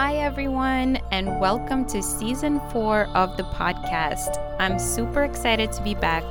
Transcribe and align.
Hi, 0.00 0.14
everyone, 0.18 1.00
and 1.10 1.40
welcome 1.40 1.84
to 1.86 2.04
season 2.04 2.60
four 2.70 3.06
of 3.16 3.36
the 3.36 3.42
podcast. 3.42 4.38
I'm 4.60 4.78
super 4.78 5.24
excited 5.24 5.72
to 5.72 5.82
be 5.82 5.96
back 5.96 6.22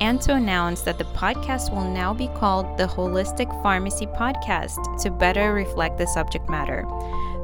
and 0.00 0.18
to 0.22 0.36
announce 0.36 0.80
that 0.82 0.96
the 0.96 1.04
podcast 1.04 1.70
will 1.70 1.84
now 1.84 2.14
be 2.14 2.28
called 2.28 2.78
the 2.78 2.86
Holistic 2.86 3.50
Pharmacy 3.62 4.06
Podcast 4.06 5.02
to 5.02 5.10
better 5.10 5.52
reflect 5.52 5.98
the 5.98 6.06
subject 6.06 6.48
matter. 6.48 6.86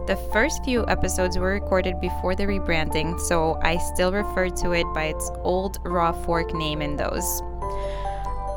The 0.06 0.16
first 0.32 0.64
few 0.64 0.86
episodes 0.86 1.36
were 1.36 1.52
recorded 1.52 2.00
before 2.00 2.34
the 2.34 2.44
rebranding, 2.44 3.20
so 3.20 3.60
I 3.62 3.76
still 3.76 4.12
refer 4.12 4.48
to 4.48 4.72
it 4.72 4.86
by 4.94 5.04
its 5.08 5.30
old 5.42 5.78
raw 5.84 6.12
fork 6.12 6.54
name 6.54 6.80
in 6.80 6.96
those. 6.96 7.42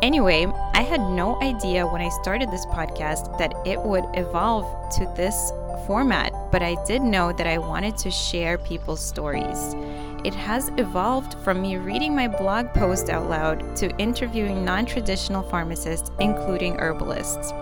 Anyway, 0.02 0.48
I 0.74 0.84
had 0.84 1.02
no 1.02 1.38
idea 1.42 1.86
when 1.86 2.02
I 2.02 2.08
started 2.08 2.50
this 2.50 2.66
podcast 2.68 3.38
that 3.40 3.54
it 3.66 3.82
would 3.82 4.06
evolve 4.14 4.90
to 4.92 5.04
this 5.18 5.52
format, 5.86 6.34
but 6.52 6.62
I 6.62 6.76
did 6.86 7.02
know 7.02 7.32
that 7.34 7.48
I 7.48 7.58
wanted 7.58 7.98
to 7.98 8.12
share 8.12 8.58
people's 8.58 9.04
stories. 9.06 9.76
It 10.24 10.34
has 10.34 10.70
evolved 10.78 11.36
from 11.44 11.62
me 11.62 11.78
reading 11.78 12.14
my 12.14 12.28
blog 12.28 12.74
post 12.74 13.10
out 13.10 13.30
loud 13.30 13.76
to 13.78 13.96
interviewing 13.98 14.66
non 14.66 14.86
traditional 14.86 15.44
pharmacists, 15.44 16.12
including 16.20 16.76
herbalists. 16.78 17.54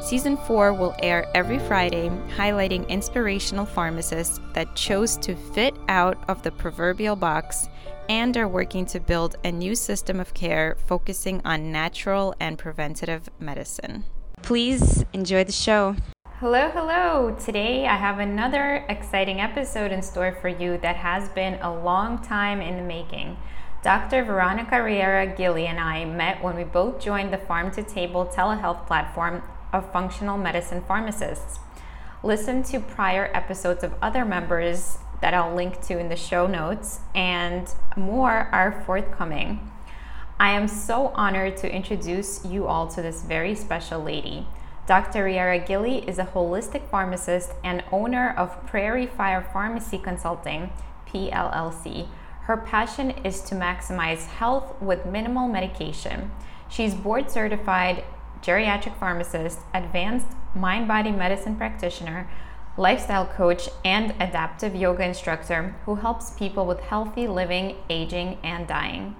Season 0.00 0.36
4 0.38 0.72
will 0.72 0.94
air 1.00 1.30
every 1.34 1.58
Friday, 1.58 2.08
highlighting 2.36 2.88
inspirational 2.88 3.66
pharmacists 3.66 4.40
that 4.54 4.74
chose 4.74 5.16
to 5.18 5.36
fit 5.36 5.74
out 5.88 6.18
of 6.28 6.42
the 6.42 6.50
proverbial 6.50 7.16
box 7.16 7.68
and 8.08 8.36
are 8.36 8.48
working 8.48 8.86
to 8.86 8.98
build 8.98 9.36
a 9.44 9.52
new 9.52 9.74
system 9.74 10.18
of 10.18 10.32
care 10.34 10.76
focusing 10.86 11.40
on 11.44 11.70
natural 11.70 12.34
and 12.40 12.58
preventative 12.58 13.28
medicine. 13.38 14.04
Please 14.42 15.04
enjoy 15.12 15.44
the 15.44 15.52
show. 15.52 15.94
Hello, 16.40 16.70
hello. 16.70 17.36
Today 17.38 17.86
I 17.86 17.96
have 17.96 18.18
another 18.18 18.86
exciting 18.88 19.42
episode 19.42 19.92
in 19.92 20.00
store 20.00 20.32
for 20.40 20.48
you 20.48 20.78
that 20.78 20.96
has 20.96 21.28
been 21.28 21.60
a 21.60 21.70
long 21.70 22.22
time 22.22 22.62
in 22.62 22.76
the 22.76 22.82
making. 22.82 23.36
Dr. 23.82 24.24
Veronica 24.24 24.82
Riera 24.82 25.26
Gilley 25.26 25.66
and 25.66 25.78
I 25.78 26.06
met 26.06 26.42
when 26.42 26.56
we 26.56 26.64
both 26.64 26.98
joined 26.98 27.30
the 27.30 27.36
PharmToTable 27.36 28.32
telehealth 28.32 28.86
platform 28.86 29.42
of 29.70 29.92
functional 29.92 30.38
medicine 30.38 30.80
pharmacists. 30.80 31.58
Listen 32.22 32.62
to 32.62 32.80
prior 32.80 33.30
episodes 33.34 33.84
of 33.84 33.92
other 34.00 34.24
members 34.24 34.96
that 35.20 35.34
I'll 35.34 35.54
link 35.54 35.82
to 35.88 35.98
in 35.98 36.08
the 36.08 36.16
show 36.16 36.46
notes, 36.46 37.00
and 37.14 37.68
more 37.98 38.48
are 38.50 38.82
forthcoming. 38.86 39.70
I 40.38 40.52
am 40.52 40.68
so 40.68 41.08
honored 41.08 41.58
to 41.58 41.70
introduce 41.70 42.46
you 42.46 42.66
all 42.66 42.88
to 42.92 43.02
this 43.02 43.24
very 43.24 43.54
special 43.54 44.02
lady. 44.02 44.46
Dr. 44.90 45.22
Riera 45.22 45.60
Gilley 45.60 45.98
is 46.08 46.18
a 46.18 46.24
holistic 46.24 46.84
pharmacist 46.90 47.52
and 47.62 47.84
owner 47.92 48.34
of 48.36 48.66
Prairie 48.66 49.06
Fire 49.06 49.40
Pharmacy 49.52 49.98
Consulting, 49.98 50.72
PLLC. 51.06 52.08
Her 52.40 52.56
passion 52.56 53.10
is 53.22 53.40
to 53.42 53.54
maximize 53.54 54.26
health 54.26 54.74
with 54.82 55.06
minimal 55.06 55.46
medication. 55.46 56.32
She's 56.68 56.92
board 56.92 57.30
certified 57.30 58.02
geriatric 58.42 58.98
pharmacist, 58.98 59.60
advanced 59.72 60.26
mind 60.56 60.88
body 60.88 61.12
medicine 61.12 61.54
practitioner, 61.54 62.28
lifestyle 62.76 63.26
coach, 63.26 63.68
and 63.84 64.10
adaptive 64.18 64.74
yoga 64.74 65.04
instructor 65.04 65.76
who 65.84 65.94
helps 65.94 66.32
people 66.32 66.66
with 66.66 66.80
healthy 66.80 67.28
living, 67.28 67.76
aging, 67.88 68.38
and 68.42 68.66
dying. 68.66 69.14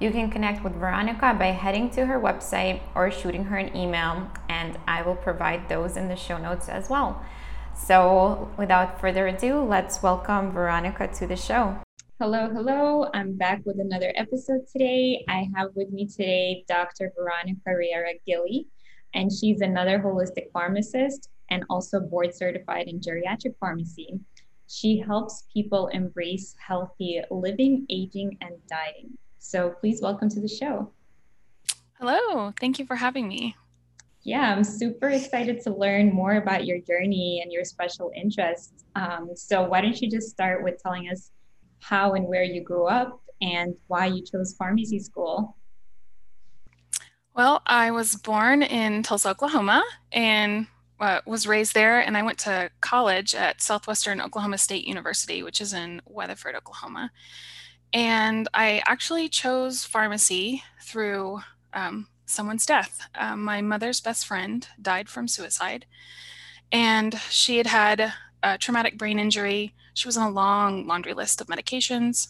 You 0.00 0.10
can 0.10 0.30
connect 0.30 0.64
with 0.64 0.72
Veronica 0.76 1.36
by 1.38 1.48
heading 1.48 1.90
to 1.90 2.06
her 2.06 2.18
website 2.18 2.80
or 2.94 3.10
shooting 3.10 3.44
her 3.44 3.58
an 3.58 3.76
email, 3.76 4.30
and 4.48 4.78
I 4.88 5.02
will 5.02 5.14
provide 5.14 5.68
those 5.68 5.98
in 5.98 6.08
the 6.08 6.16
show 6.16 6.38
notes 6.38 6.70
as 6.70 6.88
well. 6.88 7.22
So, 7.74 8.50
without 8.56 8.98
further 8.98 9.26
ado, 9.26 9.60
let's 9.62 10.02
welcome 10.02 10.52
Veronica 10.52 11.06
to 11.06 11.26
the 11.26 11.36
show. 11.36 11.76
Hello, 12.18 12.48
hello. 12.48 13.10
I'm 13.12 13.36
back 13.36 13.60
with 13.66 13.78
another 13.78 14.10
episode 14.16 14.66
today. 14.72 15.22
I 15.28 15.50
have 15.54 15.68
with 15.74 15.90
me 15.90 16.06
today 16.06 16.64
Dr. 16.66 17.12
Veronica 17.14 17.76
Riera 17.76 18.14
Gilley, 18.26 18.68
and 19.12 19.30
she's 19.30 19.60
another 19.60 19.98
holistic 19.98 20.50
pharmacist 20.50 21.28
and 21.50 21.62
also 21.68 22.00
board 22.00 22.34
certified 22.34 22.88
in 22.88 23.00
geriatric 23.00 23.54
pharmacy. 23.60 24.18
She 24.66 24.98
helps 24.98 25.44
people 25.52 25.88
embrace 25.88 26.56
healthy 26.66 27.20
living, 27.30 27.84
aging, 27.90 28.38
and 28.40 28.54
dying. 28.66 29.18
So 29.40 29.70
please 29.70 30.00
welcome 30.02 30.28
to 30.28 30.40
the 30.40 30.46
show. 30.46 30.92
Hello, 31.98 32.52
thank 32.60 32.78
you 32.78 32.84
for 32.84 32.94
having 32.94 33.26
me. 33.26 33.56
Yeah, 34.22 34.54
I'm 34.54 34.62
super 34.62 35.08
excited 35.08 35.62
to 35.62 35.74
learn 35.74 36.12
more 36.12 36.34
about 36.34 36.66
your 36.66 36.78
journey 36.78 37.40
and 37.42 37.50
your 37.50 37.64
special 37.64 38.12
interests. 38.14 38.84
Um, 38.94 39.30
so, 39.34 39.62
why 39.62 39.80
don't 39.80 39.98
you 40.00 40.10
just 40.10 40.28
start 40.28 40.62
with 40.62 40.80
telling 40.82 41.08
us 41.08 41.30
how 41.80 42.12
and 42.12 42.26
where 42.26 42.42
you 42.44 42.62
grew 42.62 42.86
up 42.86 43.22
and 43.40 43.74
why 43.86 44.06
you 44.06 44.22
chose 44.22 44.54
pharmacy 44.58 44.98
school? 44.98 45.56
Well, 47.34 47.62
I 47.64 47.92
was 47.92 48.16
born 48.16 48.62
in 48.62 49.02
Tulsa, 49.02 49.30
Oklahoma, 49.30 49.82
and 50.12 50.66
uh, 51.00 51.22
was 51.24 51.46
raised 51.46 51.72
there. 51.72 52.00
And 52.00 52.14
I 52.14 52.22
went 52.22 52.38
to 52.40 52.70
college 52.82 53.34
at 53.34 53.62
Southwestern 53.62 54.20
Oklahoma 54.20 54.58
State 54.58 54.86
University, 54.86 55.42
which 55.42 55.62
is 55.62 55.72
in 55.72 56.02
Weatherford, 56.04 56.56
Oklahoma. 56.56 57.10
And 57.92 58.48
I 58.54 58.82
actually 58.86 59.28
chose 59.28 59.84
pharmacy 59.84 60.62
through 60.82 61.40
um, 61.72 62.06
someone's 62.26 62.66
death. 62.66 63.08
Um, 63.14 63.42
my 63.42 63.60
mother's 63.60 64.00
best 64.00 64.26
friend 64.26 64.66
died 64.80 65.08
from 65.08 65.26
suicide, 65.26 65.86
and 66.70 67.18
she 67.30 67.56
had 67.58 67.66
had 67.66 68.12
a 68.42 68.58
traumatic 68.58 68.96
brain 68.96 69.18
injury. 69.18 69.74
She 69.94 70.08
was 70.08 70.16
on 70.16 70.30
a 70.30 70.34
long 70.34 70.86
laundry 70.86 71.14
list 71.14 71.40
of 71.40 71.48
medications. 71.48 72.28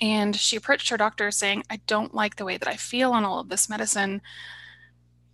And 0.00 0.34
she 0.34 0.56
approached 0.56 0.88
her 0.88 0.96
doctor 0.96 1.30
saying, 1.30 1.64
I 1.68 1.80
don't 1.86 2.14
like 2.14 2.36
the 2.36 2.44
way 2.44 2.56
that 2.56 2.68
I 2.68 2.76
feel 2.76 3.12
on 3.12 3.24
all 3.24 3.40
of 3.40 3.50
this 3.50 3.68
medicine. 3.68 4.22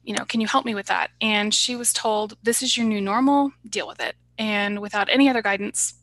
You 0.03 0.15
know, 0.17 0.25
can 0.25 0.41
you 0.41 0.49
help 0.49 0.65
me 0.65 0.75
with 0.75 0.87
that? 0.87 1.11
And 1.21 1.55
she 1.55 1.77
was 1.77 1.93
told, 1.93 2.37
This 2.43 2.63
is 2.63 2.77
your 2.77 2.87
new 2.87 3.01
normal, 3.01 3.53
deal 3.69 3.87
with 3.87 4.01
it. 4.01 4.17
And 4.39 4.81
without 4.81 5.09
any 5.09 5.29
other 5.29 5.43
guidance, 5.43 5.95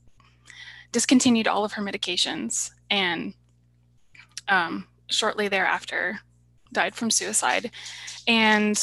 discontinued 0.92 1.48
all 1.48 1.66
of 1.66 1.74
her 1.74 1.84
medications 1.84 2.72
and 2.90 3.34
um, 4.48 4.88
shortly 5.08 5.48
thereafter 5.48 6.20
died 6.72 6.96
from 6.96 7.12
suicide. 7.12 7.72
And 8.28 8.80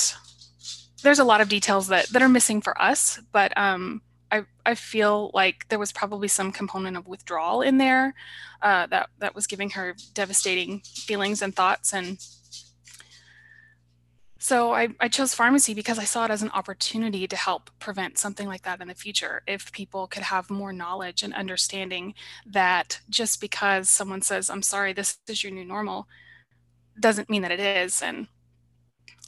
there's 1.02 1.18
a 1.18 1.24
lot 1.24 1.40
of 1.40 1.48
details 1.48 1.88
that, 1.88 2.08
that 2.08 2.22
are 2.22 2.28
missing 2.28 2.60
for 2.60 2.80
us, 2.80 3.20
but 3.32 3.56
um, 3.56 4.02
I, 4.30 4.44
I 4.64 4.74
feel 4.74 5.30
like 5.34 5.68
there 5.68 5.78
was 5.78 5.92
probably 5.92 6.28
some 6.28 6.52
component 6.52 6.96
of 6.96 7.08
withdrawal 7.08 7.62
in 7.62 7.78
there 7.78 8.14
uh, 8.62 8.86
that, 8.86 9.10
that 9.18 9.34
was 9.34 9.46
giving 9.46 9.70
her 9.70 9.96
devastating 10.14 10.80
feelings 10.80 11.42
and 11.42 11.54
thoughts. 11.54 11.92
And 11.92 12.18
so 14.42 14.72
I, 14.72 14.88
I 14.98 15.08
chose 15.08 15.34
pharmacy 15.34 15.74
because 15.74 15.98
I 15.98 16.04
saw 16.04 16.24
it 16.24 16.30
as 16.30 16.40
an 16.40 16.50
opportunity 16.52 17.28
to 17.28 17.36
help 17.36 17.68
prevent 17.78 18.16
something 18.16 18.48
like 18.48 18.62
that 18.62 18.80
in 18.80 18.88
the 18.88 18.94
future. 18.94 19.42
If 19.46 19.70
people 19.70 20.06
could 20.06 20.22
have 20.22 20.48
more 20.48 20.72
knowledge 20.72 21.22
and 21.22 21.34
understanding 21.34 22.14
that 22.46 23.00
just 23.10 23.42
because 23.42 23.90
someone 23.90 24.22
says, 24.22 24.48
I'm 24.48 24.62
sorry, 24.62 24.94
this 24.94 25.18
is 25.28 25.44
your 25.44 25.52
new 25.52 25.66
normal, 25.66 26.08
doesn't 26.98 27.28
mean 27.28 27.42
that 27.42 27.52
it 27.52 27.60
is. 27.60 28.00
And 28.00 28.28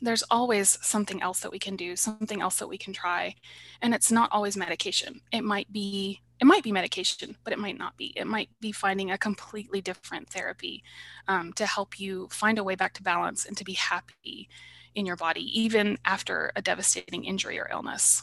there's 0.00 0.24
always 0.30 0.78
something 0.80 1.20
else 1.20 1.40
that 1.40 1.52
we 1.52 1.58
can 1.58 1.76
do, 1.76 1.94
something 1.94 2.40
else 2.40 2.56
that 2.56 2.68
we 2.68 2.78
can 2.78 2.94
try. 2.94 3.34
And 3.82 3.94
it's 3.94 4.10
not 4.10 4.32
always 4.32 4.56
medication. 4.56 5.20
It 5.30 5.44
might 5.44 5.70
be 5.70 6.22
it 6.40 6.46
might 6.46 6.64
be 6.64 6.72
medication, 6.72 7.36
but 7.44 7.52
it 7.52 7.58
might 7.58 7.78
not 7.78 7.96
be. 7.96 8.14
It 8.16 8.26
might 8.26 8.48
be 8.60 8.72
finding 8.72 9.12
a 9.12 9.18
completely 9.18 9.80
different 9.80 10.28
therapy 10.28 10.82
um, 11.28 11.52
to 11.52 11.66
help 11.66 12.00
you 12.00 12.28
find 12.32 12.58
a 12.58 12.64
way 12.64 12.74
back 12.74 12.94
to 12.94 13.02
balance 13.02 13.44
and 13.44 13.56
to 13.58 13.64
be 13.64 13.74
happy 13.74 14.48
in 14.94 15.06
your 15.06 15.16
body, 15.16 15.42
even 15.58 15.98
after 16.04 16.52
a 16.56 16.62
devastating 16.62 17.24
injury 17.24 17.58
or 17.58 17.68
illness. 17.70 18.22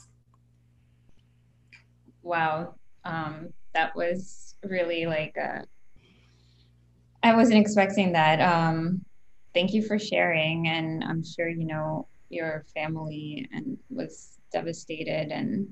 Wow. 2.22 2.76
Um, 3.06 3.50
that 3.74 3.96
was 3.96 4.56
really 4.64 5.06
like, 5.06 5.36
a, 5.38 5.64
I 7.24 7.36
wasn't 7.36 7.60
expecting 7.60 8.14
that. 8.14 8.40
Um, 8.42 9.04
thank 9.54 9.74
you 9.74 9.82
for 9.82 9.98
sharing. 9.98 10.68
And 10.68 11.04
I'm 11.04 11.24
sure, 11.24 11.50
you 11.50 11.66
know, 11.66 12.08
your 12.30 12.66
family 12.74 13.48
and 13.52 13.78
was 13.90 14.38
devastated 14.52 15.32
and 15.32 15.68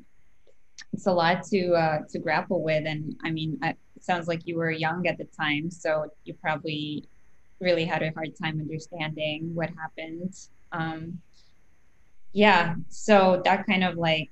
it's 0.93 1.07
a 1.07 1.11
lot 1.11 1.43
to 1.43 1.73
uh, 1.73 1.99
to 2.09 2.19
grapple 2.19 2.61
with 2.61 2.85
and 2.85 3.15
i 3.23 3.31
mean 3.31 3.57
it 3.63 3.77
sounds 3.99 4.27
like 4.27 4.41
you 4.45 4.57
were 4.57 4.71
young 4.71 5.05
at 5.07 5.17
the 5.17 5.27
time 5.39 5.69
so 5.71 6.05
you 6.23 6.33
probably 6.35 7.03
really 7.59 7.85
had 7.85 8.03
a 8.03 8.11
hard 8.11 8.29
time 8.41 8.59
understanding 8.59 9.53
what 9.53 9.69
happened 9.77 10.33
um, 10.71 11.19
yeah 12.33 12.75
so 12.89 13.41
that 13.45 13.65
kind 13.65 13.83
of 13.83 13.95
like 13.97 14.29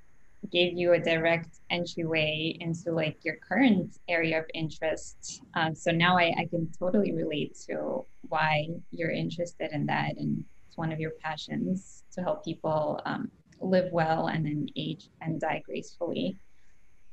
gave 0.52 0.78
you 0.78 0.94
a 0.94 1.00
direct 1.00 1.60
entryway 1.72 2.56
into 2.60 2.92
like 2.92 3.18
your 3.24 3.36
current 3.38 3.98
area 4.08 4.40
of 4.40 4.46
interest 4.54 5.42
um, 5.56 5.74
so 5.74 5.92
now 5.92 6.18
I, 6.18 6.34
I 6.38 6.46
can 6.46 6.70
totally 6.78 7.12
relate 7.14 7.58
to 7.68 8.06
why 8.30 8.68
you're 8.92 9.12
interested 9.12 9.72
in 9.72 9.86
that 9.88 10.18
and 10.18 10.44
it's 10.68 10.78
one 10.78 10.92
of 10.92 11.00
your 11.00 11.12
passions 11.22 12.04
to 12.12 12.22
help 12.22 12.46
people 12.46 13.02
um, 13.06 13.32
live 13.60 13.92
well 13.92 14.28
and 14.28 14.46
then 14.46 14.68
age 14.76 15.10
and 15.22 15.40
die 15.40 15.64
gracefully 15.66 16.38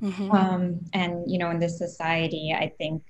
Mm-hmm. 0.03 0.31
Um, 0.33 0.81
and, 0.93 1.31
you 1.31 1.39
know, 1.39 1.51
in 1.51 1.61
this 1.61 1.79
society, 1.79 2.55
I 2.57 2.73
think 2.77 3.03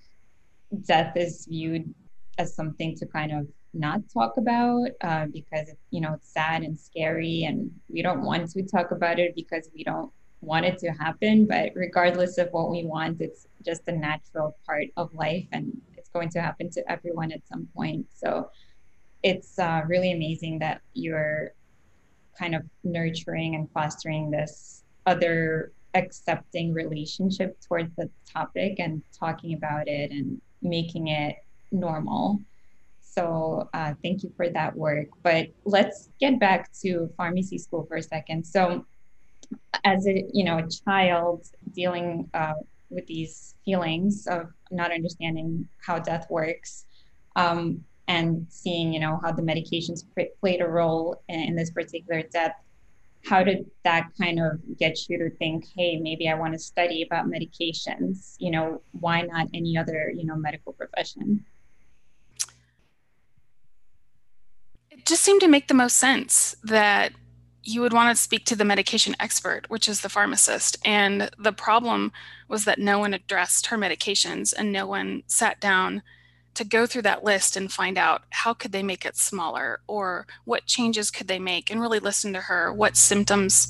death 0.83 1.17
is 1.17 1.47
viewed 1.47 1.93
as 2.39 2.55
something 2.55 2.95
to 2.97 3.07
kind 3.07 3.33
of 3.33 3.47
not 3.75 4.01
talk 4.13 4.37
about 4.37 4.89
uh, 5.03 5.27
because, 5.33 5.71
you 5.91 6.01
know, 6.01 6.15
it's 6.15 6.33
sad 6.33 6.63
and 6.63 6.79
scary 6.79 7.45
and 7.45 7.71
we 7.89 8.03
don't 8.03 8.23
want 8.23 8.51
to 8.51 8.63
talk 8.63 8.91
about 8.91 9.19
it 9.19 9.35
because 9.35 9.69
we 9.75 9.83
don't 9.85 10.11
want 10.41 10.67
it 10.67 10.79
to 10.79 10.91
happen. 10.91 11.47
But 11.47 11.73
regardless 11.75 12.39
of 12.39 12.49
what 12.51 12.71
we 12.71 12.85
want, 12.85 13.21
it's 13.21 13.47
just 13.65 13.83
a 13.89 13.93
natural 13.93 14.57
part 14.67 14.89
of 14.97 15.15
life 15.15 15.47
and 15.53 15.81
it's 15.97 16.11
going 16.11 16.29
to 16.31 16.41
happen 16.41 16.71
to 16.71 16.91
everyone 16.91 17.33
at 17.33 17.47
some 17.47 17.69
point. 17.75 18.07
So 18.15 18.51
it's 19.23 19.59
uh, 19.59 19.83
really 19.87 20.13
amazing 20.13 20.59
that 20.59 20.83
you're 20.95 21.53
kind 22.39 22.55
of 22.55 22.63
nurturing 22.85 23.55
and 23.55 23.71
fostering 23.71 24.31
this 24.31 24.85
other 25.07 25.73
accepting 25.95 26.73
relationship 26.73 27.59
towards 27.61 27.95
the 27.97 28.09
topic 28.31 28.77
and 28.79 29.03
talking 29.19 29.55
about 29.55 29.89
it 29.89 30.11
and 30.11 30.41
making 30.63 31.09
it 31.09 31.37
normal. 31.71 32.41
So 33.15 33.69
uh, 33.75 33.93
thank 34.03 34.23
you 34.23 34.33
for 34.37 34.49
that 34.49 34.75
work. 34.75 35.09
But 35.23 35.49
let's 35.65 36.09
get 36.19 36.41
back 36.41 36.73
to 36.81 37.11
pharmacy 37.17 37.59
school 37.59 37.85
for 37.87 37.97
a 37.97 38.03
second. 38.03 38.45
So 38.45 38.87
as 39.85 40.07
a 40.07 40.25
you 40.33 40.45
know 40.45 40.59
a 40.59 40.69
child 40.69 41.47
dealing 41.73 42.29
uh, 42.35 42.55
with 42.91 43.07
these 43.07 43.55
feelings 43.65 44.27
of 44.27 44.51
not 44.71 44.93
understanding 44.93 45.69
how 45.85 45.99
death 45.99 46.27
works 46.31 46.87
um, 47.37 47.83
and 48.09 48.47
seeing 48.49 48.93
you 48.93 49.01
know 49.01 49.21
how 49.23 49.33
the 49.33 49.43
medications 49.43 50.05
played 50.41 50.61
a 50.61 50.67
role 50.67 51.23
in, 51.29 51.41
in 51.41 51.57
this 51.57 51.71
particular 51.71 52.23
death 52.33 52.55
how 53.25 53.43
did 53.45 53.65
that 53.85 54.09
kind 54.21 54.41
of 54.41 54.59
get 54.79 54.97
you 55.09 55.19
to 55.19 55.31
think 55.37 55.65
hey 55.77 55.97
maybe 55.97 56.29
i 56.29 56.35
want 56.35 56.53
to 56.53 56.59
study 56.59 57.03
about 57.03 57.27
medications 57.27 58.35
you 58.39 58.51
know 58.51 58.81
why 58.93 59.23
not 59.23 59.47
any 59.55 59.77
other 59.77 60.13
you 60.17 60.25
know 60.25 60.37
medical 60.37 60.73
profession 60.73 61.45
it 65.03 65.07
just 65.07 65.23
seemed 65.23 65.41
to 65.41 65.49
make 65.49 65.67
the 65.67 65.75
most 65.75 65.97
sense 65.97 66.55
that 66.63 67.13
you 67.65 67.81
would 67.81 67.93
want 67.93 68.17
to 68.17 68.23
speak 68.23 68.45
to 68.47 68.55
the 68.55 68.65
medication 68.65 69.17
expert 69.19 69.69
which 69.69 69.89
is 69.89 70.01
the 70.01 70.09
pharmacist 70.09 70.77
and 70.85 71.29
the 71.39 71.53
problem 71.53 72.13
was 72.47 72.65
that 72.65 72.79
no 72.79 73.01
one 73.01 73.13
addressed 73.13 73.67
her 73.67 73.77
medications 73.77 74.55
and 74.57 74.71
no 74.71 74.87
one 74.87 75.25
sat 75.27 75.61
down 75.61 76.03
to 76.55 76.65
go 76.65 76.87
through 76.87 77.03
that 77.03 77.25
list 77.25 77.57
and 77.57 77.73
find 77.73 77.99
out 77.99 78.23
how 78.31 78.55
could 78.55 78.71
they 78.71 78.83
make 78.83 79.05
it 79.05 79.17
smaller 79.17 79.81
or 79.89 80.25
what 80.45 80.67
changes 80.67 81.11
could 81.11 81.27
they 81.27 81.39
make 81.41 81.69
and 81.69 81.81
really 81.81 81.99
listen 81.99 82.33
to 82.33 82.41
her 82.41 82.73
what 82.73 82.97
symptoms 82.97 83.69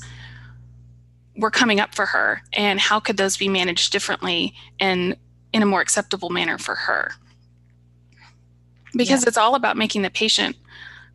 were 1.35 1.51
coming 1.51 1.79
up 1.79 1.95
for 1.95 2.05
her 2.05 2.43
and 2.53 2.79
how 2.79 2.99
could 2.99 3.17
those 3.17 3.37
be 3.37 3.49
managed 3.49 3.91
differently 3.91 4.53
and 4.79 5.17
in 5.51 5.63
a 5.63 5.67
more 5.67 5.81
acceptable 5.81 6.29
manner 6.29 6.59
for 6.59 6.75
her 6.75 7.11
because 8.95 9.23
yeah. 9.23 9.29
it's 9.29 9.37
all 9.37 9.55
about 9.55 9.77
making 9.77 10.03
the 10.03 10.11
patient 10.11 10.55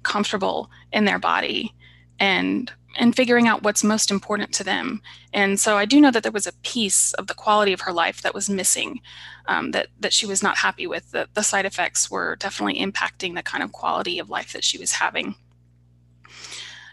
comfortable 0.02 0.70
in 0.92 1.04
their 1.04 1.18
body 1.18 1.74
and 2.18 2.72
and 2.96 3.14
figuring 3.14 3.46
out 3.46 3.62
what's 3.62 3.84
most 3.84 4.10
important 4.10 4.52
to 4.52 4.64
them. 4.64 5.00
And 5.32 5.60
so 5.60 5.76
I 5.76 5.84
do 5.84 6.00
know 6.00 6.10
that 6.10 6.22
there 6.22 6.32
was 6.32 6.46
a 6.46 6.52
piece 6.62 7.12
of 7.14 7.28
the 7.28 7.34
quality 7.34 7.72
of 7.72 7.82
her 7.82 7.92
life 7.92 8.22
that 8.22 8.34
was 8.34 8.50
missing, 8.50 9.00
um, 9.46 9.70
that 9.70 9.88
that 10.00 10.12
she 10.12 10.26
was 10.26 10.42
not 10.42 10.58
happy 10.58 10.86
with. 10.86 11.10
That 11.12 11.34
the 11.34 11.42
side 11.42 11.66
effects 11.66 12.10
were 12.10 12.36
definitely 12.36 12.80
impacting 12.80 13.34
the 13.34 13.42
kind 13.42 13.62
of 13.62 13.72
quality 13.72 14.18
of 14.18 14.30
life 14.30 14.52
that 14.52 14.64
she 14.64 14.78
was 14.78 14.92
having. 14.92 15.34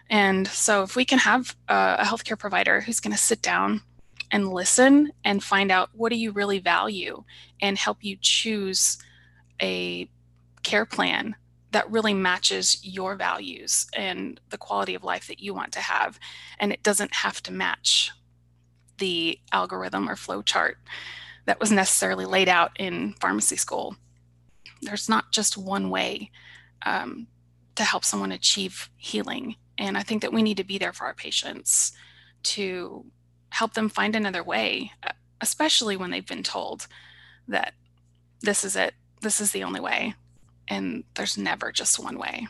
And 0.10 0.48
so 0.48 0.84
if 0.84 0.96
we 0.96 1.06
can 1.06 1.20
have 1.20 1.56
a, 1.68 1.98
a 2.00 2.04
healthcare 2.04 2.38
provider 2.38 2.82
who's 2.82 3.00
going 3.00 3.16
to 3.16 3.18
sit 3.18 3.42
down 3.42 3.82
and 4.32 4.54
listen 4.54 5.12
and 5.24 5.44
find 5.44 5.72
out 5.72 5.90
what 5.94 6.10
do 6.10 6.18
you 6.18 6.32
really 6.32 6.60
value 6.60 7.24
and 7.62 7.78
help 7.78 8.04
you 8.04 8.18
choose 8.22 8.98
a 9.62 10.10
care 10.62 10.86
plan 10.86 11.36
that 11.76 11.92
really 11.92 12.14
matches 12.14 12.80
your 12.84 13.16
values 13.16 13.86
and 13.94 14.40
the 14.50 14.58
quality 14.58 14.96
of 14.96 15.04
life 15.04 15.28
that 15.28 15.42
you 15.42 15.54
want 15.54 15.74
to 15.74 15.82
have. 15.82 16.18
And 16.58 16.72
it 16.72 16.84
doesn't 16.84 17.14
have 17.14 17.44
to 17.44 17.52
match 17.52 18.12
the 18.98 19.38
algorithm 19.52 20.10
or 20.10 20.16
flow 20.16 20.42
chart 20.42 20.78
that 21.48 21.60
was 21.60 21.74
necessarily 21.74 22.24
laid 22.24 22.48
out 22.48 22.72
in 22.80 23.12
pharmacy 23.20 23.58
school. 23.58 23.98
There's 24.84 25.10
not 25.10 25.34
just 25.34 25.58
one 25.58 25.90
way 25.90 26.32
um, 26.86 27.28
to 27.76 27.84
help 27.84 28.06
someone 28.06 28.32
achieve 28.32 28.90
healing. 28.96 29.58
And 29.78 29.98
I 29.98 30.02
think 30.02 30.22
that 30.22 30.32
we 30.32 30.44
need 30.44 30.56
to 30.56 30.64
be 30.64 30.78
there 30.78 30.94
for 30.94 31.04
our 31.04 31.14
patients 31.14 31.92
to 32.44 33.06
help 33.50 33.74
them 33.74 33.90
find 33.90 34.16
another 34.16 34.46
way, 34.46 34.94
especially 35.42 35.98
when 35.98 36.10
they've 36.10 36.26
been 36.26 36.42
told 36.42 36.88
that 37.50 37.74
this 38.40 38.64
is 38.64 38.78
it, 38.78 38.94
this 39.20 39.42
is 39.42 39.52
the 39.52 39.66
only 39.66 39.82
way 39.82 40.16
and 40.68 41.04
there's 41.16 41.38
never 41.38 41.72
just 41.72 42.00
one 42.00 42.18
way. 42.18 42.48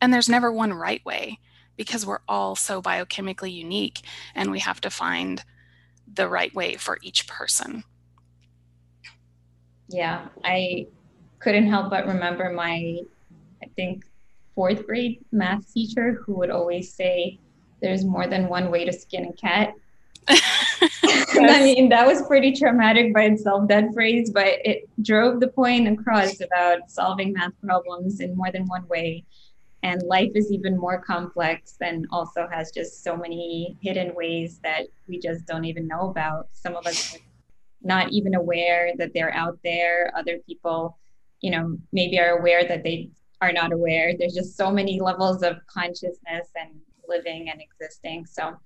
And 0.00 0.12
there's 0.12 0.28
never 0.28 0.52
one 0.52 0.72
right 0.72 1.04
way 1.04 1.38
because 1.76 2.06
we're 2.06 2.20
all 2.28 2.56
so 2.56 2.82
biochemically 2.82 3.52
unique 3.52 4.00
and 4.34 4.50
we 4.50 4.60
have 4.60 4.80
to 4.82 4.90
find 4.90 5.44
the 6.12 6.28
right 6.28 6.54
way 6.54 6.76
for 6.76 6.98
each 7.02 7.26
person. 7.26 7.84
Yeah, 9.88 10.26
I 10.44 10.86
couldn't 11.38 11.68
help 11.68 11.90
but 11.90 12.06
remember 12.06 12.50
my, 12.50 12.98
I 13.62 13.66
think, 13.76 14.04
fourth 14.54 14.86
grade 14.86 15.24
math 15.32 15.72
teacher 15.72 16.14
who 16.14 16.34
would 16.34 16.50
always 16.50 16.92
say, 16.92 17.38
There's 17.80 18.04
more 18.04 18.26
than 18.26 18.48
one 18.48 18.70
way 18.70 18.84
to 18.84 18.92
skin 18.92 19.26
a 19.26 19.32
cat. 19.32 19.72
I 21.40 21.62
mean, 21.62 21.88
that 21.88 22.06
was 22.06 22.22
pretty 22.26 22.52
traumatic 22.52 23.14
by 23.14 23.24
itself, 23.24 23.68
that 23.68 23.92
phrase, 23.94 24.30
but 24.30 24.46
it 24.46 24.88
drove 25.02 25.40
the 25.40 25.48
point 25.48 25.88
across 25.88 26.40
about 26.40 26.90
solving 26.90 27.32
math 27.32 27.52
problems 27.62 28.20
in 28.20 28.36
more 28.36 28.50
than 28.52 28.66
one 28.66 28.86
way. 28.88 29.24
And 29.82 30.02
life 30.02 30.32
is 30.34 30.50
even 30.50 30.76
more 30.76 31.00
complex 31.00 31.76
and 31.80 32.06
also 32.10 32.48
has 32.50 32.72
just 32.72 33.04
so 33.04 33.16
many 33.16 33.76
hidden 33.80 34.14
ways 34.14 34.58
that 34.64 34.86
we 35.06 35.20
just 35.20 35.46
don't 35.46 35.64
even 35.64 35.86
know 35.86 36.10
about. 36.10 36.48
Some 36.52 36.74
of 36.74 36.86
us 36.86 37.14
are 37.14 37.20
not 37.82 38.10
even 38.10 38.34
aware 38.34 38.92
that 38.98 39.12
they're 39.14 39.32
out 39.32 39.58
there. 39.62 40.12
Other 40.16 40.38
people, 40.46 40.98
you 41.40 41.52
know, 41.52 41.78
maybe 41.92 42.18
are 42.18 42.38
aware 42.38 42.66
that 42.66 42.82
they 42.82 43.10
are 43.40 43.52
not 43.52 43.72
aware. 43.72 44.14
There's 44.18 44.34
just 44.34 44.56
so 44.56 44.70
many 44.70 45.00
levels 45.00 45.42
of 45.42 45.58
consciousness 45.66 46.48
and 46.60 46.80
living 47.08 47.48
and 47.50 47.60
existing. 47.60 48.26
So, 48.26 48.56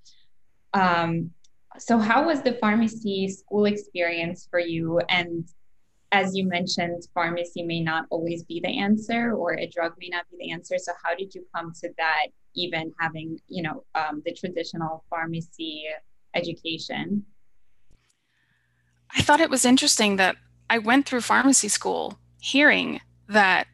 um, 0.73 1.29
so 1.77 1.97
how 1.97 2.25
was 2.25 2.41
the 2.41 2.53
pharmacy 2.53 3.27
school 3.27 3.65
experience 3.65 4.47
for 4.49 4.59
you? 4.59 4.99
And 5.09 5.47
as 6.11 6.35
you 6.35 6.47
mentioned 6.47 7.07
pharmacy 7.13 7.63
may 7.63 7.81
not 7.81 8.05
always 8.11 8.43
be 8.43 8.59
the 8.59 8.79
answer 8.79 9.33
or 9.33 9.53
a 9.53 9.67
drug 9.67 9.93
may 9.99 10.09
not 10.09 10.25
be 10.29 10.37
the 10.39 10.51
answer. 10.51 10.77
So 10.77 10.91
how 11.03 11.15
did 11.15 11.33
you 11.33 11.45
come 11.55 11.73
to 11.81 11.89
that 11.97 12.27
even 12.55 12.91
having 12.99 13.39
you 13.47 13.63
know 13.63 13.83
um, 13.95 14.21
the 14.25 14.33
traditional 14.33 15.03
pharmacy 15.09 15.85
education? 16.35 17.25
I 19.15 19.21
thought 19.21 19.41
it 19.41 19.49
was 19.49 19.65
interesting 19.65 20.17
that 20.17 20.37
i 20.69 20.77
went 20.77 21.05
through 21.05 21.21
pharmacy 21.21 21.67
school 21.67 22.17
hearing 22.39 22.99
that 23.27 23.67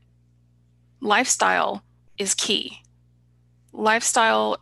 lifestyle 1.02 1.84
is 2.18 2.34
key. 2.34 2.82
Lifestyle 3.72 4.58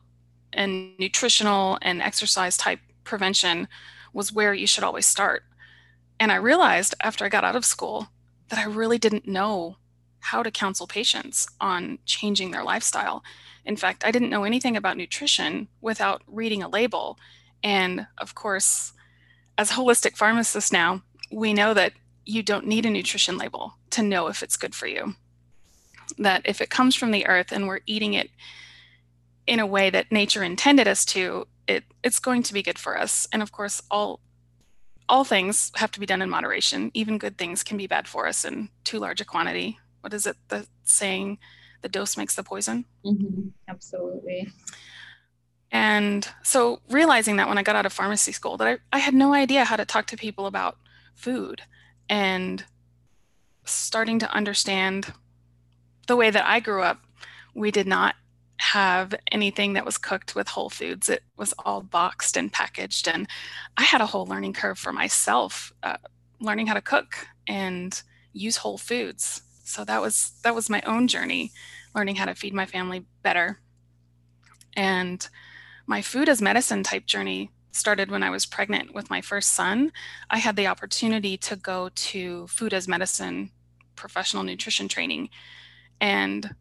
and 0.54 0.98
nutritional 1.00 1.78
and 1.82 2.02
exercise 2.02 2.58
type 2.58 2.80
prevention 3.08 3.68
was 4.14 4.32
where 4.32 4.54
you 4.54 4.68
should 4.68 4.84
always 4.84 5.06
start. 5.06 5.44
And 6.20 6.32
I 6.32 6.36
realized 6.36 6.96
after 7.02 7.26
I 7.26 7.30
got 7.30 7.44
out 7.44 7.56
of 7.56 7.66
school 7.66 8.08
that 8.50 8.60
I 8.60 8.66
really 8.66 8.98
didn't 8.98 9.28
know 9.28 9.78
how 10.20 10.44
to 10.44 10.52
counsel 10.52 10.88
patients 10.88 11.48
on 11.62 12.00
changing 12.06 12.52
their 12.52 12.64
lifestyle. 12.64 13.24
In 13.66 13.76
fact, 13.76 14.04
I 14.06 14.12
didn't 14.12 14.30
know 14.30 14.44
anything 14.44 14.76
about 14.76 14.98
nutrition 14.98 15.68
without 15.82 16.22
reading 16.28 16.64
a 16.64 16.70
label. 16.70 17.18
And 17.64 18.08
of 18.18 18.36
course, 18.36 18.94
as 19.58 19.72
holistic 19.72 20.18
pharmacists 20.18 20.72
now, 20.72 21.02
we 21.32 21.54
know 21.54 21.74
that 21.74 21.94
you 22.26 22.44
don't 22.44 22.68
need 22.68 22.86
a 22.86 22.90
nutrition 22.90 23.38
label 23.38 23.76
to 23.92 24.04
know 24.04 24.28
if 24.28 24.44
it's 24.44 24.58
good 24.58 24.76
for 24.76 24.88
you. 24.88 25.16
That 26.18 26.42
if 26.46 26.62
it 26.62 26.70
comes 26.70 26.96
from 26.96 27.12
the 27.12 27.26
earth 27.28 27.52
and 27.52 27.68
we're 27.68 27.82
eating 27.86 28.14
it 28.14 28.30
in 29.46 29.60
a 29.60 29.66
way 29.66 29.90
that 29.90 30.12
nature 30.12 30.44
intended 30.44 30.88
us 30.88 31.06
to, 31.06 31.48
it 31.68 31.84
it's 32.04 32.20
going 32.20 32.44
to 32.44 32.54
be 32.54 32.64
good 32.64 32.80
for 32.80 32.98
us. 32.98 33.28
And 33.32 33.42
of 33.42 33.52
course, 33.52 33.82
all 33.92 34.22
all 35.10 35.24
things 35.24 35.72
have 35.76 35.92
to 35.92 36.00
be 36.00 36.06
done 36.06 36.22
in 36.22 36.30
moderation. 36.30 36.92
Even 36.94 37.18
good 37.18 37.38
things 37.38 37.64
can 37.64 37.78
be 37.78 37.88
bad 37.88 38.08
for 38.08 38.28
us 38.28 38.44
in 38.44 38.70
too 38.84 39.00
large 39.00 39.22
a 39.22 39.26
quantity. 39.26 39.80
What 40.02 40.14
is 40.14 40.26
it? 40.28 40.38
The 40.50 40.68
saying, 40.84 41.40
"The 41.82 41.90
dose 41.90 42.18
makes 42.18 42.36
the 42.36 42.44
poison." 42.44 42.86
Mm-hmm. 43.06 43.50
Absolutely. 43.68 44.52
And 45.72 46.28
so 46.44 46.80
realizing 46.90 47.36
that 47.38 47.50
when 47.50 47.58
I 47.58 47.64
got 47.64 47.76
out 47.76 47.86
of 47.86 47.94
pharmacy 47.94 48.32
school, 48.32 48.58
that 48.58 48.68
I, 48.68 48.78
I 48.96 49.00
had 49.00 49.14
no 49.14 49.34
idea 49.34 49.66
how 49.66 49.76
to 49.76 49.86
talk 49.86 50.08
to 50.08 50.18
people 50.18 50.46
about 50.46 50.78
food 51.14 51.62
and 52.10 52.64
starting 53.66 54.20
to 54.20 54.32
understand 54.32 55.14
the 56.08 56.16
way 56.16 56.30
that 56.30 56.46
I 56.46 56.62
grew 56.62 56.84
up, 56.84 57.02
we 57.54 57.70
did 57.72 57.88
not 57.88 58.16
have 58.60 59.14
anything 59.32 59.74
that 59.74 59.86
was 59.86 59.98
cooked 59.98 60.36
with 60.36 60.48
whole 60.48 60.70
foods. 60.70 61.10
It 61.10 61.24
was 61.38 61.54
all 61.66 61.82
boxed 61.82 62.38
and 62.38 62.52
packaged. 62.52 63.08
And 63.08 63.28
I 63.78 63.84
had 63.84 64.02
a 64.02 64.06
whole 64.06 64.26
learning 64.26 64.54
curve 64.54 64.80
for 64.80 64.92
myself, 64.92 65.72
uh, 65.84 65.98
learning 66.40 66.68
how 66.68 66.74
to 66.74 66.82
cook 66.82 67.28
and 67.48 68.02
use 68.34 68.58
whole 68.58 68.78
foods. 68.78 69.42
So 69.64 69.84
that 69.86 70.02
was 70.02 70.32
that 70.44 70.56
was 70.56 70.70
my 70.70 70.82
own 70.86 71.08
journey, 71.08 71.52
learning 71.94 72.16
how 72.16 72.26
to 72.26 72.36
feed 72.36 72.54
my 72.54 72.66
family 72.66 73.06
better. 73.22 73.60
And 74.76 75.28
my 75.86 76.02
food 76.02 76.30
as 76.30 76.42
medicine 76.42 76.84
type 76.84 77.06
journey 77.06 77.52
started 77.72 78.10
when 78.10 78.24
I 78.24 78.30
was 78.30 78.46
pregnant 78.46 78.94
with 78.94 79.10
my 79.10 79.22
first 79.22 79.54
son. 79.54 79.92
I 80.30 80.40
had 80.40 80.56
the 80.56 80.68
opportunity 80.68 81.38
to 81.38 81.56
go 81.56 81.90
to 81.94 82.48
food 82.48 82.74
as 82.74 82.88
medicine 82.88 83.52
professional 83.96 84.44
nutrition 84.44 84.88
training. 84.88 85.30
And 86.00 86.56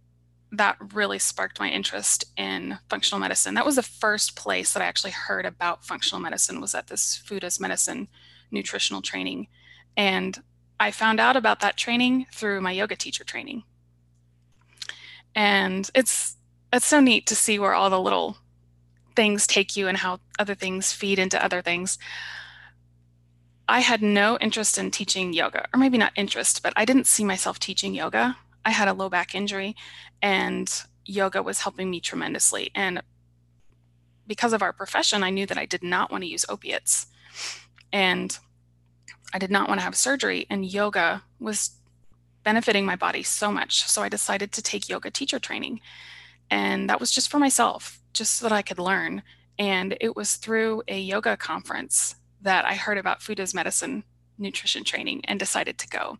that 0.57 0.77
really 0.95 1.19
sparked 1.19 1.61
my 1.61 1.71
interest 1.71 2.25
in 2.37 2.79
functional 2.89 3.21
medicine. 3.21 3.55
That 3.55 3.67
was 3.67 3.77
the 3.77 3.83
first 3.83 4.37
place 4.37 4.73
that 4.73 4.83
I 4.83 4.87
actually 4.87 5.13
heard 5.13 5.47
about 5.47 5.85
functional 5.85 6.21
medicine 6.21 6.61
was 6.61 6.75
at 6.75 6.89
this 6.89 7.17
food 7.17 7.45
as 7.45 7.61
medicine 7.61 8.09
nutritional 8.51 9.03
training. 9.03 9.49
And 9.97 10.43
I 10.79 10.91
found 10.91 11.21
out 11.21 11.37
about 11.37 11.61
that 11.61 11.77
training 11.77 12.27
through 12.33 12.61
my 12.61 12.73
yoga 12.73 12.97
teacher 12.97 13.25
training. 13.25 13.65
And 15.35 15.91
it's 15.95 16.37
it's 16.73 16.87
so 16.87 17.01
neat 17.01 17.27
to 17.27 17.37
see 17.37 17.59
where 17.59 17.75
all 17.75 17.91
the 17.91 18.01
little 18.01 18.39
things 19.15 19.47
take 19.47 19.77
you 19.77 19.89
and 19.89 19.99
how 19.99 20.21
other 20.39 20.55
things 20.55 20.93
feed 20.93 21.19
into 21.19 21.43
other 21.43 21.63
things. 21.63 21.99
I 23.69 23.81
had 23.81 24.03
no 24.03 24.39
interest 24.41 24.79
in 24.79 24.91
teaching 24.91 25.33
yoga, 25.33 25.67
or 25.75 25.79
maybe 25.79 25.99
not 25.99 26.13
interest, 26.17 26.63
but 26.63 26.73
I 26.77 26.85
didn't 26.85 27.07
see 27.07 27.25
myself 27.25 27.59
teaching 27.59 27.95
yoga. 27.95 28.37
I 28.67 28.71
had 28.71 28.89
a 28.89 28.93
low 28.93 29.09
back 29.09 29.35
injury 29.35 29.77
and 30.21 30.71
yoga 31.07 31.43
was 31.43 31.61
helping 31.61 31.89
me 31.89 32.01
tremendously. 32.01 32.71
And 32.75 33.01
because 34.27 34.53
of 34.53 34.61
our 34.61 34.73
profession, 34.73 35.23
I 35.23 35.31
knew 35.31 35.47
that 35.47 35.57
I 35.57 35.67
did 35.67 35.85
not 35.85 36.11
want 36.11 36.25
to 36.25 36.29
use 36.29 36.45
opiates. 36.49 37.07
And 37.93 38.37
I 39.33 39.39
did 39.39 39.53
not 39.53 39.69
want 39.69 39.79
to 39.79 39.85
have 39.85 39.95
surgery. 39.95 40.47
And 40.51 40.67
yoga 40.67 41.23
was 41.39 41.77
benefiting 42.43 42.85
my 42.85 42.97
body 42.97 43.23
so 43.23 43.53
much. 43.53 43.85
So 43.85 44.03
I 44.03 44.09
decided 44.09 44.51
to 44.53 44.63
take 44.63 44.89
yoga 44.89 45.13
teacher 45.13 45.39
training. 45.39 45.81
And 46.51 46.91
that 46.91 46.99
was 46.99 47.13
just 47.13 47.31
for 47.31 47.39
myself, 47.39 48.01
just 48.13 48.33
so 48.33 48.49
that 48.49 48.55
I 48.55 48.63
could 48.63 48.81
learn. 48.81 49.23
And 49.61 49.97
it 50.01 50.17
was 50.17 50.35
through 50.35 50.83
a 50.89 50.99
yoga 50.99 51.37
conference 51.37 52.17
that 52.43 52.65
I 52.65 52.75
heard 52.75 52.99
about 52.99 53.23
food 53.23 53.39
as 53.39 53.55
medicine 53.55 54.03
nutrition 54.39 54.83
training 54.83 55.23
and 55.25 55.39
decided 55.39 55.79
to 55.79 55.89
go. 55.89 56.19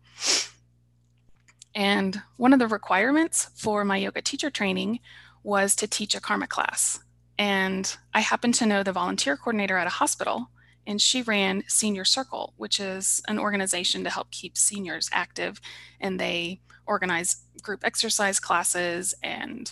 And 1.77 2.23
one 2.37 2.53
of 2.53 2.59
the 2.59 2.67
requirements 2.67 3.51
for 3.53 3.85
my 3.85 3.97
yoga 3.97 4.19
teacher 4.23 4.49
training 4.49 4.99
was 5.43 5.75
to 5.75 5.87
teach 5.87 6.15
a 6.15 6.19
karma 6.19 6.47
class. 6.47 6.99
And 7.37 7.95
I 8.15 8.21
happened 8.21 8.55
to 8.55 8.65
know 8.65 8.81
the 8.81 8.91
volunteer 8.91 9.37
coordinator 9.37 9.77
at 9.77 9.85
a 9.85 9.91
hospital, 9.91 10.49
and 10.87 10.99
she 10.99 11.21
ran 11.21 11.63
Senior 11.67 12.03
Circle, 12.03 12.55
which 12.57 12.79
is 12.79 13.21
an 13.27 13.37
organization 13.37 14.03
to 14.03 14.09
help 14.09 14.31
keep 14.31 14.57
seniors 14.57 15.07
active. 15.13 15.61
And 16.01 16.19
they 16.19 16.61
organize 16.87 17.43
group 17.61 17.81
exercise 17.83 18.39
classes 18.39 19.13
and 19.21 19.71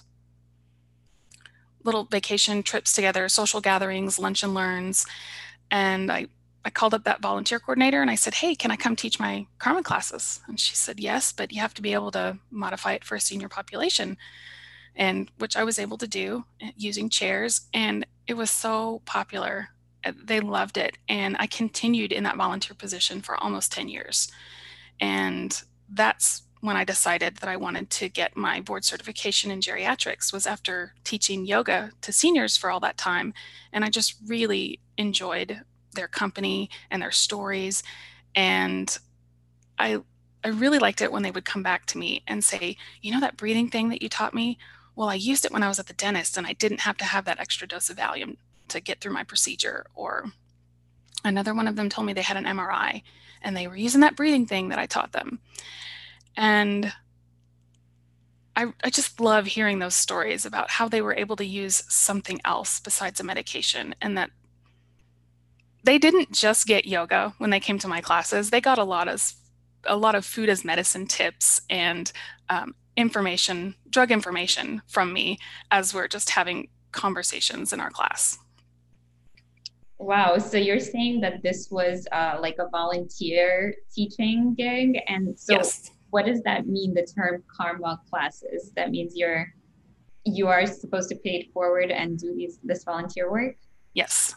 little 1.83 2.03
vacation 2.03 2.61
trips 2.61 2.93
together, 2.93 3.27
social 3.29 3.61
gatherings, 3.61 4.19
lunch 4.19 4.43
and 4.43 4.53
learns. 4.53 5.07
And 5.71 6.11
I 6.11 6.27
I 6.65 6.71
called 6.71 6.95
up 6.95 7.03
that 7.03 7.21
volunteer 7.21 7.59
coordinator 7.59 8.01
and 8.01 8.09
I 8.09 8.15
said, 8.15 8.33
Hey, 8.33 8.55
can 8.55 8.71
I 8.71 8.75
come 8.75 8.95
teach 8.95 9.19
my 9.19 9.45
Karma 9.59 9.83
classes? 9.83 10.41
And 10.47 10.59
she 10.59 10.75
said, 10.75 10.99
Yes, 10.99 11.31
but 11.31 11.53
you 11.53 11.61
have 11.61 11.75
to 11.75 11.81
be 11.81 11.93
able 11.93 12.11
to 12.11 12.39
modify 12.49 12.93
it 12.93 13.03
for 13.03 13.15
a 13.15 13.21
senior 13.21 13.47
population. 13.47 14.17
And 14.95 15.29
which 15.37 15.55
I 15.55 15.63
was 15.63 15.77
able 15.77 15.99
to 15.99 16.07
do 16.07 16.45
eh, 16.59 16.71
using 16.75 17.09
chairs. 17.09 17.67
And 17.73 18.07
it 18.25 18.33
was 18.33 18.49
so 18.49 19.03
popular. 19.05 19.69
Eh, 20.03 20.13
they 20.23 20.39
loved 20.39 20.77
it. 20.77 20.97
And 21.07 21.37
I 21.39 21.45
continued 21.45 22.11
in 22.11 22.23
that 22.23 22.37
volunteer 22.37 22.75
position 22.75 23.21
for 23.21 23.37
almost 23.37 23.71
10 23.71 23.87
years. 23.87 24.31
And 24.99 25.61
that's 25.87 26.41
when 26.61 26.77
I 26.77 26.83
decided 26.83 27.37
that 27.37 27.49
I 27.49 27.57
wanted 27.57 27.91
to 27.91 28.09
get 28.09 28.35
my 28.35 28.59
board 28.59 28.83
certification 28.83 29.51
in 29.51 29.59
geriatrics 29.59 30.33
was 30.33 30.47
after 30.47 30.95
teaching 31.03 31.45
yoga 31.45 31.91
to 32.01 32.11
seniors 32.11 32.57
for 32.57 32.71
all 32.71 32.79
that 32.79 32.97
time. 32.97 33.35
And 33.71 33.85
I 33.85 33.89
just 33.89 34.15
really 34.25 34.79
enjoyed 34.97 35.61
their 35.95 36.07
company 36.07 36.69
and 36.91 37.01
their 37.01 37.11
stories. 37.11 37.83
And 38.35 38.97
I 39.79 40.01
I 40.43 40.49
really 40.49 40.77
liked 40.77 41.01
it 41.01 41.11
when 41.11 41.23
they 41.23 41.31
would 41.31 41.43
come 41.43 41.63
back 41.63 41.87
to 41.87 41.97
me 41.97 42.21
and 42.27 42.43
say, 42.43 42.77
you 43.01 43.11
know 43.11 43.19
that 43.19 43.35
breathing 43.35 43.67
thing 43.67 43.89
that 43.89 44.03
you 44.03 44.09
taught 44.09 44.35
me? 44.35 44.59
Well, 44.95 45.09
I 45.09 45.15
used 45.15 45.43
it 45.43 45.51
when 45.51 45.63
I 45.63 45.67
was 45.67 45.79
at 45.79 45.87
the 45.87 45.93
dentist 45.93 46.37
and 46.37 46.45
I 46.45 46.53
didn't 46.53 46.81
have 46.81 46.97
to 46.97 47.05
have 47.05 47.25
that 47.25 47.39
extra 47.39 47.67
dose 47.67 47.89
of 47.89 47.97
Valium 47.97 48.37
to 48.67 48.79
get 48.79 49.01
through 49.01 49.13
my 49.13 49.23
procedure. 49.23 49.87
Or 49.95 50.25
another 51.23 51.55
one 51.55 51.67
of 51.67 51.75
them 51.75 51.89
told 51.89 52.05
me 52.05 52.13
they 52.13 52.21
had 52.21 52.37
an 52.37 52.45
MRI 52.45 53.01
and 53.41 53.57
they 53.57 53.67
were 53.67 53.75
using 53.75 54.01
that 54.01 54.15
breathing 54.15 54.45
thing 54.45 54.69
that 54.69 54.77
I 54.77 54.85
taught 54.85 55.13
them. 55.13 55.39
And 56.37 56.93
I, 58.55 58.67
I 58.83 58.89
just 58.89 59.19
love 59.19 59.47
hearing 59.47 59.79
those 59.79 59.95
stories 59.95 60.45
about 60.45 60.69
how 60.69 60.87
they 60.87 61.01
were 61.01 61.15
able 61.15 61.35
to 61.37 61.45
use 61.45 61.83
something 61.89 62.39
else 62.45 62.79
besides 62.79 63.19
a 63.19 63.23
medication 63.23 63.95
and 63.99 64.17
that 64.17 64.29
they 65.85 65.97
didn't 65.99 66.31
just 66.31 66.65
get 66.65 66.85
yoga 66.85 67.33
when 67.37 67.51
they 67.51 67.59
came 67.59 67.77
to 67.79 67.87
my 67.87 68.01
classes. 68.01 68.49
They 68.49 68.59
got 68.59 68.79
a 68.79 68.83
lot 68.83 69.07
of 69.07 69.33
a 69.87 69.95
lot 69.95 70.15
of 70.15 70.25
food 70.25 70.49
as 70.49 70.65
medicine 70.65 71.05
tips 71.05 71.61
and 71.69 72.11
um, 72.49 72.73
information, 72.97 73.75
drug 73.91 74.11
information 74.11 74.81
from 74.87 75.13
me 75.13 75.37
as 75.69 75.93
we're 75.93 76.07
just 76.07 76.31
having 76.31 76.69
conversations 76.91 77.71
in 77.71 77.79
our 77.79 77.91
class. 77.91 78.39
Wow. 79.99 80.39
So 80.39 80.57
you're 80.57 80.79
saying 80.79 81.21
that 81.21 81.43
this 81.43 81.69
was 81.69 82.07
uh, 82.11 82.37
like 82.41 82.55
a 82.57 82.67
volunteer 82.69 83.75
teaching 83.93 84.55
gig. 84.55 84.97
And 85.07 85.37
so 85.39 85.53
yes. 85.53 85.91
what 86.09 86.25
does 86.25 86.41
that 86.43 86.65
mean, 86.65 86.95
the 86.95 87.03
term 87.03 87.43
karma 87.55 88.01
classes? 88.09 88.71
That 88.75 88.89
means 88.89 89.15
you're 89.15 89.53
you 90.27 90.47
are 90.47 90.65
supposed 90.65 91.09
to 91.09 91.15
pay 91.17 91.35
it 91.41 91.53
forward 91.53 91.91
and 91.91 92.17
do 92.17 92.33
these 92.35 92.57
this 92.63 92.83
volunteer 92.83 93.31
work? 93.31 93.55
Yes. 93.93 94.33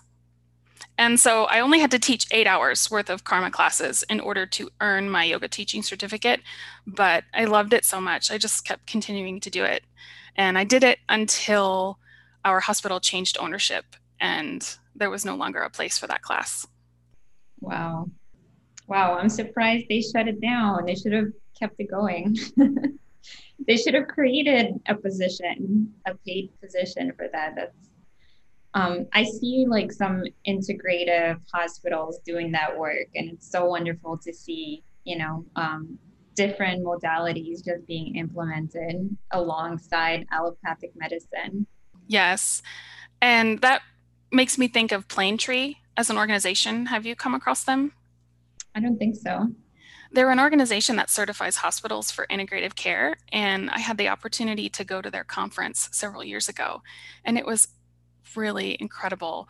And 0.98 1.20
so 1.20 1.44
I 1.44 1.60
only 1.60 1.78
had 1.78 1.92
to 1.92 1.98
teach 1.98 2.26
eight 2.32 2.48
hours 2.48 2.90
worth 2.90 3.08
of 3.08 3.22
karma 3.22 3.52
classes 3.52 4.02
in 4.10 4.18
order 4.18 4.44
to 4.46 4.68
earn 4.80 5.08
my 5.08 5.22
yoga 5.22 5.46
teaching 5.46 5.82
certificate. 5.82 6.40
But 6.86 7.22
I 7.32 7.44
loved 7.44 7.72
it 7.72 7.84
so 7.84 8.00
much. 8.00 8.32
I 8.32 8.36
just 8.36 8.64
kept 8.64 8.88
continuing 8.88 9.38
to 9.40 9.50
do 9.50 9.62
it. 9.62 9.84
And 10.34 10.58
I 10.58 10.64
did 10.64 10.82
it 10.82 10.98
until 11.08 11.98
our 12.44 12.58
hospital 12.58 12.98
changed 12.98 13.38
ownership 13.38 13.84
and 14.20 14.76
there 14.96 15.10
was 15.10 15.24
no 15.24 15.36
longer 15.36 15.60
a 15.60 15.70
place 15.70 15.96
for 15.96 16.08
that 16.08 16.22
class. 16.22 16.66
Wow. 17.60 18.10
Wow. 18.88 19.18
I'm 19.18 19.28
surprised 19.28 19.86
they 19.88 20.00
shut 20.00 20.26
it 20.26 20.40
down. 20.40 20.84
They 20.84 20.96
should 20.96 21.12
have 21.12 21.28
kept 21.58 21.76
it 21.78 21.90
going. 21.90 22.36
they 23.66 23.76
should 23.76 23.94
have 23.94 24.08
created 24.08 24.80
a 24.86 24.96
position, 24.96 25.92
a 26.06 26.14
paid 26.26 26.50
position 26.60 27.12
for 27.16 27.28
that. 27.32 27.54
That's 27.54 27.87
um, 28.74 29.06
I 29.12 29.24
see 29.24 29.66
like 29.68 29.92
some 29.92 30.24
integrative 30.46 31.40
hospitals 31.52 32.20
doing 32.24 32.52
that 32.52 32.76
work, 32.76 33.08
and 33.14 33.30
it's 33.30 33.50
so 33.50 33.66
wonderful 33.66 34.18
to 34.18 34.32
see, 34.32 34.84
you 35.04 35.18
know, 35.18 35.44
um, 35.56 35.98
different 36.34 36.84
modalities 36.84 37.64
just 37.64 37.86
being 37.86 38.14
implemented 38.16 39.16
alongside 39.32 40.26
allopathic 40.30 40.92
medicine. 40.94 41.66
Yes. 42.06 42.62
And 43.20 43.60
that 43.60 43.82
makes 44.30 44.56
me 44.56 44.68
think 44.68 44.92
of 44.92 45.08
Plain 45.08 45.36
Planetree 45.36 45.76
as 45.96 46.10
an 46.10 46.16
organization. 46.16 46.86
Have 46.86 47.04
you 47.04 47.16
come 47.16 47.34
across 47.34 47.64
them? 47.64 47.92
I 48.74 48.80
don't 48.80 48.98
think 48.98 49.16
so. 49.16 49.48
They're 50.12 50.30
an 50.30 50.40
organization 50.40 50.96
that 50.96 51.10
certifies 51.10 51.56
hospitals 51.56 52.10
for 52.10 52.26
integrative 52.30 52.76
care. 52.76 53.16
And 53.32 53.68
I 53.70 53.80
had 53.80 53.98
the 53.98 54.08
opportunity 54.08 54.68
to 54.70 54.84
go 54.84 55.02
to 55.02 55.10
their 55.10 55.24
conference 55.24 55.88
several 55.92 56.22
years 56.22 56.48
ago. 56.48 56.82
And 57.24 57.36
it 57.36 57.44
was 57.44 57.68
really 58.36 58.76
incredible 58.80 59.48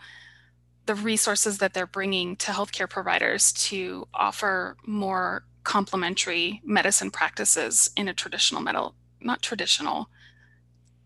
the 0.86 0.94
resources 0.94 1.58
that 1.58 1.74
they're 1.74 1.86
bringing 1.86 2.34
to 2.36 2.50
healthcare 2.50 2.88
providers 2.88 3.52
to 3.52 4.06
offer 4.14 4.76
more 4.86 5.44
complementary 5.62 6.62
medicine 6.64 7.10
practices 7.10 7.90
in 7.96 8.08
a 8.08 8.14
traditional 8.14 8.62
metal 8.62 8.94
not 9.20 9.42
traditional 9.42 10.08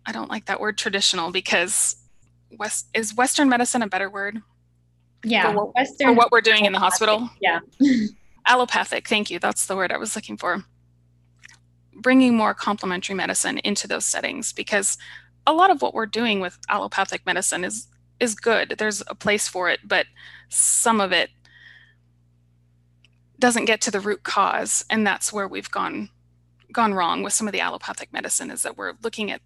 i 0.06 0.12
don't 0.12 0.30
like 0.30 0.46
that 0.46 0.60
word 0.60 0.78
traditional 0.78 1.32
because 1.32 1.96
west 2.58 2.88
is 2.94 3.14
western 3.14 3.48
medicine 3.48 3.82
a 3.82 3.88
better 3.88 4.10
word? 4.10 4.40
Yeah. 5.24 5.52
For 5.52 5.56
what, 5.56 5.74
western 5.74 6.08
for 6.08 6.14
what 6.14 6.32
we're 6.32 6.40
doing 6.40 6.64
in 6.64 6.72
the 6.72 6.78
hospital? 6.78 7.30
Yeah. 7.40 7.60
Allopathic 8.46 9.08
thank 9.08 9.30
you. 9.30 9.38
That's 9.38 9.66
the 9.66 9.76
word 9.76 9.92
i 9.92 9.96
was 9.96 10.16
looking 10.16 10.36
for. 10.36 10.64
Bringing 11.94 12.36
more 12.36 12.54
complementary 12.54 13.14
medicine 13.14 13.58
into 13.58 13.86
those 13.86 14.04
settings 14.04 14.52
because 14.52 14.98
a 15.46 15.52
lot 15.52 15.70
of 15.70 15.82
what 15.82 15.94
we're 15.94 16.06
doing 16.06 16.40
with 16.40 16.58
allopathic 16.68 17.24
medicine 17.26 17.64
is 17.64 17.88
is 18.20 18.34
good. 18.34 18.76
There's 18.78 19.02
a 19.08 19.14
place 19.14 19.48
for 19.48 19.68
it, 19.68 19.80
but 19.84 20.06
some 20.48 21.00
of 21.00 21.10
it 21.10 21.30
doesn't 23.38 23.64
get 23.64 23.80
to 23.80 23.90
the 23.90 23.98
root 23.98 24.22
cause, 24.22 24.84
and 24.88 25.04
that's 25.06 25.32
where 25.32 25.48
we've 25.48 25.70
gone 25.70 26.10
gone 26.72 26.94
wrong 26.94 27.22
with 27.22 27.32
some 27.32 27.46
of 27.46 27.52
the 27.52 27.60
allopathic 27.60 28.12
medicine 28.12 28.50
is 28.50 28.62
that 28.62 28.78
we're 28.78 28.94
looking 29.02 29.30
at 29.30 29.42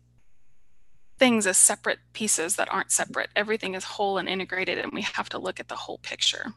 things 1.18 1.46
as 1.46 1.56
separate 1.56 1.98
pieces 2.12 2.56
that 2.56 2.72
aren't 2.72 2.92
separate. 2.92 3.30
Everything 3.34 3.74
is 3.74 3.84
whole 3.84 4.18
and 4.18 4.28
integrated, 4.28 4.78
and 4.78 4.92
we 4.92 5.02
have 5.02 5.28
to 5.30 5.38
look 5.38 5.58
at 5.58 5.68
the 5.68 5.74
whole 5.74 5.98
picture 5.98 6.52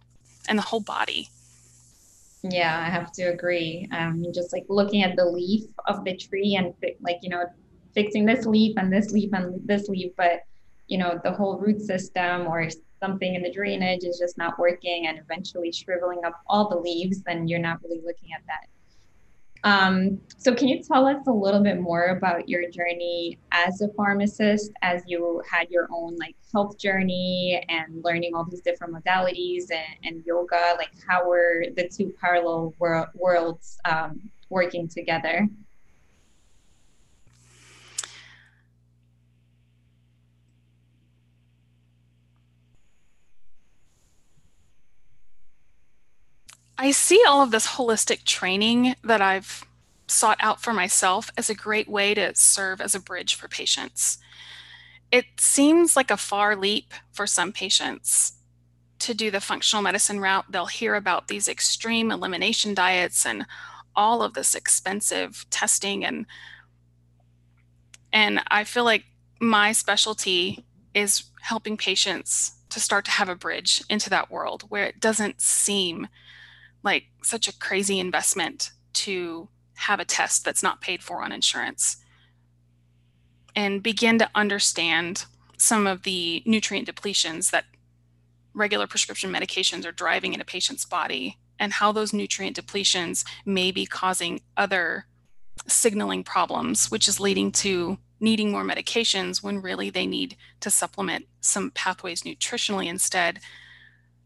and 0.47 0.57
the 0.57 0.63
whole 0.63 0.81
body. 0.81 1.29
Yeah, 2.43 2.77
I 2.85 2.89
have 2.89 3.11
to 3.13 3.23
agree. 3.23 3.87
Um, 3.91 4.25
just 4.33 4.53
like 4.53 4.65
looking 4.69 5.03
at 5.03 5.15
the 5.15 5.25
leaf 5.25 5.63
of 5.87 6.03
the 6.05 6.15
tree 6.15 6.55
and 6.55 6.73
like 7.01 7.19
you 7.21 7.29
know, 7.29 7.45
fixing 7.93 8.25
this 8.25 8.45
leaf 8.45 8.77
and 8.77 8.91
this 8.91 9.11
leaf 9.11 9.31
and 9.33 9.59
this 9.65 9.87
leaf, 9.87 10.11
but 10.17 10.41
you 10.87 10.97
know, 10.97 11.19
the 11.23 11.31
whole 11.31 11.57
root 11.57 11.81
system 11.81 12.47
or 12.47 12.67
something 12.99 13.35
in 13.35 13.43
the 13.43 13.51
drainage 13.51 14.03
is 14.03 14.17
just 14.17 14.37
not 14.37 14.57
working 14.57 15.07
and 15.07 15.19
eventually 15.19 15.71
shriveling 15.71 16.21
up 16.25 16.33
all 16.47 16.67
the 16.67 16.75
leaves, 16.75 17.21
then 17.21 17.47
you're 17.47 17.59
not 17.59 17.81
really 17.83 18.01
looking 18.03 18.29
at 18.35 18.41
that 18.47 18.67
um, 19.63 20.19
so 20.37 20.55
can 20.55 20.67
you 20.67 20.81
tell 20.81 21.05
us 21.05 21.27
a 21.27 21.31
little 21.31 21.61
bit 21.61 21.79
more 21.79 22.05
about 22.07 22.47
your 22.47 22.69
journey 22.69 23.37
as 23.51 23.81
a 23.81 23.89
pharmacist, 23.89 24.71
as 24.81 25.03
you 25.05 25.41
had 25.49 25.69
your 25.69 25.87
own 25.91 26.15
like 26.17 26.35
health 26.53 26.77
journey 26.77 27.63
and 27.67 28.03
learning 28.03 28.35
all 28.35 28.45
these 28.45 28.61
different 28.61 28.93
modalities 28.93 29.65
and, 29.71 30.05
and 30.05 30.25
yoga? 30.25 30.75
Like 30.77 30.91
how 31.07 31.27
were 31.27 31.65
the 31.75 31.89
two 31.89 32.13
parallel 32.21 32.73
wor- 32.79 33.09
worlds 33.13 33.77
um, 33.85 34.21
working 34.49 34.87
together? 34.87 35.47
I 46.81 46.91
see 46.91 47.21
all 47.27 47.43
of 47.43 47.51
this 47.51 47.67
holistic 47.67 48.23
training 48.23 48.95
that 49.03 49.21
I've 49.21 49.65
sought 50.07 50.37
out 50.39 50.61
for 50.61 50.71
myself 50.71 51.29
as 51.37 51.49
a 51.49 51.53
great 51.53 51.89
way 51.89 52.13
to 52.13 52.33
serve 52.35 52.79
as 52.79 52.95
a 52.95 53.01
bridge 53.01 53.35
for 53.35 53.49
patients. 53.49 54.17
It 55.11 55.25
seems 55.37 55.97
like 55.97 56.09
a 56.09 56.15
far 56.15 56.55
leap 56.55 56.93
for 57.11 57.27
some 57.27 57.51
patients 57.51 58.31
to 58.99 59.13
do 59.13 59.29
the 59.29 59.41
functional 59.41 59.83
medicine 59.83 60.21
route. 60.21 60.45
They'll 60.49 60.67
hear 60.67 60.95
about 60.95 61.27
these 61.27 61.49
extreme 61.49 62.11
elimination 62.11 62.73
diets 62.73 63.25
and 63.25 63.45
all 63.93 64.23
of 64.23 64.33
this 64.33 64.55
expensive 64.55 65.45
testing 65.49 66.05
and 66.05 66.25
and 68.13 68.41
I 68.49 68.63
feel 68.63 68.85
like 68.85 69.03
my 69.41 69.73
specialty 69.73 70.63
is 70.95 71.25
helping 71.41 71.75
patients 71.75 72.53
to 72.69 72.79
start 72.79 73.03
to 73.05 73.11
have 73.11 73.27
a 73.27 73.35
bridge 73.35 73.83
into 73.89 74.09
that 74.11 74.31
world 74.31 74.63
where 74.69 74.85
it 74.85 75.01
doesn't 75.01 75.41
seem 75.41 76.07
like 76.83 77.05
such 77.23 77.47
a 77.47 77.57
crazy 77.57 77.99
investment 77.99 78.71
to 78.93 79.49
have 79.75 79.99
a 79.99 80.05
test 80.05 80.43
that's 80.43 80.63
not 80.63 80.81
paid 80.81 81.01
for 81.01 81.21
on 81.21 81.31
insurance 81.31 81.97
and 83.55 83.81
begin 83.83 84.19
to 84.19 84.29
understand 84.35 85.25
some 85.57 85.87
of 85.87 86.03
the 86.03 86.41
nutrient 86.45 86.87
depletions 86.87 87.51
that 87.51 87.65
regular 88.53 88.87
prescription 88.87 89.31
medications 89.31 89.85
are 89.85 89.91
driving 89.91 90.33
in 90.33 90.41
a 90.41 90.45
patient's 90.45 90.85
body 90.85 91.37
and 91.59 91.73
how 91.73 91.91
those 91.91 92.13
nutrient 92.13 92.55
depletions 92.55 93.25
may 93.45 93.71
be 93.71 93.85
causing 93.85 94.41
other 94.55 95.05
signaling 95.67 96.23
problems, 96.23 96.89
which 96.89 97.07
is 97.07 97.19
leading 97.19 97.51
to 97.51 97.97
needing 98.21 98.51
more 98.51 98.63
medications 98.63 99.43
when 99.43 99.61
really 99.61 99.89
they 99.89 100.05
need 100.05 100.35
to 100.59 100.69
supplement 100.69 101.25
some 101.41 101.71
pathways 101.71 102.23
nutritionally 102.23 102.87
instead 102.87 103.39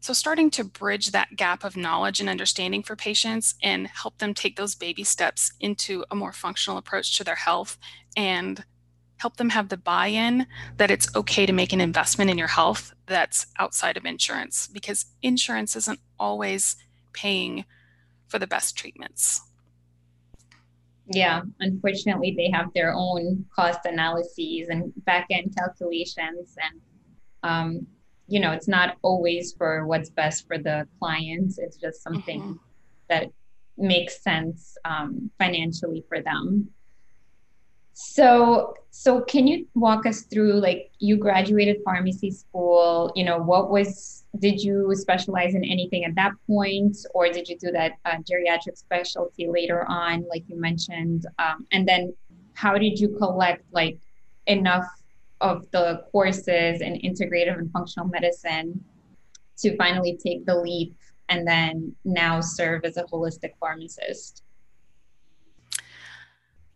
so, 0.04 0.12
starting 0.12 0.50
to 0.50 0.64
bridge 0.64 1.12
that 1.12 1.34
gap 1.34 1.64
of 1.64 1.78
knowledge 1.78 2.20
and 2.20 2.28
understanding 2.28 2.82
for 2.82 2.94
patients 2.94 3.54
and 3.62 3.86
help 3.86 4.18
them 4.18 4.34
take 4.34 4.54
those 4.54 4.74
baby 4.74 5.02
steps 5.02 5.54
into 5.60 6.04
a 6.10 6.14
more 6.14 6.30
functional 6.30 6.76
approach 6.76 7.16
to 7.16 7.24
their 7.24 7.36
health 7.36 7.78
and 8.14 8.66
help 9.16 9.38
them 9.38 9.48
have 9.48 9.70
the 9.70 9.78
buy 9.78 10.08
in 10.08 10.46
that 10.76 10.90
it's 10.90 11.08
okay 11.16 11.46
to 11.46 11.54
make 11.54 11.72
an 11.72 11.80
investment 11.80 12.30
in 12.30 12.36
your 12.36 12.48
health 12.48 12.92
that's 13.06 13.46
outside 13.58 13.96
of 13.96 14.04
insurance 14.04 14.66
because 14.66 15.06
insurance 15.22 15.74
isn't 15.74 16.00
always 16.20 16.76
paying 17.14 17.64
for 18.28 18.38
the 18.38 18.46
best 18.46 18.76
treatments. 18.76 19.40
Yeah, 21.06 21.40
unfortunately, 21.60 22.34
they 22.36 22.50
have 22.50 22.74
their 22.74 22.92
own 22.92 23.46
cost 23.56 23.80
analyses 23.86 24.68
and 24.68 24.92
back 25.06 25.28
end 25.30 25.56
calculations. 25.56 26.58
And 26.62 26.80
um, 27.42 27.86
you 28.26 28.40
know 28.40 28.52
it's 28.52 28.68
not 28.68 28.96
always 29.02 29.52
for 29.52 29.86
what's 29.86 30.10
best 30.10 30.46
for 30.46 30.58
the 30.58 30.86
clients. 30.98 31.58
It's 31.58 31.76
just 31.76 32.02
something 32.02 32.40
mm-hmm. 32.40 32.52
that 33.08 33.30
makes 33.76 34.22
sense 34.22 34.76
um, 34.84 35.30
financially 35.38 36.04
for 36.08 36.20
them. 36.20 36.68
So 37.92 38.74
so 38.90 39.20
can 39.20 39.46
you 39.46 39.66
walk 39.74 40.06
us 40.06 40.22
through 40.22 40.54
like 40.54 40.90
you 40.98 41.16
graduated 41.16 41.76
pharmacy 41.84 42.30
school 42.30 43.12
you 43.14 43.24
know 43.24 43.38
what 43.38 43.70
was 43.70 44.24
did 44.38 44.60
you 44.60 44.92
specialize 44.94 45.54
in 45.54 45.64
anything 45.64 46.04
at 46.04 46.14
that 46.16 46.32
point? 46.46 46.96
Or 47.14 47.28
did 47.28 47.48
you 47.48 47.56
do 47.58 47.70
that 47.72 47.92
uh, 48.04 48.16
geriatric 48.18 48.76
specialty 48.76 49.46
later 49.46 49.84
on 49.88 50.26
like 50.28 50.44
you 50.48 50.60
mentioned? 50.60 51.26
Um, 51.38 51.66
and 51.72 51.86
then 51.86 52.14
how 52.54 52.78
did 52.78 52.98
you 52.98 53.08
collect 53.08 53.64
like 53.72 53.98
enough 54.46 54.86
of 55.40 55.70
the 55.70 56.04
courses 56.10 56.80
in 56.80 56.94
integrative 57.04 57.58
and 57.58 57.70
functional 57.72 58.08
medicine 58.08 58.84
to 59.58 59.76
finally 59.76 60.18
take 60.22 60.46
the 60.46 60.56
leap 60.56 60.96
and 61.28 61.46
then 61.46 61.94
now 62.04 62.40
serve 62.40 62.84
as 62.84 62.96
a 62.96 63.04
holistic 63.04 63.52
pharmacist? 63.60 64.42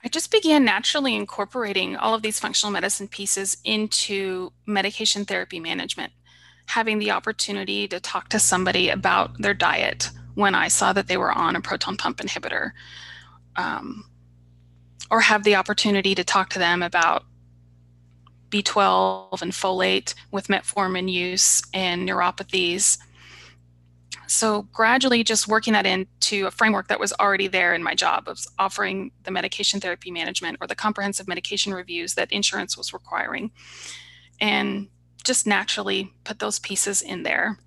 I 0.04 0.08
just 0.08 0.30
began 0.30 0.64
naturally 0.64 1.16
incorporating 1.16 1.96
all 1.96 2.14
of 2.14 2.22
these 2.22 2.38
functional 2.38 2.72
medicine 2.72 3.08
pieces 3.08 3.56
into 3.64 4.52
medication 4.64 5.24
therapy 5.24 5.58
management, 5.58 6.12
having 6.66 6.98
the 6.98 7.10
opportunity 7.10 7.88
to 7.88 7.98
talk 7.98 8.28
to 8.28 8.38
somebody 8.38 8.90
about 8.90 9.40
their 9.42 9.54
diet 9.54 10.10
when 10.34 10.54
I 10.54 10.68
saw 10.68 10.92
that 10.92 11.08
they 11.08 11.16
were 11.16 11.32
on 11.32 11.56
a 11.56 11.60
proton 11.60 11.96
pump 11.96 12.18
inhibitor, 12.18 12.70
um, 13.56 14.08
or 15.10 15.20
have 15.20 15.42
the 15.42 15.56
opportunity 15.56 16.14
to 16.14 16.22
talk 16.22 16.50
to 16.50 16.60
them 16.60 16.82
about 16.82 17.24
B12 18.50 19.42
and 19.42 19.52
folate 19.52 20.14
with 20.30 20.48
metformin 20.48 21.10
use 21.10 21.62
and 21.72 22.08
neuropathies. 22.08 22.98
So 24.26 24.62
gradually 24.72 25.24
just 25.24 25.48
working 25.48 25.72
that 25.72 25.86
into 25.86 26.46
a 26.46 26.50
framework 26.50 26.88
that 26.88 27.00
was 27.00 27.14
already 27.14 27.46
there 27.46 27.74
in 27.74 27.82
my 27.82 27.94
job 27.94 28.28
of 28.28 28.38
offering 28.58 29.10
the 29.24 29.30
medication 29.30 29.80
therapy 29.80 30.10
management 30.10 30.58
or 30.60 30.66
the 30.66 30.74
comprehensive 30.74 31.26
medication 31.26 31.72
reviews 31.72 32.14
that 32.14 32.30
insurance 32.30 32.76
was 32.76 32.92
requiring. 32.92 33.50
And 34.40 34.88
just 35.24 35.46
naturally 35.46 36.12
put 36.24 36.38
those 36.38 36.58
pieces 36.58 37.02
in 37.02 37.22
there. 37.22 37.58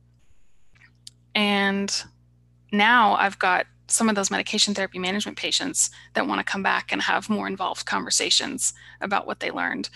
And 1.35 2.03
now 2.71 3.15
I've 3.15 3.39
got 3.39 3.67
some 3.87 4.09
of 4.09 4.15
those 4.15 4.31
medication 4.31 4.73
therapy 4.73 4.99
management 4.99 5.37
patients 5.37 5.89
that 6.13 6.25
want 6.25 6.39
to 6.39 6.49
come 6.49 6.63
back 6.63 6.91
and 6.91 7.01
have 7.01 7.29
more 7.29 7.47
involved 7.47 7.85
conversations 7.85 8.73
about 9.01 9.27
what 9.27 9.41
they 9.41 9.51
learned. 9.51 9.89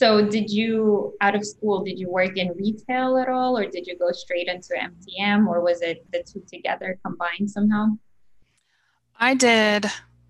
So 0.00 0.26
did 0.26 0.48
you 0.50 1.14
out 1.20 1.34
of 1.34 1.44
school 1.44 1.84
did 1.84 1.98
you 1.98 2.10
work 2.10 2.38
in 2.38 2.54
retail 2.56 3.18
at 3.18 3.28
all 3.28 3.58
or 3.58 3.66
did 3.66 3.86
you 3.86 3.98
go 3.98 4.12
straight 4.12 4.48
into 4.48 4.72
MTM 4.72 5.46
or 5.46 5.60
was 5.60 5.82
it 5.82 6.06
the 6.10 6.22
two 6.22 6.42
together 6.50 6.98
combined 7.04 7.50
somehow? 7.50 7.88
I 9.18 9.34
did 9.34 9.84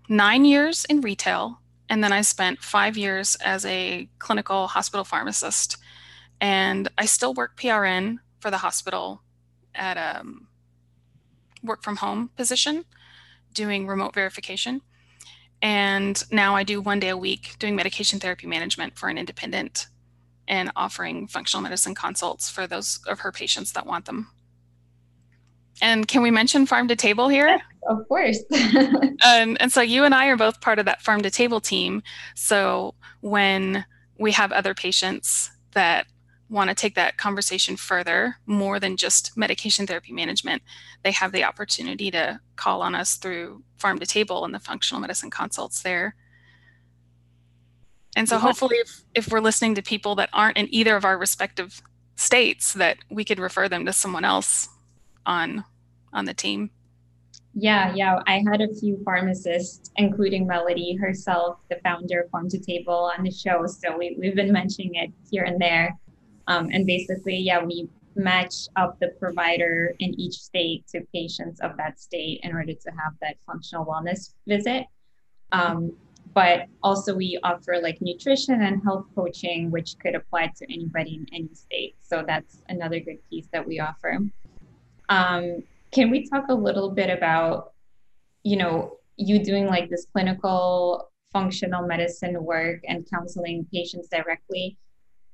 9 0.09 0.43
years 0.43 0.83
in 0.89 0.99
retail 0.99 1.61
and 1.87 2.03
then 2.03 2.11
I 2.11 2.19
spent 2.19 2.59
5 2.59 2.97
years 2.97 3.37
as 3.37 3.65
a 3.65 4.09
clinical 4.19 4.67
hospital 4.67 5.05
pharmacist 5.05 5.77
and 6.41 6.89
I 6.97 7.05
still 7.05 7.33
work 7.33 7.57
PRN 7.57 8.17
for 8.41 8.51
the 8.51 8.57
hospital 8.57 9.21
at 9.73 9.95
a 9.95 10.19
um, 10.19 10.47
work 11.63 11.81
from 11.81 11.95
home 11.95 12.31
position 12.35 12.83
doing 13.53 13.87
remote 13.87 14.15
verification. 14.15 14.81
And 15.61 16.23
now 16.31 16.55
I 16.55 16.63
do 16.63 16.81
one 16.81 16.99
day 16.99 17.09
a 17.09 17.17
week 17.17 17.55
doing 17.59 17.75
medication 17.75 18.19
therapy 18.19 18.47
management 18.47 18.97
for 18.97 19.09
an 19.09 19.17
independent 19.17 19.87
and 20.47 20.71
offering 20.75 21.27
functional 21.27 21.61
medicine 21.61 21.95
consults 21.95 22.49
for 22.49 22.67
those 22.67 22.99
of 23.07 23.19
her 23.19 23.31
patients 23.31 23.71
that 23.73 23.85
want 23.85 24.05
them. 24.05 24.31
And 25.81 26.07
can 26.07 26.21
we 26.21 26.31
mention 26.31 26.67
PharmToTable 26.67 27.31
here? 27.31 27.47
Yes, 27.47 27.61
of 27.87 28.07
course. 28.07 28.39
and, 28.51 29.19
um, 29.25 29.57
and 29.59 29.71
so 29.71 29.81
you 29.81 30.03
and 30.03 30.13
I 30.13 30.27
are 30.27 30.37
both 30.37 30.61
part 30.61 30.79
of 30.79 30.85
that 30.85 31.03
PharmToTable 31.03 31.63
team. 31.63 32.03
So 32.35 32.93
when 33.21 33.85
we 34.17 34.31
have 34.31 34.51
other 34.51 34.73
patients 34.73 35.51
that 35.71 36.05
want 36.51 36.69
to 36.69 36.75
take 36.75 36.95
that 36.95 37.17
conversation 37.17 37.77
further, 37.77 38.35
more 38.45 38.79
than 38.79 38.97
just 38.97 39.35
medication 39.37 39.87
therapy 39.87 40.11
management, 40.11 40.61
they 41.03 41.11
have 41.11 41.31
the 41.31 41.45
opportunity 41.45 42.11
to 42.11 42.39
call 42.57 42.81
on 42.81 42.93
us 42.93 43.15
through 43.15 43.63
PharmToTable 43.79 44.43
and 44.43 44.53
the 44.53 44.59
functional 44.59 44.99
medicine 44.99 45.31
consults 45.31 45.81
there. 45.81 46.15
And 48.17 48.27
so 48.27 48.37
hopefully 48.37 48.75
if, 48.75 49.01
if 49.15 49.31
we're 49.31 49.39
listening 49.39 49.75
to 49.75 49.81
people 49.81 50.15
that 50.15 50.29
aren't 50.33 50.57
in 50.57 50.67
either 50.73 50.97
of 50.97 51.05
our 51.05 51.17
respective 51.17 51.81
states 52.17 52.73
that 52.73 52.97
we 53.09 53.23
could 53.23 53.39
refer 53.39 53.69
them 53.69 53.85
to 53.85 53.93
someone 53.93 54.25
else 54.25 54.67
on 55.25 55.63
on 56.13 56.25
the 56.25 56.33
team. 56.33 56.69
Yeah, 57.53 57.93
yeah. 57.95 58.19
I 58.27 58.43
had 58.49 58.59
a 58.59 58.73
few 58.75 59.01
pharmacists, 59.05 59.91
including 59.95 60.45
Melody 60.45 60.95
herself, 60.95 61.59
the 61.69 61.77
founder 61.83 62.21
of 62.21 62.31
PharmToTable, 62.31 63.17
on 63.17 63.23
the 63.23 63.31
show. 63.31 63.65
So 63.65 63.97
we, 63.97 64.17
we've 64.19 64.35
been 64.35 64.51
mentioning 64.51 64.95
it 64.95 65.11
here 65.29 65.43
and 65.43 65.59
there. 65.59 65.97
Um, 66.47 66.69
and 66.71 66.85
basically, 66.85 67.37
yeah, 67.37 67.63
we 67.63 67.87
match 68.15 68.67
up 68.75 68.99
the 68.99 69.09
provider 69.19 69.93
in 69.99 70.19
each 70.19 70.33
state 70.33 70.85
to 70.87 71.01
patients 71.13 71.59
of 71.61 71.77
that 71.77 71.99
state 71.99 72.41
in 72.43 72.53
order 72.53 72.73
to 72.73 72.89
have 72.91 73.13
that 73.21 73.35
functional 73.45 73.85
wellness 73.85 74.33
visit. 74.47 74.85
Um, 75.51 75.93
but 76.33 76.67
also, 76.81 77.13
we 77.13 77.39
offer 77.43 77.79
like 77.81 77.97
nutrition 78.01 78.61
and 78.61 78.81
health 78.83 79.05
coaching, 79.15 79.69
which 79.69 79.97
could 79.99 80.15
apply 80.15 80.51
to 80.57 80.73
anybody 80.73 81.15
in 81.15 81.25
any 81.33 81.53
state. 81.53 81.95
So 81.99 82.23
that's 82.25 82.61
another 82.69 82.99
good 82.99 83.17
piece 83.29 83.47
that 83.51 83.67
we 83.67 83.79
offer. 83.79 84.19
Um, 85.09 85.63
can 85.91 86.09
we 86.09 86.27
talk 86.29 86.45
a 86.47 86.53
little 86.53 86.91
bit 86.91 87.09
about, 87.09 87.73
you 88.43 88.55
know, 88.55 88.97
you 89.17 89.43
doing 89.43 89.67
like 89.67 89.89
this 89.89 90.07
clinical 90.13 91.09
functional 91.33 91.85
medicine 91.85 92.43
work 92.43 92.79
and 92.87 93.09
counseling 93.09 93.65
patients 93.73 94.07
directly, 94.09 94.77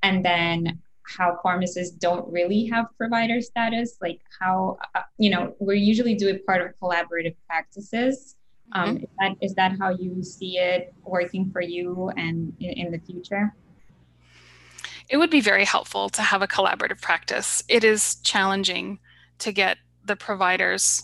and 0.02 0.26
then 0.26 0.82
how 1.08 1.40
pharmacists 1.42 1.96
don't 1.96 2.28
really 2.32 2.66
have 2.66 2.86
provider 2.98 3.42
status 3.42 3.98
like 4.02 4.20
how 4.40 4.78
uh, 4.96 5.02
you 5.18 5.30
know 5.30 5.56
we're 5.60 5.74
usually 5.74 6.16
do 6.16 6.28
it 6.28 6.46
part 6.46 6.62
of 6.62 6.72
collaborative 6.82 7.36
practices. 7.48 8.36
Um, 8.74 8.98
mm-hmm. 8.98 9.04
is, 9.04 9.10
that, 9.20 9.38
is 9.42 9.54
that 9.56 9.80
how 9.80 9.92
you 9.92 10.22
see 10.22 10.58
it 10.58 10.94
working 11.06 11.50
for 11.52 11.62
you 11.62 12.12
and 12.18 12.54
in, 12.60 12.72
in 12.72 12.92
the 12.92 13.00
future? 13.00 13.56
It 15.10 15.16
would 15.16 15.30
be 15.30 15.40
very 15.40 15.64
helpful 15.64 16.10
to 16.10 16.22
have 16.22 16.42
a 16.42 16.48
collaborative 16.48 17.02
practice. 17.02 17.64
It 17.70 17.86
is 17.86 18.16
challenging 18.24 19.00
to 19.40 19.54
get 19.54 19.78
the 20.04 20.18
providers 20.18 21.04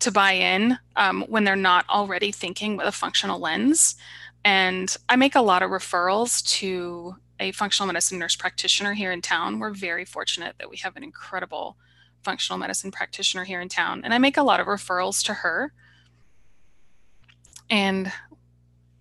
to 0.00 0.10
buy 0.10 0.32
in 0.32 0.78
um, 0.96 1.24
when 1.28 1.44
they're 1.44 1.56
not 1.56 1.88
already 1.88 2.32
thinking 2.32 2.76
with 2.76 2.86
a 2.86 2.92
functional 2.92 3.38
lens. 3.38 3.96
And 4.44 4.94
i 5.08 5.16
make 5.16 5.34
a 5.34 5.40
lot 5.40 5.62
of 5.62 5.70
referrals 5.70 6.44
to 6.58 7.16
a 7.40 7.52
functional 7.52 7.86
medicine 7.86 8.18
nurse 8.18 8.36
practitioner 8.36 8.94
here 8.94 9.12
in 9.12 9.22
town. 9.22 9.58
We're 9.58 9.72
very 9.72 10.04
fortunate 10.04 10.56
that 10.58 10.70
we 10.70 10.76
have 10.78 10.96
an 10.96 11.04
incredible 11.04 11.76
functional 12.22 12.58
medicine 12.58 12.90
practitioner 12.90 13.44
here 13.44 13.60
in 13.60 13.68
town. 13.68 14.02
And 14.04 14.12
I 14.12 14.18
make 14.18 14.36
a 14.36 14.42
lot 14.42 14.60
of 14.60 14.66
referrals 14.66 15.24
to 15.26 15.34
her. 15.34 15.72
And 17.70 18.12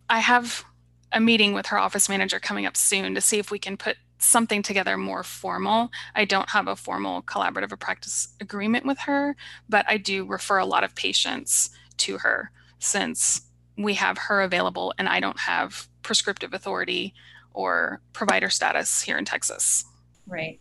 I 0.09 0.19
have 0.19 0.63
a 1.11 1.19
meeting 1.19 1.53
with 1.53 1.67
her 1.67 1.77
office 1.77 2.09
manager 2.09 2.39
coming 2.39 2.65
up 2.65 2.77
soon 2.77 3.15
to 3.15 3.21
see 3.21 3.39
if 3.39 3.49
we 3.49 3.59
can 3.59 3.77
put 3.77 3.97
something 4.19 4.61
together 4.61 4.97
more 4.97 5.23
formal. 5.23 5.89
I 6.15 6.25
don't 6.25 6.49
have 6.49 6.67
a 6.67 6.75
formal 6.75 7.21
collaborative 7.21 7.77
practice 7.79 8.29
agreement 8.41 8.85
with 8.85 8.99
her, 8.99 9.35
but 9.69 9.85
I 9.87 9.97
do 9.97 10.25
refer 10.25 10.57
a 10.57 10.65
lot 10.65 10.83
of 10.83 10.95
patients 10.95 11.69
to 11.97 12.19
her 12.19 12.51
since 12.79 13.41
we 13.77 13.93
have 13.93 14.17
her 14.17 14.41
available 14.41 14.93
and 14.97 15.07
I 15.07 15.19
don't 15.19 15.39
have 15.39 15.87
prescriptive 16.01 16.53
authority 16.53 17.13
or 17.57 17.99
provider 18.13 18.49
status 18.49 19.01
here 19.01 19.17
in 19.17 19.25
Texas. 19.25 19.83
Right. 20.27 20.59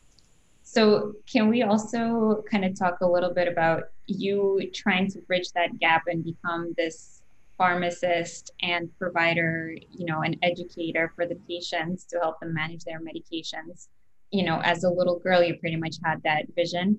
So, 0.63 1.13
can 1.31 1.49
we 1.49 1.63
also 1.63 2.43
kind 2.51 2.65
of 2.65 2.77
talk 2.77 3.01
a 3.01 3.07
little 3.07 3.33
bit 3.33 3.49
about 3.49 3.85
you 4.07 4.71
trying 4.75 5.11
to 5.11 5.21
bridge 5.21 5.53
that 5.53 5.79
gap 5.79 6.05
and 6.07 6.25
become 6.25 6.75
this 6.77 7.23
pharmacist 7.59 8.51
and 8.63 8.91
provider, 8.99 9.75
you 9.91 10.07
know, 10.07 10.23
an 10.23 10.37
educator 10.43 11.13
for 11.15 11.27
the 11.27 11.37
patients 11.49 12.05
to 12.07 12.19
help 12.19 12.41
them 12.41 12.55
manage 12.55 12.85
their 12.85 13.01
medications? 13.01 13.89
You 14.31 14.45
know, 14.45 14.61
as 14.65 14.85
a 14.85 14.91
little 14.91 15.19
girl, 15.19 15.43
you 15.43 15.55
pretty 15.59 15.77
much 15.77 15.97
had 16.03 16.23
that 16.25 16.47
vision. 16.57 16.99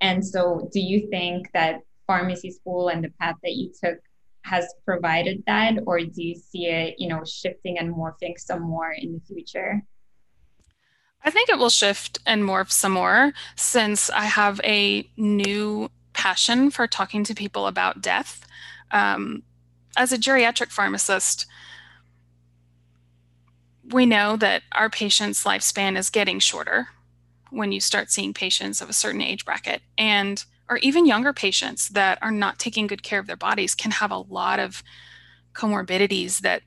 And 0.00 0.24
so, 0.24 0.68
do 0.72 0.80
you 0.80 1.08
think 1.08 1.50
that 1.52 1.80
pharmacy 2.06 2.50
school 2.50 2.88
and 2.88 3.02
the 3.02 3.10
path 3.20 3.36
that 3.42 3.52
you 3.52 3.72
took 3.82 3.98
has 4.46 4.66
provided 4.84 5.42
that 5.46 5.74
or 5.86 5.98
do 5.98 6.22
you 6.22 6.34
see 6.34 6.66
it 6.66 6.94
you 6.98 7.08
know 7.08 7.22
shifting 7.24 7.78
and 7.78 7.94
morphing 7.94 8.38
some 8.38 8.62
more 8.62 8.92
in 8.92 9.12
the 9.12 9.20
future? 9.20 9.82
I 11.24 11.30
think 11.30 11.48
it 11.48 11.58
will 11.58 11.70
shift 11.70 12.20
and 12.24 12.42
morph 12.42 12.70
some 12.70 12.92
more 12.92 13.32
since 13.56 14.10
i 14.10 14.24
have 14.24 14.60
a 14.64 15.08
new 15.16 15.90
passion 16.12 16.70
for 16.70 16.86
talking 16.86 17.24
to 17.24 17.34
people 17.34 17.66
about 17.66 18.00
death. 18.00 18.46
Um, 18.90 19.42
as 19.96 20.12
a 20.12 20.18
geriatric 20.18 20.70
pharmacist 20.70 21.46
we 23.92 24.06
know 24.06 24.36
that 24.36 24.62
our 24.72 24.90
patient's 24.90 25.44
lifespan 25.44 25.96
is 25.96 26.10
getting 26.10 26.38
shorter 26.38 26.88
when 27.50 27.72
you 27.72 27.80
start 27.80 28.10
seeing 28.10 28.34
patients 28.34 28.80
of 28.80 28.90
a 28.90 28.94
certain 28.94 29.22
age 29.22 29.44
bracket. 29.44 29.82
And 29.96 30.44
or 30.68 30.78
even 30.78 31.06
younger 31.06 31.32
patients 31.32 31.88
that 31.90 32.18
are 32.22 32.30
not 32.30 32.58
taking 32.58 32.86
good 32.86 33.02
care 33.02 33.20
of 33.20 33.26
their 33.26 33.36
bodies 33.36 33.74
can 33.74 33.92
have 33.92 34.10
a 34.10 34.18
lot 34.18 34.58
of 34.58 34.82
comorbidities 35.54 36.40
that 36.40 36.62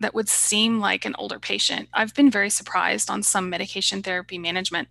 that 0.00 0.14
would 0.14 0.28
seem 0.28 0.80
like 0.80 1.04
an 1.04 1.14
older 1.18 1.38
patient. 1.38 1.88
I've 1.94 2.14
been 2.14 2.30
very 2.30 2.50
surprised 2.50 3.08
on 3.08 3.22
some 3.22 3.48
medication 3.48 4.02
therapy 4.02 4.38
management 4.38 4.88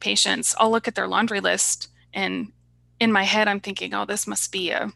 patients. 0.00 0.54
I'll 0.58 0.70
look 0.70 0.88
at 0.88 0.94
their 0.94 1.06
laundry 1.06 1.40
list 1.40 1.88
and 2.12 2.52
in 3.00 3.12
my 3.12 3.24
head 3.24 3.48
I'm 3.48 3.60
thinking, 3.60 3.94
"Oh, 3.94 4.04
this 4.04 4.26
must 4.26 4.50
be 4.50 4.70
a 4.70 4.92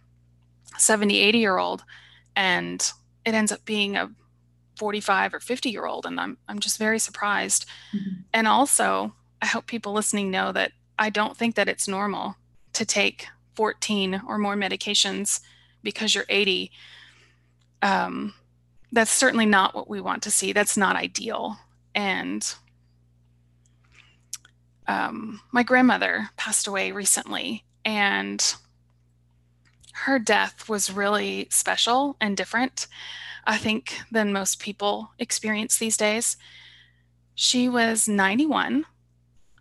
70, 0.79 1.19
80 1.19 1.39
year 1.39 1.59
old." 1.59 1.85
And 2.35 2.81
it 3.25 3.35
ends 3.35 3.53
up 3.53 3.65
being 3.65 3.97
a 3.97 4.11
45 4.77 5.35
or 5.35 5.41
50 5.41 5.71
year 5.71 5.87
old 5.87 6.07
and 6.07 6.19
I'm 6.19 6.39
I'm 6.49 6.59
just 6.59 6.79
very 6.79 6.99
surprised. 6.99 7.67
Mm-hmm. 7.95 8.23
And 8.33 8.49
also, 8.49 9.15
I 9.41 9.47
hope 9.47 9.67
people 9.67 9.93
listening 9.93 10.31
know 10.31 10.53
that 10.53 10.73
I 10.99 11.11
don't 11.11 11.37
think 11.37 11.55
that 11.57 11.69
it's 11.69 11.87
normal 11.87 12.37
to 12.75 12.85
take 12.85 13.27
14 13.55 14.23
or 14.27 14.39
more 14.39 14.57
medications 14.57 15.41
because 15.83 16.15
you're 16.15 16.25
80 16.29 16.71
um, 17.83 18.35
that's 18.93 19.11
certainly 19.11 19.47
not 19.47 19.75
what 19.75 19.89
we 19.89 20.01
want 20.01 20.23
to 20.23 20.31
see. 20.31 20.53
That's 20.53 20.77
not 20.77 20.97
ideal. 20.97 21.57
And 21.95 22.55
um, 24.87 25.41
my 25.51 25.63
grandmother 25.63 26.29
passed 26.37 26.67
away 26.67 26.93
recently 26.93 27.65
and 27.85 28.55
her 29.93 30.19
death 30.19 30.69
was 30.69 30.93
really 30.93 31.47
special 31.51 32.17
and 32.21 32.37
different 32.37 32.87
i 33.45 33.57
think 33.57 33.99
than 34.11 34.33
most 34.33 34.59
people 34.59 35.11
experience 35.19 35.79
these 35.79 35.97
days. 35.97 36.37
She 37.35 37.69
was 37.69 38.09
91 38.09 38.85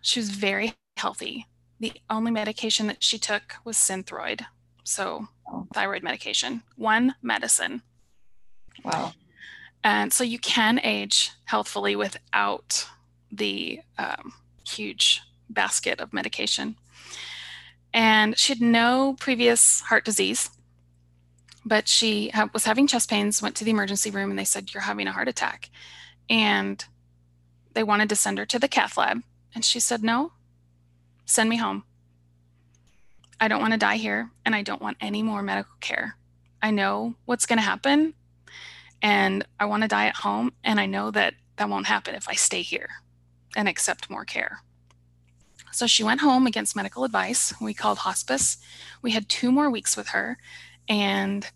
she 0.00 0.20
was 0.20 0.30
very 0.30 0.74
healthy 0.96 1.46
the 1.82 1.92
only 2.08 2.30
medication 2.30 2.86
that 2.86 3.02
she 3.02 3.18
took 3.18 3.56
was 3.64 3.76
Synthroid, 3.76 4.46
so 4.84 5.26
oh. 5.48 5.66
thyroid 5.74 6.04
medication, 6.04 6.62
one 6.76 7.16
medicine. 7.22 7.82
Wow. 8.84 9.12
And 9.82 10.12
so 10.12 10.22
you 10.22 10.38
can 10.38 10.78
age 10.84 11.32
healthfully 11.44 11.96
without 11.96 12.86
the 13.32 13.80
um, 13.98 14.32
huge 14.64 15.22
basket 15.50 15.98
of 15.98 16.12
medication. 16.12 16.76
And 17.92 18.38
she 18.38 18.52
had 18.52 18.62
no 18.62 19.16
previous 19.18 19.80
heart 19.80 20.04
disease, 20.04 20.50
but 21.64 21.88
she 21.88 22.28
ha- 22.28 22.48
was 22.52 22.64
having 22.64 22.86
chest 22.86 23.10
pains, 23.10 23.42
went 23.42 23.56
to 23.56 23.64
the 23.64 23.72
emergency 23.72 24.12
room, 24.12 24.30
and 24.30 24.38
they 24.38 24.44
said, 24.44 24.72
You're 24.72 24.84
having 24.84 25.08
a 25.08 25.12
heart 25.12 25.26
attack. 25.26 25.68
And 26.30 26.82
they 27.74 27.82
wanted 27.82 28.08
to 28.10 28.16
send 28.16 28.38
her 28.38 28.46
to 28.46 28.60
the 28.60 28.68
cath 28.68 28.96
lab. 28.96 29.22
And 29.52 29.64
she 29.64 29.80
said, 29.80 30.04
No, 30.04 30.30
Send 31.24 31.48
me 31.48 31.56
home. 31.56 31.84
I 33.40 33.48
don't 33.48 33.60
want 33.60 33.72
to 33.72 33.78
die 33.78 33.96
here 33.96 34.30
and 34.44 34.54
I 34.54 34.62
don't 34.62 34.82
want 34.82 34.98
any 35.00 35.22
more 35.22 35.42
medical 35.42 35.74
care. 35.80 36.16
I 36.62 36.70
know 36.70 37.14
what's 37.24 37.46
going 37.46 37.58
to 37.58 37.64
happen 37.64 38.14
and 39.02 39.46
I 39.58 39.64
want 39.64 39.82
to 39.82 39.88
die 39.88 40.06
at 40.06 40.16
home 40.16 40.52
and 40.62 40.78
I 40.78 40.86
know 40.86 41.10
that 41.10 41.34
that 41.56 41.68
won't 41.68 41.86
happen 41.86 42.14
if 42.14 42.28
I 42.28 42.34
stay 42.34 42.62
here 42.62 42.88
and 43.56 43.68
accept 43.68 44.10
more 44.10 44.24
care. 44.24 44.60
So 45.72 45.86
she 45.86 46.04
went 46.04 46.20
home 46.20 46.46
against 46.46 46.76
medical 46.76 47.04
advice. 47.04 47.54
We 47.60 47.74
called 47.74 47.98
hospice. 47.98 48.58
We 49.00 49.12
had 49.12 49.28
two 49.28 49.50
more 49.50 49.70
weeks 49.70 49.96
with 49.96 50.08
her 50.08 50.38
and 50.88 51.50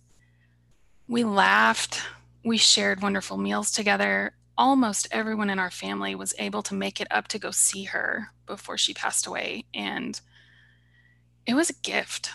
we 1.06 1.22
laughed. 1.22 2.02
We 2.44 2.56
shared 2.56 3.02
wonderful 3.02 3.36
meals 3.36 3.70
together 3.70 4.32
almost 4.58 5.08
everyone 5.10 5.50
in 5.50 5.58
our 5.58 5.70
family 5.70 6.14
was 6.14 6.34
able 6.38 6.62
to 6.62 6.74
make 6.74 7.00
it 7.00 7.08
up 7.10 7.28
to 7.28 7.38
go 7.38 7.50
see 7.50 7.84
her 7.84 8.30
before 8.46 8.78
she 8.78 8.94
passed 8.94 9.26
away. 9.26 9.64
And 9.74 10.20
it 11.46 11.54
was 11.54 11.70
a 11.70 11.74
gift 11.74 12.30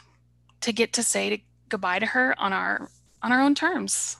to 0.61 0.71
get 0.71 0.93
to 0.93 1.03
say 1.03 1.29
to, 1.29 1.37
goodbye 1.69 1.99
to 1.99 2.05
her 2.07 2.39
on 2.39 2.53
our 2.53 2.89
on 3.23 3.31
our 3.31 3.41
own 3.41 3.55
terms. 3.55 4.17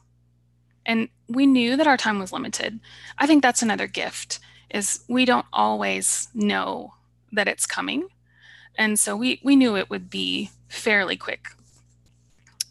And 0.85 1.09
we 1.27 1.45
knew 1.45 1.75
that 1.77 1.87
our 1.87 1.97
time 1.97 2.19
was 2.19 2.31
limited. 2.31 2.79
I 3.17 3.27
think 3.27 3.41
that's 3.41 3.61
another 3.61 3.87
gift 3.87 4.39
is 4.69 5.03
we 5.07 5.25
don't 5.25 5.45
always 5.51 6.29
know 6.33 6.93
that 7.31 7.47
it's 7.47 7.65
coming. 7.65 8.07
And 8.77 8.97
so 8.97 9.15
we, 9.15 9.39
we 9.43 9.55
knew 9.55 9.75
it 9.75 9.89
would 9.89 10.09
be 10.09 10.49
fairly 10.69 11.17
quick. 11.17 11.47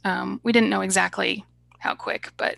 Um, 0.04 0.40
we 0.42 0.52
didn't 0.52 0.70
know 0.70 0.80
exactly 0.80 1.44
how 1.78 1.94
quick, 1.94 2.32
but 2.36 2.56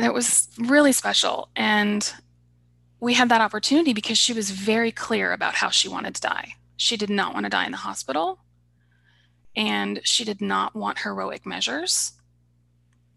that 0.00 0.14
was 0.14 0.48
really 0.58 0.92
special. 0.92 1.50
And 1.56 2.12
we 3.00 3.14
had 3.14 3.28
that 3.30 3.40
opportunity 3.40 3.92
because 3.94 4.18
she 4.18 4.32
was 4.32 4.50
very 4.50 4.92
clear 4.92 5.32
about 5.32 5.54
how 5.54 5.70
she 5.70 5.88
wanted 5.88 6.14
to 6.16 6.20
die. 6.20 6.54
She 6.76 6.96
did 6.96 7.10
not 7.10 7.34
want 7.34 7.44
to 7.46 7.50
die 7.50 7.66
in 7.66 7.72
the 7.72 7.78
hospital. 7.78 8.40
and 9.56 10.00
she 10.04 10.24
did 10.24 10.40
not 10.40 10.74
want 10.74 11.00
heroic 11.00 11.44
measures 11.46 12.12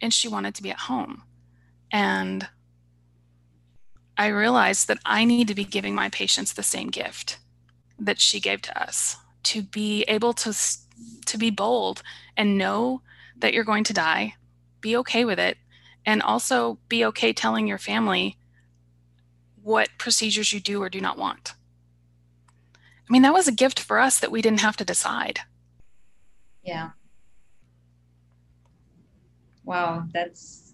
and 0.01 0.13
she 0.13 0.27
wanted 0.27 0.55
to 0.55 0.63
be 0.63 0.71
at 0.71 0.79
home. 0.79 1.23
And 1.91 2.47
I 4.17 4.27
realized 4.27 4.87
that 4.87 4.99
I 5.05 5.25
need 5.25 5.47
to 5.47 5.55
be 5.55 5.65
giving 5.65 5.95
my 5.95 6.09
patients 6.09 6.53
the 6.53 6.63
same 6.63 6.89
gift 6.89 7.39
that 7.99 8.19
she 8.19 8.39
gave 8.39 8.61
to 8.63 8.81
us 8.81 9.17
to 9.43 9.61
be 9.61 10.03
able 10.07 10.33
to 10.33 10.53
to 11.25 11.37
be 11.37 11.49
bold 11.49 12.01
and 12.37 12.57
know 12.57 13.01
that 13.37 13.53
you're 13.53 13.63
going 13.63 13.83
to 13.85 13.93
die, 13.93 14.35
be 14.81 14.95
okay 14.97 15.25
with 15.25 15.39
it, 15.39 15.57
and 16.05 16.21
also 16.21 16.79
be 16.89 17.05
okay 17.05 17.33
telling 17.33 17.67
your 17.67 17.77
family 17.77 18.37
what 19.61 19.89
procedures 19.97 20.51
you 20.51 20.59
do 20.59 20.81
or 20.81 20.89
do 20.89 20.99
not 20.99 21.17
want. 21.17 21.53
I 22.75 23.11
mean, 23.11 23.21
that 23.21 23.33
was 23.33 23.47
a 23.47 23.51
gift 23.51 23.79
for 23.79 23.99
us 23.99 24.19
that 24.19 24.31
we 24.31 24.41
didn't 24.41 24.61
have 24.61 24.77
to 24.77 24.85
decide. 24.85 25.39
Yeah. 26.63 26.91
Wow, 29.65 30.05
that's, 30.13 30.73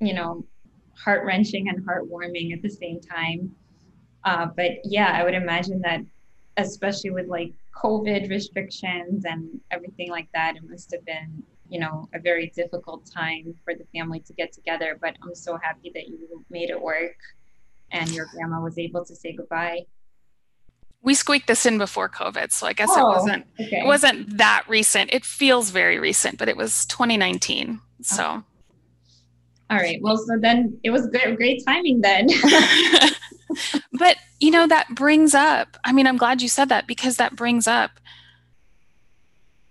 you 0.00 0.12
know, 0.12 0.44
heart 0.94 1.24
wrenching 1.24 1.68
and 1.68 1.86
heartwarming 1.86 2.52
at 2.52 2.62
the 2.62 2.68
same 2.68 3.00
time. 3.00 3.54
Uh, 4.24 4.46
but 4.46 4.72
yeah, 4.84 5.12
I 5.14 5.24
would 5.24 5.34
imagine 5.34 5.80
that, 5.82 6.00
especially 6.56 7.10
with 7.10 7.26
like 7.26 7.52
COVID 7.82 8.28
restrictions 8.28 9.24
and 9.24 9.60
everything 9.70 10.10
like 10.10 10.28
that, 10.34 10.56
it 10.56 10.62
must 10.68 10.90
have 10.92 11.04
been, 11.04 11.42
you 11.72 11.80
know, 11.80 12.08
a 12.14 12.20
very 12.20 12.52
difficult 12.54 13.10
time 13.12 13.54
for 13.64 13.74
the 13.74 13.84
family 13.96 14.20
to 14.20 14.32
get 14.34 14.52
together. 14.52 14.98
But 15.00 15.16
I'm 15.22 15.34
so 15.34 15.56
happy 15.56 15.90
that 15.94 16.06
you 16.08 16.44
made 16.50 16.70
it 16.70 16.80
work 16.80 17.16
and 17.90 18.10
your 18.10 18.26
grandma 18.26 18.60
was 18.60 18.78
able 18.78 19.04
to 19.04 19.14
say 19.16 19.32
goodbye 19.32 19.86
we 21.02 21.14
squeaked 21.14 21.48
this 21.48 21.66
in 21.66 21.78
before 21.78 22.08
COVID, 22.08 22.52
so 22.52 22.66
I 22.66 22.72
guess 22.72 22.88
oh, 22.92 23.00
it 23.00 23.16
wasn't 23.16 23.46
okay. 23.60 23.80
it 23.80 23.86
wasn't 23.86 24.38
that 24.38 24.64
recent. 24.68 25.12
It 25.12 25.24
feels 25.24 25.70
very 25.70 25.98
recent, 25.98 26.38
but 26.38 26.48
it 26.48 26.56
was 26.56 26.86
2019. 26.86 27.80
So, 28.02 28.22
oh. 28.22 28.44
all 29.68 29.76
right. 29.76 29.98
Well, 30.00 30.16
so 30.16 30.38
then 30.40 30.78
it 30.84 30.90
was 30.90 31.08
good, 31.08 31.36
great 31.36 31.64
timing 31.66 32.00
then. 32.02 32.28
but 33.92 34.16
you 34.38 34.52
know 34.52 34.66
that 34.68 34.94
brings 34.94 35.34
up. 35.34 35.76
I 35.84 35.92
mean, 35.92 36.06
I'm 36.06 36.16
glad 36.16 36.40
you 36.40 36.48
said 36.48 36.68
that 36.68 36.86
because 36.86 37.16
that 37.16 37.34
brings 37.34 37.66
up 37.66 37.90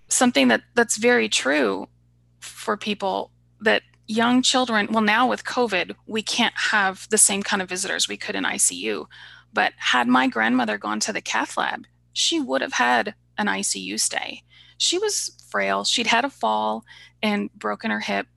something 0.10 0.50
that 0.50 0.62
that's 0.76 0.98
very 0.98 1.30
true 1.30 1.88
for 2.42 2.76
people 2.76 3.32
that 3.62 3.84
young 4.08 4.42
children. 4.42 4.88
Well, 4.92 5.04
now 5.04 5.30
with 5.30 5.46
COVID, 5.46 5.96
we 6.06 6.22
can't 6.22 6.54
have 6.58 7.08
the 7.10 7.18
same 7.18 7.44
kind 7.44 7.62
of 7.62 7.70
visitors 7.70 8.10
we 8.10 8.18
could 8.18 8.36
in 8.36 8.44
ICU 8.44 9.08
but 9.54 9.74
had 9.78 10.08
my 10.08 10.28
grandmother 10.28 10.78
gone 10.78 11.00
to 11.02 11.14
the 11.14 11.22
cath 11.22 11.58
lab, 11.58 11.86
she 12.14 12.40
would 12.40 12.62
have 12.62 12.74
had 12.74 13.16
an 13.38 13.48
ICU 13.48 14.00
stay. 14.00 14.44
She 14.78 14.98
was 14.98 15.38
frail. 15.50 15.84
She'd 15.84 16.08
had 16.08 16.26
a 16.26 16.30
fall 16.30 16.84
and 17.22 17.52
broken 17.54 17.92
her 17.92 18.00
hip, 18.00 18.28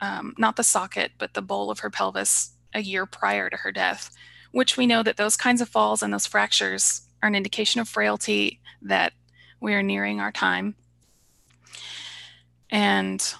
um, 0.00 0.34
not 0.38 0.56
the 0.56 0.62
socket, 0.62 1.12
but 1.18 1.34
the 1.34 1.42
bowl 1.42 1.70
of 1.70 1.80
her 1.80 1.90
pelvis 1.90 2.52
a 2.72 2.80
year 2.80 3.04
prior 3.04 3.50
to 3.50 3.56
her 3.58 3.72
death, 3.72 4.10
which 4.52 4.76
we 4.76 4.86
know 4.86 5.02
that 5.02 5.16
those 5.16 5.36
kinds 5.36 5.60
of 5.60 5.68
falls 5.68 6.02
and 6.02 6.12
those 6.12 6.26
fractures 6.26 7.02
are 7.22 7.28
an 7.28 7.34
indication 7.34 7.80
of 7.80 7.88
frailty 7.88 8.60
that 8.82 9.12
we 9.60 9.74
are 9.74 9.82
nearing 9.82 10.20
our 10.20 10.32
time. 10.32 10.74
And 12.70 13.34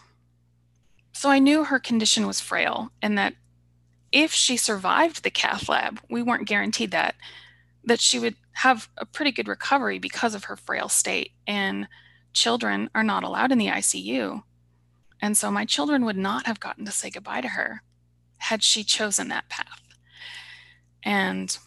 so 1.21 1.29
I 1.29 1.39
knew 1.39 1.65
her 1.65 1.79
condition 1.79 2.27
was 2.27 2.41
frail 2.41 2.93
and 3.03 3.19
that 3.19 3.35
if 4.11 4.33
she 4.33 4.57
survived 4.57 5.23
the 5.23 5.31
cath 5.31 5.69
lab, 5.69 6.01
we 6.09 6.23
weren't 6.23 6.49
guaranteed 6.49 6.93
that, 6.93 7.15
that 7.85 8.01
she 8.01 8.19
would 8.19 8.37
have 8.53 8.89
a 8.97 9.05
pretty 9.05 9.31
good 9.31 9.47
recovery 9.47 9.99
because 9.99 10.35
of 10.35 10.45
her 10.45 10.57
frail 10.57 10.89
state. 10.89 11.33
And 11.47 11.89
children 12.33 12.89
are 12.95 13.03
not 13.03 13.23
allowed 13.23 13.53
in 13.53 13.59
the 13.59 13.67
ICU. 13.67 14.45
And 15.21 15.37
so 15.37 15.51
my 15.51 15.67
children 15.67 16.07
would 16.07 16.17
not 16.17 16.47
have 16.47 16.59
gotten 16.59 16.87
to 16.87 16.91
say 16.91 17.11
goodbye 17.11 17.43
to 17.43 17.49
her 17.49 17.83
had 18.39 18.63
she 18.63 18.83
chosen 18.83 19.29
that 19.29 19.51
path. 19.51 19.83
And 21.03 21.59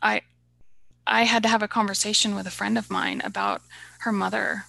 I 0.00 0.22
I 1.04 1.24
had 1.24 1.42
to 1.42 1.48
have 1.48 1.64
a 1.64 1.68
conversation 1.68 2.36
with 2.36 2.46
a 2.46 2.52
friend 2.52 2.78
of 2.78 2.92
mine 2.92 3.22
about 3.24 3.62
her 4.02 4.12
mother 4.12 4.66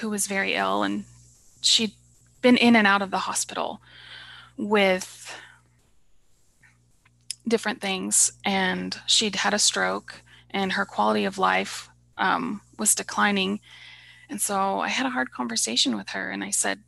who 0.00 0.10
was 0.10 0.26
very 0.26 0.52
ill 0.52 0.82
and 0.82 1.06
she'd 1.64 1.92
been 2.42 2.56
in 2.56 2.76
and 2.76 2.86
out 2.86 3.02
of 3.02 3.10
the 3.10 3.18
hospital 3.18 3.80
with 4.56 5.34
different 7.46 7.80
things 7.80 8.32
and 8.44 9.00
she'd 9.06 9.36
had 9.36 9.54
a 9.54 9.58
stroke 9.58 10.22
and 10.50 10.72
her 10.72 10.84
quality 10.84 11.24
of 11.24 11.36
life 11.38 11.88
um, 12.16 12.60
was 12.78 12.94
declining. 12.94 13.60
And 14.30 14.40
so 14.40 14.80
i 14.80 14.88
had 14.88 15.06
a 15.06 15.10
hard 15.10 15.30
conversation 15.30 15.96
with 15.96 16.10
her 16.10 16.30
and 16.30 16.42
i 16.42 16.50
said 16.50 16.80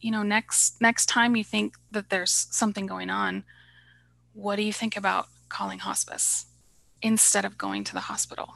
you 0.00 0.10
know 0.10 0.22
next 0.22 0.80
next 0.80 1.06
time 1.06 1.36
you 1.36 1.44
think 1.44 1.76
that 1.90 2.10
there's 2.10 2.46
something 2.50 2.86
going 2.86 3.10
on 3.10 3.44
what 4.34 4.56
do 4.56 4.62
you 4.62 4.72
think 4.72 4.96
about 4.96 5.28
calling 5.48 5.78
hospice 5.78 6.46
instead 7.02 7.44
of 7.44 7.56
going 7.56 7.84
to 7.84 7.94
the 7.94 8.00
hospital 8.00 8.54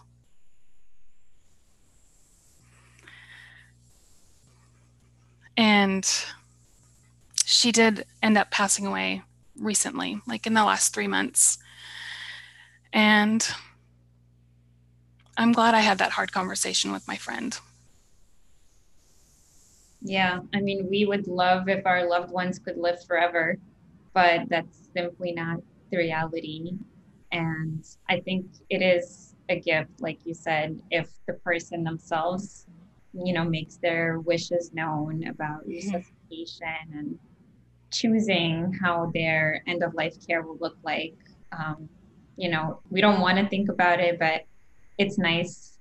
and 5.56 6.08
she 7.44 7.72
did 7.72 8.04
end 8.22 8.38
up 8.38 8.50
passing 8.50 8.86
away 8.86 9.22
recently, 9.56 10.20
like 10.26 10.46
in 10.46 10.54
the 10.54 10.64
last 10.64 10.94
three 10.94 11.06
months. 11.06 11.58
And 12.92 13.46
I'm 15.36 15.52
glad 15.52 15.74
I 15.74 15.80
had 15.80 15.98
that 15.98 16.12
hard 16.12 16.32
conversation 16.32 16.92
with 16.92 17.06
my 17.08 17.16
friend. 17.16 17.58
Yeah, 20.00 20.40
I 20.52 20.60
mean, 20.60 20.88
we 20.90 21.06
would 21.06 21.26
love 21.26 21.68
if 21.68 21.86
our 21.86 22.08
loved 22.08 22.30
ones 22.30 22.58
could 22.58 22.76
live 22.76 23.02
forever, 23.04 23.56
but 24.12 24.48
that's 24.48 24.88
simply 24.94 25.32
not 25.32 25.60
the 25.90 25.96
reality. 25.96 26.72
And 27.32 27.84
I 28.08 28.20
think 28.20 28.46
it 28.68 28.82
is 28.82 29.34
a 29.48 29.58
gift, 29.58 29.90
like 30.00 30.18
you 30.24 30.34
said, 30.34 30.78
if 30.90 31.08
the 31.26 31.34
person 31.34 31.84
themselves, 31.84 32.63
you 33.14 33.32
know, 33.32 33.44
makes 33.44 33.76
their 33.76 34.20
wishes 34.20 34.72
known 34.72 35.26
about 35.26 35.60
mm-hmm. 35.62 35.70
resuscitation 35.70 36.92
and 36.92 37.18
choosing 37.90 38.72
how 38.82 39.10
their 39.14 39.62
end 39.66 39.82
of 39.82 39.94
life 39.94 40.14
care 40.26 40.42
will 40.42 40.58
look 40.58 40.76
like. 40.82 41.14
Um, 41.52 41.88
you 42.36 42.48
know, 42.48 42.80
we 42.90 43.00
don't 43.00 43.20
want 43.20 43.38
to 43.38 43.48
think 43.48 43.68
about 43.68 44.00
it, 44.00 44.18
but 44.18 44.44
it's 44.98 45.18
nice 45.18 45.78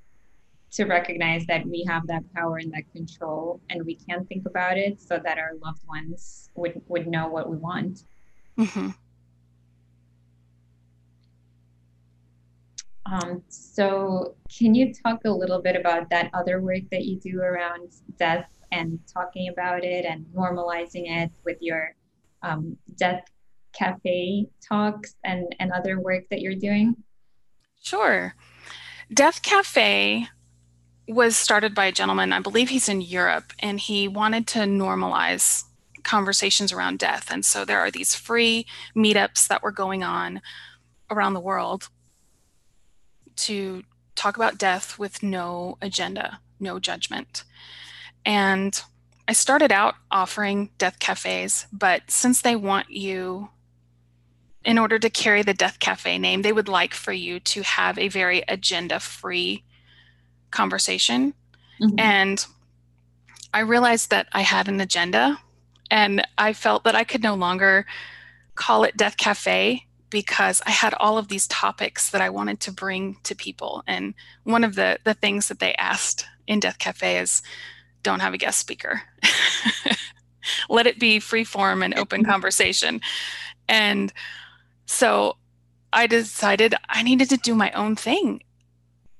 to 0.71 0.85
recognize 0.85 1.45
that 1.45 1.65
we 1.65 1.83
have 1.87 2.05
that 2.07 2.21
power 2.33 2.57
and 2.57 2.71
that 2.73 2.91
control 2.91 3.61
and 3.69 3.85
we 3.85 3.95
can 3.95 4.25
think 4.25 4.45
about 4.45 4.77
it 4.77 4.99
so 4.99 5.19
that 5.23 5.37
our 5.37 5.51
loved 5.63 5.81
ones 5.87 6.49
would, 6.55 6.81
would 6.87 7.07
know 7.07 7.27
what 7.27 7.49
we 7.49 7.57
want. 7.57 8.03
Mm-hmm. 8.57 8.89
Um, 13.05 13.43
so, 13.49 14.35
can 14.55 14.73
you 14.73 14.93
talk 14.93 15.19
a 15.25 15.29
little 15.29 15.61
bit 15.61 15.75
about 15.75 16.09
that 16.09 16.29
other 16.33 16.61
work 16.61 16.83
that 16.91 17.03
you 17.03 17.19
do 17.19 17.41
around 17.41 17.91
death 18.17 18.47
and 18.71 18.99
talking 19.11 19.49
about 19.49 19.83
it 19.83 20.05
and 20.05 20.25
normalizing 20.33 21.03
it 21.07 21.31
with 21.43 21.57
your 21.59 21.95
um, 22.41 22.77
Death 22.95 23.23
Cafe 23.73 24.47
talks 24.65 25.15
and, 25.23 25.53
and 25.59 25.71
other 25.71 25.99
work 25.99 26.23
that 26.29 26.41
you're 26.41 26.55
doing? 26.55 26.95
Sure. 27.81 28.35
Death 29.13 29.41
Cafe 29.41 30.27
was 31.07 31.35
started 31.35 31.75
by 31.75 31.85
a 31.85 31.91
gentleman, 31.91 32.31
I 32.31 32.39
believe 32.39 32.69
he's 32.69 32.87
in 32.87 33.01
Europe, 33.01 33.51
and 33.59 33.79
he 33.79 34.07
wanted 34.07 34.47
to 34.47 34.59
normalize 34.59 35.63
conversations 36.03 36.71
around 36.71 36.99
death. 36.99 37.29
And 37.31 37.43
so 37.43 37.65
there 37.65 37.79
are 37.79 37.91
these 37.91 38.15
free 38.15 38.65
meetups 38.95 39.47
that 39.47 39.63
were 39.63 39.71
going 39.71 40.03
on 40.03 40.41
around 41.09 41.33
the 41.33 41.39
world 41.39 41.89
to 43.37 43.83
talk 44.15 44.35
about 44.37 44.57
death 44.57 44.99
with 44.99 45.23
no 45.23 45.77
agenda, 45.81 46.39
no 46.59 46.79
judgment. 46.79 47.43
And 48.25 48.81
I 49.27 49.33
started 49.33 49.71
out 49.71 49.95
offering 50.11 50.69
death 50.77 50.99
cafes, 50.99 51.65
but 51.71 52.09
since 52.09 52.41
they 52.41 52.55
want 52.55 52.89
you, 52.89 53.49
in 54.65 54.77
order 54.77 54.97
to 54.97 55.09
carry 55.09 55.41
the 55.43 55.53
Death 55.53 55.79
Cafe 55.79 56.17
name, 56.17 56.41
they 56.41 56.53
would 56.53 56.69
like 56.69 56.93
for 56.93 57.11
you 57.11 57.39
to 57.41 57.63
have 57.63 57.97
a 57.97 58.07
very 58.07 58.43
agenda 58.47 58.99
free 58.99 59.63
conversation. 60.51 61.33
Mm-hmm. 61.81 61.99
And 61.99 62.45
I 63.53 63.59
realized 63.59 64.09
that 64.11 64.27
I 64.31 64.41
had 64.41 64.67
an 64.67 64.79
agenda 64.79 65.39
and 65.91 66.25
I 66.37 66.53
felt 66.53 66.85
that 66.85 66.95
I 66.95 67.03
could 67.03 67.21
no 67.21 67.35
longer 67.35 67.85
call 68.55 68.83
it 68.83 68.97
Death 68.97 69.17
Cafe 69.17 69.85
because 70.13 70.61
I 70.67 70.71
had 70.71 70.93
all 70.93 71.17
of 71.17 71.27
these 71.27 71.47
topics 71.47 72.11
that 72.11 72.21
I 72.21 72.29
wanted 72.29 72.59
to 72.61 72.71
bring 72.71 73.17
to 73.23 73.35
people. 73.35 73.83
And 73.87 74.13
one 74.43 74.63
of 74.63 74.75
the, 74.75 74.99
the 75.03 75.15
things 75.15 75.47
that 75.47 75.59
they 75.59 75.73
asked 75.73 76.27
in 76.45 76.59
Death 76.61 76.77
Cafe 76.77 77.17
is 77.17 77.41
don't 78.03 78.21
have 78.21 78.35
a 78.35 78.37
guest 78.37 78.59
speaker. 78.59 79.01
Let 80.69 80.85
it 80.87 80.99
be 80.99 81.19
free 81.19 81.43
form 81.43 81.81
and 81.81 81.95
open 81.97 82.23
conversation. 82.33 83.01
And 83.67 84.13
so 84.85 85.37
I 85.91 86.05
decided 86.05 86.75
I 86.89 87.01
needed 87.01 87.29
to 87.31 87.37
do 87.37 87.55
my 87.55 87.71
own 87.71 87.95
thing. 87.95 88.43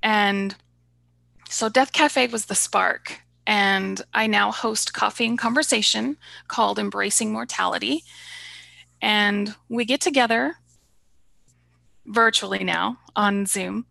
And 0.04 0.56
So, 1.50 1.70
Death 1.70 1.94
Cafe 1.94 2.28
was 2.28 2.46
the 2.46 2.56
spark, 2.56 3.22
and 3.46 4.02
I 4.14 4.28
now 4.28 4.52
host 4.52 4.94
Coffee 4.94 5.26
and 5.28 5.38
Conversation 5.40 6.18
called 6.48 6.80
Embracing 6.80 7.32
Mortality. 7.32 8.04
And 9.02 9.56
we 9.70 9.86
get 9.86 10.02
together 10.02 10.56
virtually 12.06 12.64
now 12.64 12.98
on 13.16 13.46
Zoom. 13.46 13.86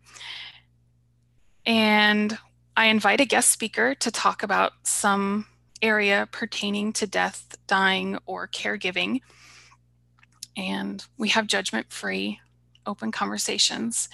And 1.65 2.39
I 2.77 2.87
invite 2.87 3.21
a 3.21 3.25
guest 3.25 3.51
speaker 3.51 3.95
to 3.97 4.11
talk 4.11 4.43
about 4.43 4.73
some 4.83 5.47
area 5.81 6.29
pertaining 6.31 6.93
to 6.95 7.07
death, 7.07 7.57
dying, 7.67 8.19
or 8.27 8.49
caregiving. 8.49 9.21
And 10.57 11.05
we 11.19 11.31
have 11.31 11.47
judgment 11.47 11.93
free, 11.93 12.41
open 12.87 13.13
conversations 13.13 14.09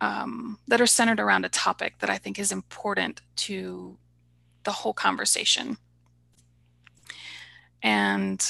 um, 0.00 0.58
that 0.68 0.80
are 0.80 0.86
centered 0.86 1.20
around 1.20 1.44
a 1.44 1.48
topic 1.48 1.98
that 2.00 2.10
I 2.10 2.18
think 2.18 2.38
is 2.38 2.52
important 2.52 3.22
to 3.36 3.96
the 4.64 4.72
whole 4.72 4.92
conversation. 4.92 5.78
And 7.82 8.44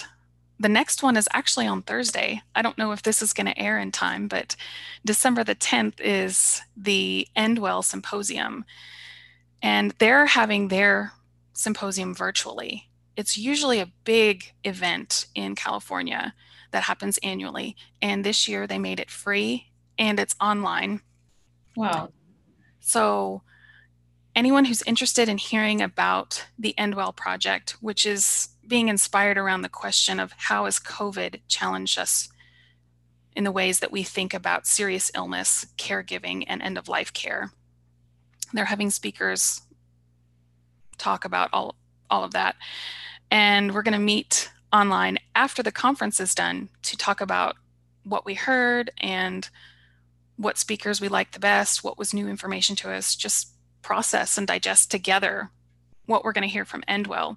the 0.59 0.69
next 0.69 1.03
one 1.03 1.16
is 1.16 1.29
actually 1.33 1.66
on 1.66 1.83
Thursday. 1.83 2.42
I 2.55 2.62
don't 2.62 2.79
know 2.79 2.92
if 2.92 3.03
this 3.03 3.21
is 3.21 3.33
going 3.33 3.47
to 3.47 3.59
air 3.59 3.79
in 3.79 3.92
time, 3.92 4.27
but 4.27 4.57
December 5.05 5.45
the 5.45 5.55
10th 5.55 6.01
is 6.01 6.62
the 6.77 7.29
Endwell 7.37 7.85
Symposium. 7.85 8.64
And 9.62 9.92
they're 9.99 10.27
having 10.27 10.69
their 10.69 11.12
symposium 11.53 12.14
virtually. 12.14 12.88
It's 13.16 13.37
usually 13.37 13.81
a 13.81 13.92
big 14.05 14.53
event 14.64 15.27
in 15.35 15.55
California 15.55 16.35
that 16.71 16.85
happens 16.85 17.19
annually. 17.23 17.77
And 18.01 18.25
this 18.25 18.49
year 18.49 18.66
they 18.66 18.79
made 18.79 19.01
it 19.01 19.11
free 19.11 19.66
and 19.99 20.19
it's 20.19 20.37
online. 20.40 21.01
Wow. 21.75 22.11
So, 22.81 23.42
anyone 24.35 24.66
who's 24.66 24.83
interested 24.83 25.29
in 25.29 25.38
hearing 25.38 25.81
about 25.81 26.47
the 26.59 26.75
Endwell 26.79 27.16
Project, 27.16 27.77
which 27.81 28.07
is 28.07 28.49
being 28.66 28.88
inspired 28.88 29.38
around 29.38 29.62
the 29.62 29.68
question 29.68 30.18
of 30.20 30.33
how 30.37 30.64
has 30.64 30.79
COVID 30.79 31.40
challenged 31.48 31.98
us 31.98 32.29
in 33.35 33.44
the 33.44 33.52
ways 33.52 33.81
that 33.81 33.92
we 33.92 34.02
think 34.02 34.33
about 34.33 34.66
serious 34.66 35.11
illness, 35.14 35.66
caregiving, 35.76 36.44
and 36.46 36.62
end 36.62 36.79
of 36.79 36.88
life 36.88 37.12
care. 37.12 37.50
They're 38.52 38.64
having 38.64 38.90
speakers 38.90 39.61
talk 40.98 41.24
about 41.24 41.50
all, 41.52 41.76
all 42.09 42.24
of 42.24 42.33
that. 42.33 42.57
And 43.31 43.74
we're 43.74 43.83
going 43.83 43.92
to 43.92 43.98
meet 43.98 44.50
online 44.72 45.18
after 45.35 45.62
the 45.62 45.72
conference 45.72 46.18
is 46.18 46.35
done 46.35 46.70
to 46.83 46.96
talk 46.96 47.20
about 47.20 47.57
what 48.05 48.24
we 48.24 48.35
heard 48.35 48.90
and 48.98 49.48
what 50.37 50.59
speakers 50.59 51.00
we 51.00 51.09
liked 51.09 51.35
the 51.35 51.40
best, 51.40 51.83
what 51.83 51.98
was 51.98 52.14
new 52.14 52.29
information 52.29 52.76
to 52.76 52.90
us, 52.90 53.16
just 53.16 53.48
process 53.83 54.38
and 54.38 54.46
digest 54.46 54.90
together 54.90 55.50
what 56.07 56.24
we're 56.24 56.33
going 56.33 56.42
to 56.42 56.48
hear 56.48 56.64
from 56.64 56.83
Endwell. 56.88 57.37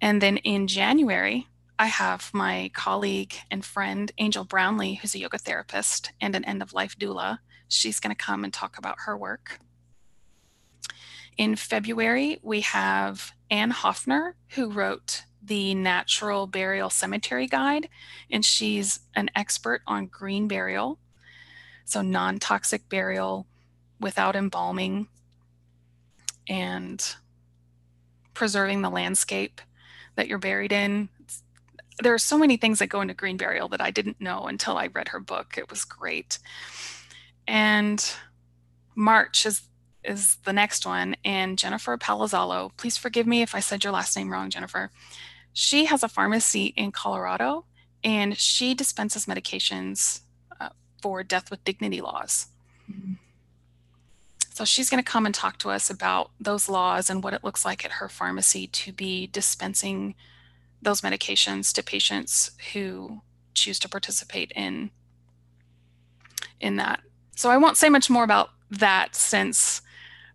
And 0.00 0.20
then 0.20 0.38
in 0.38 0.66
January, 0.66 1.46
I 1.78 1.86
have 1.86 2.30
my 2.32 2.70
colleague 2.74 3.34
and 3.50 3.64
friend, 3.64 4.10
Angel 4.18 4.44
Brownlee, 4.44 4.94
who's 4.94 5.14
a 5.14 5.18
yoga 5.18 5.38
therapist 5.38 6.12
and 6.20 6.34
an 6.34 6.44
end 6.44 6.62
of 6.62 6.72
life 6.72 6.98
doula. 6.98 7.38
She's 7.68 8.00
going 8.00 8.14
to 8.14 8.24
come 8.24 8.44
and 8.44 8.52
talk 8.52 8.78
about 8.78 8.96
her 9.06 9.16
work. 9.16 9.60
In 11.36 11.56
February, 11.56 12.38
we 12.42 12.60
have 12.62 13.32
Ann 13.50 13.70
Hoffner, 13.70 14.36
who 14.50 14.70
wrote 14.70 15.24
the 15.42 15.74
Natural 15.74 16.46
Burial 16.46 16.90
Cemetery 16.90 17.46
Guide, 17.46 17.88
and 18.30 18.44
she's 18.44 19.00
an 19.14 19.30
expert 19.34 19.82
on 19.86 20.06
green 20.06 20.48
burial 20.48 20.98
so 21.90 22.02
non 22.02 22.38
toxic 22.38 22.88
burial 22.88 23.46
without 23.98 24.36
embalming 24.36 25.08
and 26.48 27.16
preserving 28.32 28.82
the 28.82 28.90
landscape 28.90 29.60
that 30.16 30.28
you're 30.28 30.38
buried 30.38 30.72
in. 30.72 31.08
There 32.02 32.14
are 32.14 32.18
so 32.18 32.38
many 32.38 32.56
things 32.56 32.78
that 32.78 32.88
go 32.88 33.00
into 33.00 33.14
green 33.14 33.36
burial 33.36 33.68
that 33.68 33.80
I 33.80 33.90
didn't 33.90 34.20
know 34.20 34.46
until 34.46 34.76
I 34.76 34.86
read 34.86 35.08
her 35.08 35.20
book. 35.20 35.56
It 35.58 35.70
was 35.70 35.84
great. 35.84 36.38
And 37.46 38.04
March 38.94 39.46
is 39.46 39.62
is 40.02 40.36
the 40.46 40.52
next 40.52 40.86
one 40.86 41.14
and 41.26 41.58
Jennifer 41.58 41.98
Palazzolo. 41.98 42.70
Please 42.78 42.96
forgive 42.96 43.26
me 43.26 43.42
if 43.42 43.54
I 43.54 43.60
said 43.60 43.84
your 43.84 43.92
last 43.92 44.16
name 44.16 44.30
wrong, 44.32 44.48
Jennifer. 44.48 44.90
She 45.52 45.84
has 45.84 46.02
a 46.02 46.08
pharmacy 46.08 46.72
in 46.74 46.90
Colorado 46.90 47.66
and 48.02 48.34
she 48.38 48.72
dispenses 48.72 49.26
medications 49.26 50.22
for 51.02 51.22
death 51.22 51.50
with 51.50 51.64
dignity 51.64 52.00
laws. 52.00 52.46
Mm-hmm. 52.90 53.14
So 54.60 54.66
she's 54.66 54.90
going 54.90 55.02
to 55.02 55.10
come 55.10 55.24
and 55.24 55.34
talk 55.34 55.56
to 55.60 55.70
us 55.70 55.88
about 55.88 56.32
those 56.38 56.68
laws 56.68 57.08
and 57.08 57.24
what 57.24 57.32
it 57.32 57.42
looks 57.42 57.64
like 57.64 57.82
at 57.82 57.92
her 57.92 58.10
pharmacy 58.10 58.66
to 58.66 58.92
be 58.92 59.26
dispensing 59.26 60.14
those 60.82 61.00
medications 61.00 61.72
to 61.72 61.82
patients 61.82 62.50
who 62.74 63.22
choose 63.54 63.78
to 63.78 63.88
participate 63.88 64.52
in 64.54 64.90
in 66.60 66.76
that. 66.76 67.00
So 67.36 67.48
I 67.48 67.56
won't 67.56 67.78
say 67.78 67.88
much 67.88 68.10
more 68.10 68.22
about 68.22 68.50
that 68.70 69.16
since 69.16 69.80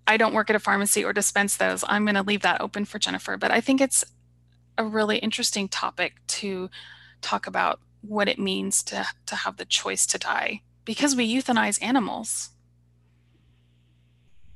I 0.07 0.17
don't 0.17 0.33
work 0.33 0.49
at 0.49 0.55
a 0.55 0.59
pharmacy 0.59 1.05
or 1.05 1.13
dispense 1.13 1.55
those. 1.55 1.83
I'm 1.87 2.03
going 2.03 2.15
to 2.15 2.23
leave 2.23 2.41
that 2.41 2.61
open 2.61 2.85
for 2.85 2.97
Jennifer, 2.97 3.37
but 3.37 3.51
I 3.51 3.61
think 3.61 3.79
it's 3.79 4.03
a 4.75 4.83
really 4.83 5.19
interesting 5.19 5.67
topic 5.67 6.15
to 6.29 6.71
talk 7.21 7.45
about 7.45 7.79
what 8.01 8.27
it 8.27 8.39
means 8.39 8.81
to, 8.85 9.05
to 9.27 9.35
have 9.35 9.57
the 9.57 9.65
choice 9.65 10.07
to 10.07 10.17
die 10.17 10.61
because 10.83 11.15
we 11.15 11.31
euthanize 11.31 11.79
animals 11.79 12.49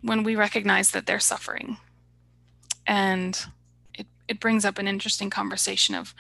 when 0.02 0.24
we 0.24 0.36
recognize 0.36 0.92
that 0.92 1.06
they're 1.06 1.20
suffering. 1.20 1.78
And 2.88 3.40
it, 3.94 4.08
it 4.28 4.40
brings 4.40 4.66
up 4.66 4.78
an 4.78 4.88
interesting 4.88 5.30
conversation 5.30 5.96
of 5.96 6.14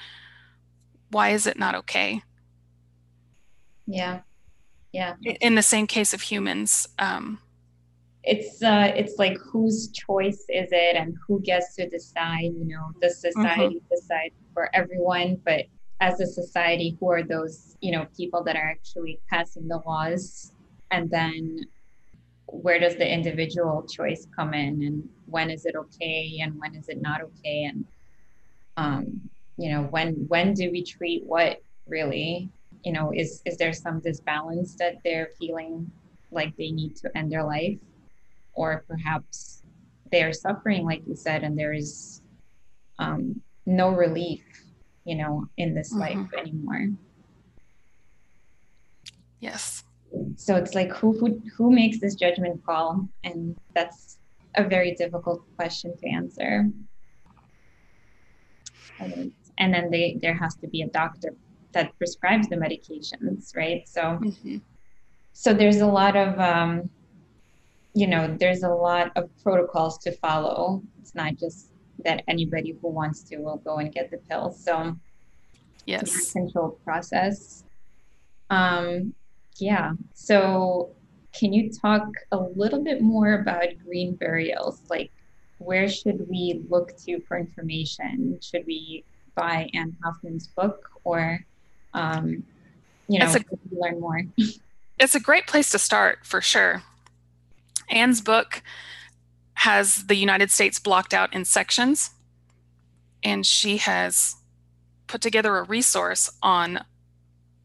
why 1.12 1.30
is 1.30 1.48
it 1.48 1.58
not 1.58 1.76
okay? 1.76 2.22
Yeah. 3.88 4.22
Yeah. 4.92 5.16
In 5.22 5.56
the 5.56 5.62
same 5.62 5.88
case 5.88 6.14
of 6.14 6.22
humans. 6.22 6.88
Um, 7.00 7.40
it's 8.24 8.62
uh 8.62 8.92
it's 8.96 9.18
like 9.18 9.38
whose 9.38 9.90
choice 9.90 10.46
is 10.50 10.68
it 10.72 10.96
and 10.96 11.16
who 11.26 11.42
gets 11.42 11.76
to 11.76 11.88
decide 11.90 12.52
you 12.54 12.66
know 12.66 12.92
the 13.02 13.10
society 13.10 13.76
mm-hmm. 13.76 13.96
decide 13.96 14.32
for 14.54 14.70
everyone 14.76 15.40
but 15.46 15.62
as 16.02 16.20
a 16.20 16.28
society 16.28 16.98
who 17.00 17.10
are 17.10 17.24
those 17.24 17.78
you 17.80 17.92
know 17.92 18.06
people 18.16 18.44
that 18.44 18.56
are 18.58 18.70
actually 18.70 19.20
passing 19.30 19.68
the 19.68 19.82
laws 19.86 20.52
and 20.92 21.10
then 21.10 21.60
where 22.52 22.80
does 22.80 22.96
the 22.96 23.08
individual 23.08 23.86
choice 23.88 24.28
come 24.36 24.54
in 24.54 24.84
and 24.84 25.08
when 25.26 25.50
is 25.50 25.66
it 25.66 25.76
okay 25.76 26.40
and 26.42 26.58
when 26.60 26.76
is 26.76 26.90
it 26.90 27.02
not 27.02 27.22
okay 27.22 27.66
and 27.66 27.86
um, 28.78 29.22
you 29.58 29.72
know 29.72 29.84
when 29.84 30.14
when 30.28 30.54
do 30.54 30.72
we 30.72 30.84
treat 30.84 31.24
what 31.26 31.62
really 31.88 32.50
you 32.84 32.92
know 32.92 33.12
is 33.14 33.42
is 33.46 33.58
there 33.58 33.74
some 33.74 34.00
disbalance 34.00 34.76
that 34.76 34.98
they're 35.04 35.30
feeling 35.40 35.90
like 36.32 36.56
they 36.58 36.72
need 36.72 36.96
to 36.96 37.10
end 37.18 37.32
their 37.32 37.44
life 37.44 37.78
or 38.54 38.84
perhaps 38.88 39.64
they're 40.12 40.34
suffering 40.34 40.86
like 40.86 41.02
you 41.08 41.16
said 41.16 41.44
and 41.44 41.58
there 41.58 41.74
is 41.74 42.22
um, 43.00 43.42
no 43.66 43.90
relief 43.90 44.44
you 45.10 45.16
know, 45.16 45.50
in 45.58 45.74
this 45.74 45.92
mm-hmm. 45.92 46.20
life 46.20 46.34
anymore. 46.38 46.88
Yes. 49.40 49.79
So 50.36 50.56
it's 50.56 50.76
like 50.76 50.92
who 50.92 51.18
who 51.20 51.42
who 51.56 51.72
makes 51.72 52.00
this 52.00 52.16
judgment 52.16 52.64
call, 52.66 53.08
and 53.24 53.58
that's 53.74 54.18
a 54.56 54.64
very 54.64 54.96
difficult 54.96 55.44
question 55.56 55.96
to 55.98 56.10
answer. 56.10 56.70
And 59.00 59.74
then 59.74 59.92
they 59.92 60.18
there 60.22 60.34
has 60.34 60.56
to 60.58 60.68
be 60.68 60.82
a 60.82 60.88
doctor 60.88 61.34
that 61.74 61.98
prescribes 61.98 62.48
the 62.50 62.56
medications, 62.56 63.56
right? 63.56 63.88
So 63.88 64.02
mm-hmm. 64.02 64.58
so 65.34 65.54
there's 65.54 65.82
a 65.82 65.88
lot 65.88 66.16
of 66.16 66.40
um, 66.40 66.90
you 67.94 68.08
know 68.08 68.36
there's 68.40 68.64
a 68.64 68.70
lot 68.70 69.12
of 69.16 69.30
protocols 69.44 69.98
to 70.00 70.12
follow. 70.14 70.82
It's 71.00 71.16
not 71.16 71.36
just 71.38 71.72
that 72.06 72.24
anybody 72.28 72.78
who 72.82 72.90
wants 72.90 73.24
to 73.24 73.38
will 73.38 73.58
go 73.58 73.78
and 73.78 73.92
get 73.92 74.10
the 74.12 74.18
pills. 74.18 74.64
So 74.64 74.96
yes, 75.86 76.04
it's 76.04 76.30
a 76.30 76.34
controlled 76.34 76.84
process. 76.84 77.64
Um, 78.50 79.14
yeah. 79.62 79.94
So 80.14 80.92
can 81.34 81.54
you 81.54 81.72
talk 81.72 82.08
a 82.32 82.38
little 82.38 82.84
bit 82.84 83.02
more 83.02 83.34
about 83.34 83.68
green 83.86 84.16
burials? 84.16 84.82
Like, 84.90 85.12
where 85.60 85.90
should 85.90 86.28
we 86.30 86.62
look 86.70 86.98
to 87.06 87.20
for 87.22 87.38
information? 87.38 88.40
Should 88.42 88.66
we 88.66 89.04
buy 89.36 89.70
Ann 89.74 89.96
Hoffner's 90.04 90.48
book 90.48 90.90
or, 91.04 91.46
um, 91.94 92.44
you 93.08 93.20
know, 93.20 93.26
a, 93.26 93.42
learn 93.72 94.00
more? 94.00 94.24
it's 95.00 95.16
a 95.16 95.20
great 95.20 95.48
place 95.48 95.72
to 95.72 95.80
start 95.80 96.20
for 96.24 96.42
sure. 96.42 96.84
Anne's 97.90 98.22
book 98.22 98.62
has 99.56 100.06
the 100.06 100.16
United 100.16 100.52
States 100.52 100.80
blocked 100.80 101.14
out 101.14 101.34
in 101.34 101.44
sections, 101.44 102.12
and 103.24 103.46
she 103.46 103.78
has 103.78 104.36
put 105.08 105.22
together 105.22 105.58
a 105.58 105.64
resource 105.64 106.30
on 106.42 106.86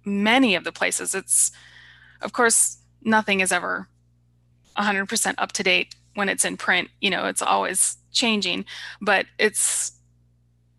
many 0.04 0.54
of 0.54 0.64
the 0.64 0.72
places. 0.72 1.14
It's, 1.14 1.52
of 2.24 2.32
course, 2.32 2.78
nothing 3.02 3.40
is 3.40 3.52
ever 3.52 3.88
100% 4.76 5.34
up 5.38 5.52
to 5.52 5.62
date 5.62 5.94
when 6.14 6.28
it's 6.28 6.44
in 6.44 6.56
print. 6.56 6.88
You 7.00 7.10
know, 7.10 7.26
it's 7.26 7.42
always 7.42 7.96
changing, 8.12 8.64
but 9.00 9.26
it's 9.38 9.92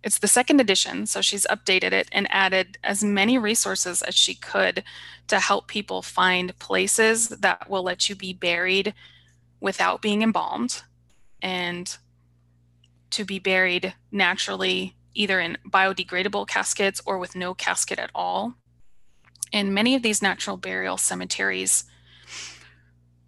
it's 0.03 0.19
the 0.19 0.27
second 0.27 0.61
edition, 0.61 1.07
so 1.07 1.19
she's 1.19 1.47
updated 1.47 1.91
it 1.91 2.07
and 2.11 2.27
added 2.29 2.77
as 2.83 3.03
many 3.03 3.39
resources 3.39 4.03
as 4.03 4.13
she 4.13 4.35
could 4.35 4.83
to 5.27 5.39
help 5.39 5.67
people 5.67 6.03
find 6.03 6.57
places 6.59 7.29
that 7.29 7.67
will 7.71 7.81
let 7.81 8.07
you 8.07 8.15
be 8.15 8.31
buried 8.31 8.93
without 9.59 10.03
being 10.03 10.21
embalmed 10.21 10.83
and 11.41 11.97
to 13.09 13.25
be 13.25 13.39
buried 13.39 13.95
naturally 14.11 14.95
either 15.15 15.39
in 15.39 15.57
biodegradable 15.67 16.47
caskets 16.47 17.01
or 17.07 17.17
with 17.17 17.35
no 17.35 17.55
casket 17.55 17.97
at 17.97 18.11
all. 18.13 18.53
And 19.55 19.73
many 19.73 19.95
of 19.95 20.01
these 20.01 20.21
natural 20.21 20.57
burial 20.57 20.97
cemeteries 20.97 21.85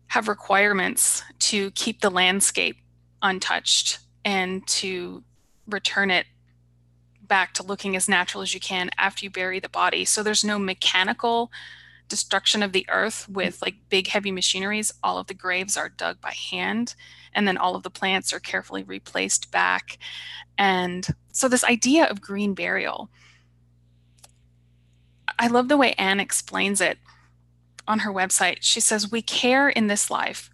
have 0.07 0.27
requirements 0.27 1.23
to 1.39 1.71
keep 1.71 2.01
the 2.01 2.11
landscape 2.11 2.75
untouched 3.21 3.99
and 4.25 4.67
to 4.67 5.23
return 5.67 6.11
it 6.11 6.25
back 7.21 7.53
to 7.53 7.63
looking 7.63 7.95
as 7.95 8.09
natural 8.09 8.43
as 8.43 8.53
you 8.53 8.59
can 8.59 8.89
after 8.97 9.23
you 9.23 9.29
bury 9.29 9.61
the 9.61 9.69
body. 9.69 10.03
So 10.03 10.21
there's 10.21 10.43
no 10.43 10.59
mechanical 10.59 11.49
destruction 12.09 12.61
of 12.61 12.73
the 12.73 12.85
earth 12.89 13.29
with 13.29 13.59
mm. 13.59 13.61
like 13.61 13.75
big 13.87 14.07
heavy 14.07 14.31
machineries. 14.31 14.93
All 15.01 15.17
of 15.17 15.27
the 15.27 15.33
graves 15.33 15.77
are 15.77 15.87
dug 15.87 16.19
by 16.19 16.33
hand, 16.33 16.93
and 17.33 17.47
then 17.47 17.57
all 17.57 17.75
of 17.75 17.83
the 17.83 17.89
plants 17.89 18.33
are 18.33 18.39
carefully 18.41 18.83
replaced 18.83 19.49
back. 19.49 19.97
And 20.57 21.07
so, 21.31 21.47
this 21.47 21.63
idea 21.63 22.05
of 22.05 22.19
green 22.19 22.53
burial, 22.53 23.09
I 25.39 25.47
love 25.47 25.67
the 25.67 25.77
way 25.77 25.93
Anne 25.93 26.19
explains 26.19 26.81
it 26.81 26.97
on 27.87 27.99
her 27.99 28.11
website. 28.11 28.57
She 28.61 28.79
says, 28.79 29.11
We 29.11 29.21
care 29.21 29.69
in 29.69 29.87
this 29.87 30.09
life 30.09 30.49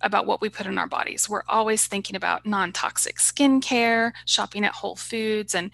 about 0.00 0.26
what 0.26 0.40
we 0.40 0.48
put 0.48 0.66
in 0.66 0.78
our 0.78 0.86
bodies. 0.86 1.28
We're 1.28 1.42
always 1.48 1.86
thinking 1.86 2.16
about 2.16 2.46
non 2.46 2.72
toxic 2.72 3.16
skincare, 3.16 4.12
shopping 4.24 4.64
at 4.64 4.74
Whole 4.74 4.96
Foods, 4.96 5.54
and 5.54 5.70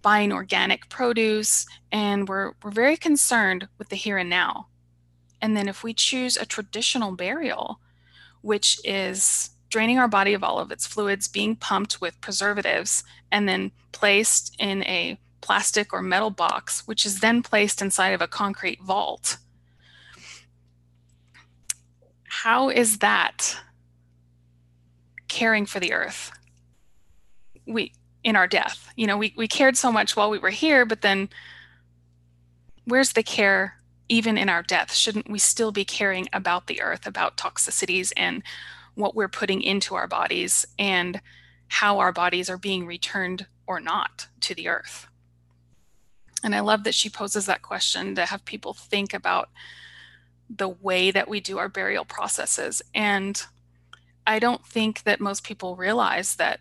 buying 0.00 0.32
organic 0.32 0.88
produce. 0.88 1.66
And 1.90 2.28
we're, 2.28 2.52
we're 2.62 2.70
very 2.70 2.96
concerned 2.96 3.68
with 3.78 3.88
the 3.88 3.96
here 3.96 4.18
and 4.18 4.30
now. 4.30 4.68
And 5.40 5.56
then 5.56 5.68
if 5.68 5.82
we 5.82 5.92
choose 5.92 6.36
a 6.36 6.46
traditional 6.46 7.12
burial, 7.12 7.80
which 8.42 8.80
is 8.84 9.50
draining 9.68 9.98
our 9.98 10.08
body 10.08 10.34
of 10.34 10.44
all 10.44 10.58
of 10.58 10.70
its 10.70 10.86
fluids, 10.86 11.28
being 11.28 11.56
pumped 11.56 12.00
with 12.00 12.20
preservatives, 12.20 13.04
and 13.30 13.48
then 13.48 13.72
placed 13.90 14.54
in 14.58 14.82
a 14.84 15.18
plastic 15.42 15.92
or 15.92 16.00
metal 16.00 16.30
box, 16.30 16.86
which 16.86 17.04
is 17.04 17.20
then 17.20 17.42
placed 17.42 17.82
inside 17.82 18.14
of 18.14 18.22
a 18.22 18.28
concrete 18.28 18.80
vault 18.80 19.36
how 22.32 22.70
is 22.70 22.98
that 22.98 23.58
caring 25.28 25.66
for 25.66 25.78
the 25.78 25.92
earth? 25.92 26.32
We 27.66 27.92
in 28.24 28.36
our 28.36 28.46
death. 28.46 28.90
You 28.96 29.06
know, 29.06 29.18
we, 29.18 29.34
we 29.36 29.46
cared 29.46 29.76
so 29.76 29.92
much 29.92 30.16
while 30.16 30.30
we 30.30 30.38
were 30.38 30.50
here, 30.50 30.86
but 30.86 31.02
then 31.02 31.28
where's 32.84 33.12
the 33.12 33.22
care 33.22 33.76
even 34.08 34.38
in 34.38 34.48
our 34.48 34.62
death? 34.62 34.94
Shouldn't 34.94 35.30
we 35.30 35.38
still 35.38 35.72
be 35.72 35.84
caring 35.84 36.26
about 36.32 36.68
the 36.68 36.80
earth, 36.80 37.06
about 37.06 37.36
toxicities 37.36 38.12
and 38.16 38.42
what 38.94 39.14
we're 39.14 39.28
putting 39.28 39.60
into 39.60 39.94
our 39.94 40.08
bodies 40.08 40.64
and 40.78 41.20
how 41.68 41.98
our 41.98 42.12
bodies 42.12 42.48
are 42.48 42.58
being 42.58 42.86
returned 42.86 43.46
or 43.66 43.78
not 43.78 44.28
to 44.40 44.54
the 44.54 44.68
earth? 44.68 45.06
And 46.42 46.54
I 46.54 46.60
love 46.60 46.84
that 46.84 46.94
she 46.94 47.08
poses 47.08 47.46
that 47.46 47.62
question 47.62 48.14
to 48.16 48.26
have 48.26 48.44
people 48.44 48.74
think 48.74 49.14
about 49.14 49.48
the 50.50 50.68
way 50.68 51.10
that 51.10 51.28
we 51.28 51.40
do 51.40 51.58
our 51.58 51.68
burial 51.68 52.04
processes. 52.04 52.82
And 52.94 53.42
I 54.26 54.38
don't 54.38 54.66
think 54.66 55.04
that 55.04 55.20
most 55.20 55.44
people 55.44 55.76
realize 55.76 56.36
that 56.36 56.60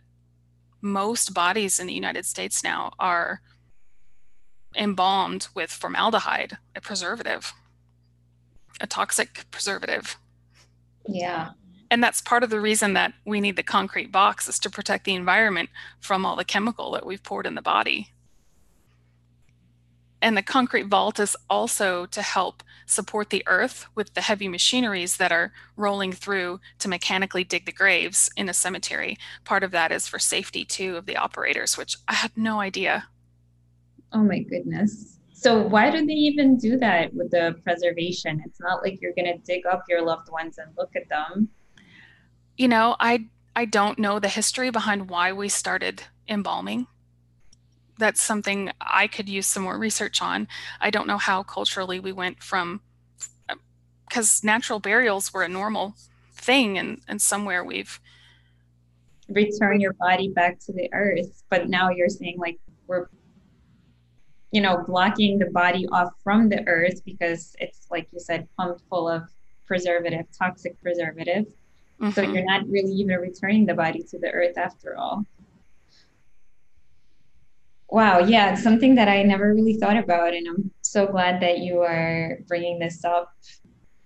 most 0.82 1.34
bodies 1.34 1.80
in 1.80 1.88
the 1.88 1.94
United 1.94 2.26
States 2.26 2.64
now 2.64 2.92
are 3.00 3.42
embalmed 4.76 5.48
with 5.54 5.72
formaldehyde, 5.72 6.58
a 6.76 6.82
preservative, 6.82 7.54
a 8.80 8.88
toxic 8.88 9.46
preservative. 9.52 10.18
Yeah. 11.08 11.52
And 11.90 12.02
that's 12.02 12.22
part 12.22 12.44
of 12.44 12.50
the 12.50 12.62
reason 12.62 12.94
that 12.94 13.14
we 13.26 13.42
need 13.42 13.58
the 13.58 13.64
concrete 13.64 14.12
box 14.12 14.48
is 14.48 14.60
to 14.60 14.70
protect 14.70 15.04
the 15.04 15.14
environment 15.14 15.70
from 16.00 16.26
all 16.26 16.36
the 16.36 16.46
chemical 16.46 16.92
that 16.92 17.06
we've 17.06 17.22
poured 17.22 17.46
in 17.46 17.56
the 17.56 17.62
body. 17.62 18.14
And 20.22 20.38
the 20.38 20.44
concrete 20.44 20.86
vault 20.88 21.20
is 21.20 21.36
also 21.50 22.06
to 22.08 22.22
help 22.22 22.64
support 22.86 23.30
the 23.30 23.44
earth 23.48 23.88
with 23.96 24.14
the 24.14 24.22
heavy 24.22 24.48
machineries 24.48 25.18
that 25.18 25.32
are 25.32 25.52
rolling 25.76 26.12
through 26.12 26.60
to 26.80 26.88
mechanically 26.88 27.44
dig 27.44 27.66
the 27.66 27.72
graves 27.72 28.30
in 28.38 28.48
a 28.48 28.54
cemetery. 28.54 29.18
Part 29.46 29.64
of 29.64 29.72
that 29.72 29.92
is 29.92 30.08
for 30.08 30.20
safety 30.20 30.64
too 30.64 30.98
of 30.98 31.06
the 31.08 31.18
operators, 31.18 31.78
which 31.78 31.96
I 32.08 32.14
had 32.14 32.32
no 32.36 32.60
idea. 32.60 33.08
Oh 34.14 34.24
my 34.24 34.40
goodness. 34.40 35.18
So 35.34 35.60
why 35.60 35.90
do 35.90 36.06
they 36.06 36.14
even 36.14 36.58
do 36.58 36.78
that 36.78 37.14
with 37.16 37.32
the 37.32 37.56
preservation? 37.64 38.44
It's 38.46 38.60
not 38.60 38.84
like 38.84 39.02
you're 39.02 39.14
going 39.14 39.26
to 39.26 39.40
dig 39.40 39.66
up 39.66 39.86
your 39.90 40.04
loved 40.04 40.30
ones 40.30 40.60
and 40.60 40.70
look 40.78 40.96
at 40.96 41.10
them. 41.10 41.50
You 42.58 42.68
know, 42.68 42.96
I 43.00 43.26
I 43.56 43.66
don't 43.66 43.98
know 43.98 44.20
the 44.20 44.30
history 44.30 44.70
behind 44.70 45.10
why 45.10 45.34
we 45.34 45.50
started 45.50 46.04
embalming 46.28 46.86
that's 47.98 48.22
something 48.22 48.72
I 48.80 49.08
could 49.08 49.30
use 49.30 49.48
some 49.48 49.64
more 49.64 49.78
research 49.78 50.22
on. 50.22 50.48
I 50.80 50.90
don't 50.90 51.08
know 51.08 51.18
how 51.18 51.44
culturally 51.44 52.00
we 52.00 52.12
went 52.12 52.42
from 52.42 52.82
because 54.12 54.44
natural 54.44 54.80
burials 54.80 55.34
were 55.34 55.44
a 55.44 55.48
normal 55.48 55.96
thing 56.34 56.78
and 56.78 57.00
and 57.08 57.22
somewhere 57.22 57.64
we've 57.64 58.00
return 59.30 59.80
your 59.80 59.94
body 59.94 60.28
back 60.30 60.60
to 60.60 60.74
the 60.74 60.90
earth 60.94 61.44
but 61.50 61.70
now 61.70 61.90
you're 61.90 62.10
saying 62.10 62.36
like 62.38 62.60
we're 62.88 63.08
you 64.52 64.60
know 64.60 64.84
blocking 64.88 65.38
the 65.38 65.46
body 65.52 65.88
off 65.92 66.12
from 66.24 66.50
the 66.50 66.68
earth 66.68 67.02
because 67.06 67.56
it's 67.60 67.88
like 67.90 68.08
you 68.12 68.20
said 68.20 68.48
pumped 68.58 68.82
full 68.90 69.08
of 69.08 69.24
preservative 69.66 70.26
toxic 70.38 70.82
preservative 70.82 71.46
mm-hmm. 72.02 72.12
so 72.12 72.22
you're 72.22 72.44
not 72.44 72.68
really 72.68 72.92
even 72.92 73.18
returning 73.18 73.66
the 73.66 73.74
body 73.74 74.04
to 74.04 74.20
the 74.20 74.30
earth 74.32 74.58
after 74.58 74.98
all 74.98 75.24
Wow, 77.92 78.20
yeah, 78.20 78.54
it's 78.54 78.64
something 78.64 78.96
that 78.96 79.10
I 79.10 79.22
never 79.24 79.54
really 79.54 79.74
thought 79.74 79.98
about, 79.98 80.34
and 80.34 80.48
I'm 80.48 80.72
so 80.82 81.06
glad 81.08 81.42
that 81.42 81.60
you 81.60 81.82
are 81.82 82.40
bringing 82.48 82.80
this 82.80 83.04
up. 83.04 83.34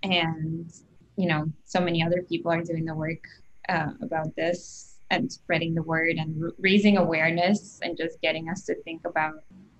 And 0.01 0.71
you 1.17 1.27
know, 1.27 1.45
so 1.63 1.79
many 1.79 2.03
other 2.03 2.23
people 2.27 2.51
are 2.51 2.63
doing 2.63 2.85
the 2.85 2.95
work 2.95 3.23
uh, 3.69 3.91
about 4.01 4.35
this 4.35 4.97
and 5.11 5.31
spreading 5.31 5.75
the 5.75 5.83
word 5.83 6.15
and 6.17 6.51
raising 6.57 6.97
awareness 6.97 7.79
and 7.83 7.95
just 7.95 8.19
getting 8.21 8.49
us 8.49 8.63
to 8.65 8.75
think 8.83 9.01
about 9.05 9.35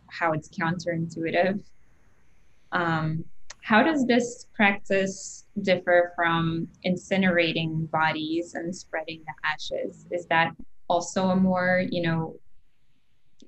how 0.08 0.34
it's 0.34 0.50
counterintuitive. 0.50 1.62
Um, 2.72 3.26
how 3.62 3.82
does 3.82 4.06
this 4.06 4.46
practice 4.54 5.46
differ 5.64 6.14
from 6.16 6.68
incinerating 6.86 7.90
bodies 7.90 8.54
and 8.54 8.74
spreading 8.76 9.24
the 9.26 9.34
ashes? 9.44 10.06
Is 10.12 10.28
that 10.28 10.52
also 10.88 11.30
a 11.30 11.36
more, 11.36 11.84
you 11.90 12.04
know, 12.04 12.36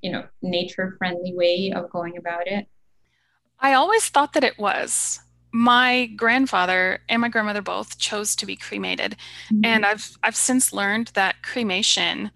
you 0.02 0.12
know 0.12 0.26
nature 0.42 0.96
friendly 0.98 1.34
way 1.34 1.72
of 1.76 1.90
going 1.90 2.18
about 2.18 2.48
it? 2.48 2.68
I 3.60 3.74
always 3.74 4.08
thought 4.10 4.34
that 4.34 4.44
it 4.44 4.58
was. 4.58 5.20
My 5.52 6.08
grandfather 6.16 7.00
and 7.10 7.22
my 7.22 7.30
grandmother 7.30 7.62
both 7.62 7.98
chose 7.98 8.36
to 8.36 8.46
be 8.46 8.56
cremated. 8.56 9.16
Mm-hmm. 9.52 9.66
and 9.66 9.86
i've 9.86 10.18
i've 10.24 10.36
since 10.36 10.74
learned 10.74 11.08
that 11.14 11.42
cremation 11.42 12.32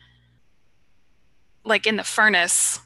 like 1.64 1.86
in 1.86 1.98
the 1.98 2.04
furnace 2.04 2.80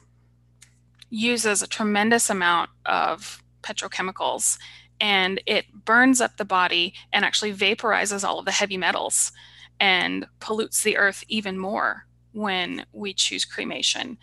uses 1.10 1.62
a 1.62 1.68
tremendous 1.68 2.28
amount 2.28 2.70
of 2.84 3.42
petrochemicals 3.62 4.58
and 5.00 5.40
it 5.46 5.66
burns 5.84 6.20
up 6.20 6.36
the 6.36 6.44
body 6.44 6.94
and 7.12 7.24
actually 7.24 7.52
vaporizes 7.52 8.24
all 8.24 8.38
of 8.38 8.44
the 8.44 8.50
heavy 8.50 8.76
metals 8.76 9.32
and 9.78 10.26
pollutes 10.40 10.82
the 10.82 10.96
earth 10.96 11.24
even 11.28 11.58
more 11.58 12.06
when 12.32 12.84
we 12.92 13.12
choose 13.14 13.44
cremation 13.44 14.18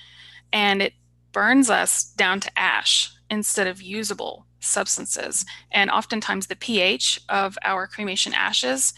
and 0.53 0.81
it 0.81 0.93
burns 1.33 1.69
us 1.69 2.03
down 2.03 2.39
to 2.39 2.51
ash 2.57 3.11
instead 3.29 3.67
of 3.67 3.81
usable 3.81 4.45
substances. 4.59 5.45
And 5.71 5.89
oftentimes, 5.89 6.47
the 6.47 6.55
pH 6.55 7.19
of 7.27 7.57
our 7.65 7.87
cremation 7.87 8.33
ashes 8.33 8.93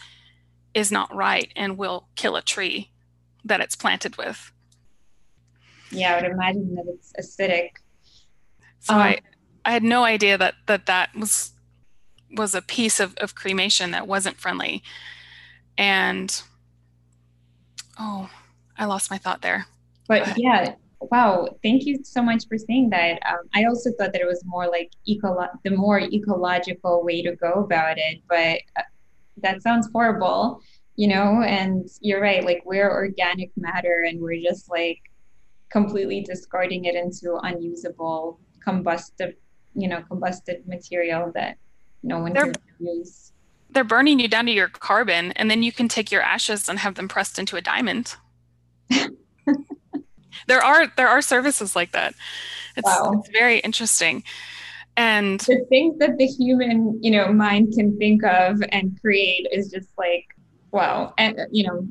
is 0.74 0.92
not 0.92 1.12
right 1.12 1.50
and 1.56 1.78
will 1.78 2.08
kill 2.14 2.36
a 2.36 2.42
tree 2.42 2.92
that 3.44 3.60
it's 3.60 3.74
planted 3.74 4.16
with. 4.18 4.52
Yeah, 5.90 6.12
I 6.14 6.22
would 6.22 6.30
imagine 6.30 6.74
that 6.74 6.84
it's 6.86 7.12
acidic. 7.18 7.70
So 8.80 8.94
um, 8.94 9.00
I, 9.00 9.18
I 9.64 9.72
had 9.72 9.82
no 9.82 10.04
idea 10.04 10.36
that 10.36 10.54
that, 10.66 10.86
that 10.86 11.14
was 11.16 11.52
was 12.32 12.54
a 12.54 12.60
piece 12.60 13.00
of, 13.00 13.14
of 13.18 13.34
cremation 13.34 13.92
that 13.92 14.06
wasn't 14.06 14.36
friendly. 14.36 14.82
And 15.78 16.42
oh, 17.98 18.28
I 18.76 18.84
lost 18.84 19.10
my 19.10 19.16
thought 19.16 19.42
there. 19.42 19.66
But 20.08 20.36
yeah, 20.36 20.74
wow 21.00 21.46
thank 21.62 21.84
you 21.84 21.98
so 22.02 22.22
much 22.22 22.48
for 22.48 22.56
saying 22.56 22.88
that 22.90 23.20
um, 23.28 23.40
i 23.54 23.64
also 23.64 23.90
thought 23.98 24.12
that 24.12 24.22
it 24.22 24.26
was 24.26 24.42
more 24.46 24.66
like 24.66 24.90
eco 25.04 25.36
the 25.62 25.70
more 25.70 26.00
ecological 26.00 27.04
way 27.04 27.22
to 27.22 27.36
go 27.36 27.52
about 27.54 27.98
it 27.98 28.20
but 28.28 28.58
uh, 28.76 28.82
that 29.42 29.62
sounds 29.62 29.88
horrible 29.92 30.60
you 30.96 31.08
know, 31.08 31.42
and 31.42 31.88
you're 32.00 32.20
right, 32.20 32.42
like 32.42 32.62
we're 32.64 32.90
organic 32.90 33.50
matter 33.56 34.06
and 34.08 34.20
we're 34.20 34.40
just 34.40 34.70
like 34.70 34.98
completely 35.70 36.22
discarding 36.22 36.86
it 36.86 36.94
into 36.94 37.38
unusable 37.42 38.40
combustive, 38.66 39.34
you 39.74 39.88
know, 39.88 40.02
combusted 40.10 40.66
material 40.66 41.30
that 41.34 41.58
no 42.02 42.18
one 42.20 42.32
They're- 42.32 42.52
can 42.52 42.54
use. 42.80 43.32
They're 43.68 43.84
burning 43.84 44.20
you 44.20 44.28
down 44.28 44.46
to 44.46 44.52
your 44.52 44.68
carbon, 44.68 45.32
and 45.32 45.50
then 45.50 45.62
you 45.62 45.72
can 45.72 45.88
take 45.88 46.10
your 46.10 46.22
ashes 46.22 46.68
and 46.68 46.78
have 46.78 46.94
them 46.94 47.08
pressed 47.08 47.38
into 47.38 47.56
a 47.56 47.60
diamond. 47.60 48.14
there 50.46 50.62
are 50.62 50.86
there 50.96 51.08
are 51.08 51.22
services 51.22 51.76
like 51.76 51.92
that. 51.92 52.14
It's, 52.76 52.86
Wow. 52.86 53.14
it's 53.18 53.30
very 53.30 53.58
interesting. 53.60 54.22
And 54.96 55.40
The 55.40 55.64
things 55.68 55.98
that 55.98 56.16
the 56.16 56.26
human, 56.26 56.98
you 57.02 57.10
know, 57.10 57.32
mind 57.32 57.74
can 57.74 57.96
think 57.98 58.24
of 58.24 58.62
and 58.70 58.98
create 59.00 59.46
is 59.52 59.70
just 59.70 59.88
like, 59.98 60.24
wow, 60.72 61.12
and 61.18 61.38
you 61.50 61.66
know, 61.66 61.86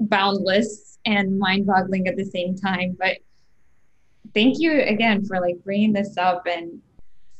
boundless 0.00 0.98
and 1.04 1.38
mind-boggling 1.38 2.08
at 2.08 2.16
the 2.16 2.24
same 2.24 2.56
time. 2.56 2.96
But 2.98 3.18
thank 4.34 4.58
you 4.58 4.82
again 4.82 5.24
for 5.24 5.40
like 5.40 5.56
bringing 5.64 5.92
this 5.92 6.16
up 6.16 6.46
and 6.46 6.80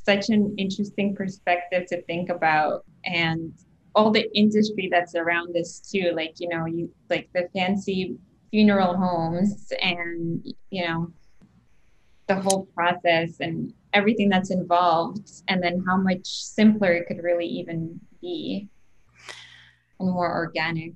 such 0.05 0.31
an 0.31 0.55
interesting 0.57 1.15
perspective 1.15 1.87
to 1.87 2.01
think 2.03 2.31
about 2.31 2.85
and 3.05 3.53
all 3.95 4.11
the 4.11 4.27
industry 4.37 4.89
that's 4.91 5.15
around 5.15 5.53
this 5.55 5.81
too 5.81 6.13
like 6.15 6.35
you 6.39 6.49
know 6.49 6.65
you 6.67 6.91
like 7.11 7.29
the 7.35 7.49
fancy 7.55 8.17
funeral 8.51 8.97
homes 8.97 9.73
and 9.83 10.47
you 10.71 10.87
know 10.87 11.11
the 12.27 12.35
whole 12.35 12.67
process 12.75 13.41
and 13.41 13.73
everything 13.95 14.29
that's 14.29 14.51
involved 14.51 15.43
and 15.49 15.63
then 15.63 15.83
how 15.87 15.97
much 15.97 16.27
simpler 16.27 16.93
it 16.93 17.07
could 17.07 17.23
really 17.23 17.47
even 17.47 17.99
be 18.21 18.69
and 19.99 20.11
more 20.11 20.35
organic 20.35 20.93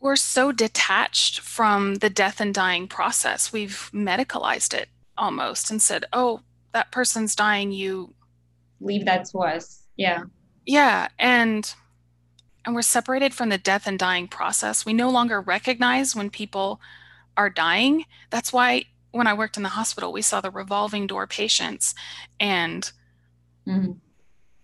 we're 0.00 0.16
so 0.16 0.50
detached 0.50 1.40
from 1.40 1.94
the 1.96 2.10
death 2.10 2.40
and 2.40 2.52
dying 2.52 2.88
process. 2.88 3.52
We've 3.52 3.88
medicalized 3.94 4.74
it 4.74 4.88
almost 5.16 5.70
and 5.70 5.80
said, 5.80 6.06
"Oh, 6.12 6.40
that 6.72 6.90
person's 6.90 7.36
dying. 7.36 7.70
You, 7.70 8.12
leave 8.80 9.04
that 9.04 9.24
to 9.26 9.38
us 9.38 9.84
yeah 9.96 10.24
yeah," 10.66 11.08
and 11.18 11.72
and 12.64 12.74
we're 12.74 12.82
separated 12.82 13.34
from 13.34 13.48
the 13.48 13.58
death 13.58 13.86
and 13.86 13.98
dying 13.98 14.28
process. 14.28 14.84
We 14.86 14.92
no 14.92 15.10
longer 15.10 15.40
recognize 15.40 16.14
when 16.14 16.30
people 16.30 16.80
are 17.36 17.50
dying. 17.50 18.04
That's 18.30 18.52
why 18.52 18.84
when 19.10 19.26
I 19.26 19.34
worked 19.34 19.56
in 19.56 19.62
the 19.62 19.70
hospital, 19.70 20.12
we 20.12 20.22
saw 20.22 20.40
the 20.40 20.50
revolving 20.50 21.06
door 21.06 21.26
patients, 21.26 21.94
and 22.40 22.90
Mhm. 23.66 24.00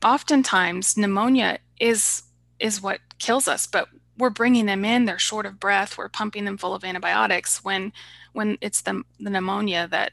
oftentimes 0.04 0.96
pneumonia 0.96 1.58
is 1.80 2.22
is 2.58 2.80
what 2.80 3.00
kills 3.18 3.46
us 3.46 3.66
but 3.66 3.88
we're 4.16 4.30
bringing 4.30 4.66
them 4.66 4.84
in 4.84 5.04
they're 5.04 5.18
short 5.18 5.46
of 5.46 5.60
breath 5.60 5.96
we're 5.96 6.08
pumping 6.08 6.44
them 6.44 6.58
full 6.58 6.74
of 6.74 6.84
antibiotics 6.84 7.62
when 7.64 7.92
when 8.32 8.58
it's 8.60 8.80
the, 8.80 9.02
the 9.20 9.30
pneumonia 9.30 9.86
that 9.88 10.12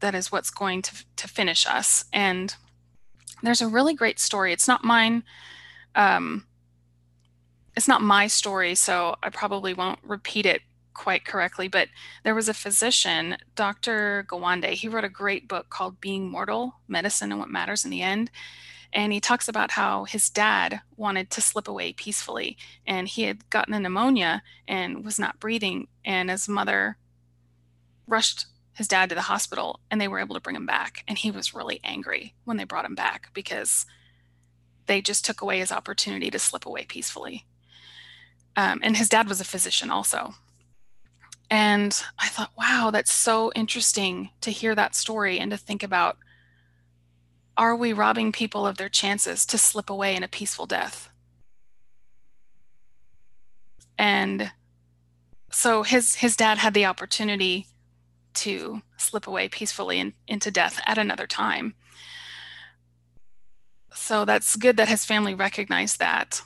that 0.00 0.14
is 0.14 0.30
what's 0.32 0.50
going 0.50 0.82
to 0.82 1.04
to 1.16 1.28
finish 1.28 1.66
us 1.66 2.04
and 2.12 2.56
there's 3.42 3.62
a 3.62 3.68
really 3.68 3.94
great 3.94 4.18
story 4.18 4.52
it's 4.52 4.68
not 4.68 4.84
mine 4.84 5.22
um 5.96 6.46
it's 7.76 7.88
not 7.88 8.02
my 8.02 8.26
story 8.26 8.74
so 8.74 9.16
i 9.22 9.28
probably 9.28 9.74
won't 9.74 9.98
repeat 10.02 10.46
it 10.46 10.62
quite 10.94 11.24
correctly 11.24 11.68
but 11.68 11.88
there 12.24 12.34
was 12.34 12.48
a 12.48 12.54
physician 12.54 13.36
dr 13.54 14.26
gawande 14.30 14.70
he 14.72 14.88
wrote 14.88 15.04
a 15.04 15.08
great 15.08 15.48
book 15.48 15.68
called 15.68 16.00
being 16.00 16.30
mortal 16.30 16.74
medicine 16.88 17.30
and 17.32 17.40
what 17.40 17.50
matters 17.50 17.84
in 17.84 17.90
the 17.90 18.02
end 18.02 18.30
and 18.92 19.12
he 19.12 19.20
talks 19.20 19.48
about 19.48 19.72
how 19.72 20.04
his 20.04 20.30
dad 20.30 20.80
wanted 20.96 21.30
to 21.30 21.42
slip 21.42 21.68
away 21.68 21.92
peacefully 21.92 22.56
and 22.86 23.08
he 23.08 23.24
had 23.24 23.48
gotten 23.50 23.74
a 23.74 23.80
pneumonia 23.80 24.42
and 24.66 25.04
was 25.04 25.18
not 25.18 25.38
breathing 25.40 25.86
and 26.04 26.30
his 26.30 26.48
mother 26.48 26.96
rushed 28.06 28.46
his 28.72 28.88
dad 28.88 29.08
to 29.08 29.14
the 29.14 29.22
hospital 29.22 29.80
and 29.90 30.00
they 30.00 30.08
were 30.08 30.20
able 30.20 30.34
to 30.34 30.40
bring 30.40 30.56
him 30.56 30.66
back 30.66 31.04
and 31.08 31.18
he 31.18 31.30
was 31.30 31.54
really 31.54 31.80
angry 31.84 32.34
when 32.44 32.56
they 32.56 32.64
brought 32.64 32.84
him 32.84 32.94
back 32.94 33.28
because 33.34 33.84
they 34.86 35.00
just 35.00 35.24
took 35.24 35.40
away 35.40 35.58
his 35.58 35.72
opportunity 35.72 36.30
to 36.30 36.38
slip 36.38 36.66
away 36.66 36.84
peacefully 36.84 37.44
um, 38.56 38.80
and 38.82 38.96
his 38.96 39.08
dad 39.08 39.28
was 39.28 39.40
a 39.40 39.44
physician 39.44 39.90
also 39.90 40.34
and 41.50 42.02
i 42.18 42.28
thought 42.28 42.50
wow 42.58 42.90
that's 42.92 43.12
so 43.12 43.52
interesting 43.54 44.30
to 44.40 44.50
hear 44.50 44.74
that 44.74 44.94
story 44.94 45.38
and 45.38 45.50
to 45.50 45.56
think 45.56 45.82
about 45.82 46.18
are 47.56 47.74
we 47.74 47.92
robbing 47.92 48.32
people 48.32 48.66
of 48.66 48.76
their 48.76 48.88
chances 48.88 49.46
to 49.46 49.58
slip 49.58 49.88
away 49.88 50.14
in 50.14 50.22
a 50.22 50.28
peaceful 50.28 50.66
death? 50.66 51.08
And 53.98 54.52
so 55.50 55.82
his 55.82 56.16
his 56.16 56.36
dad 56.36 56.58
had 56.58 56.74
the 56.74 56.84
opportunity 56.84 57.66
to 58.34 58.82
slip 58.98 59.26
away 59.26 59.48
peacefully 59.48 59.98
in, 59.98 60.12
into 60.28 60.50
death 60.50 60.80
at 60.84 60.98
another 60.98 61.26
time. 61.26 61.74
So 63.96 64.24
that's 64.24 64.56
good 64.56 64.76
that 64.76 64.88
his 64.88 65.04
family 65.04 65.34
recognized 65.34 65.98
that 65.98 66.42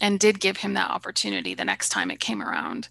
and 0.00 0.20
did 0.20 0.40
give 0.40 0.58
him 0.58 0.74
that 0.74 0.90
opportunity 0.90 1.54
the 1.54 1.64
next 1.64 1.88
time 1.88 2.10
it 2.10 2.20
came 2.20 2.42
around. 2.42 2.88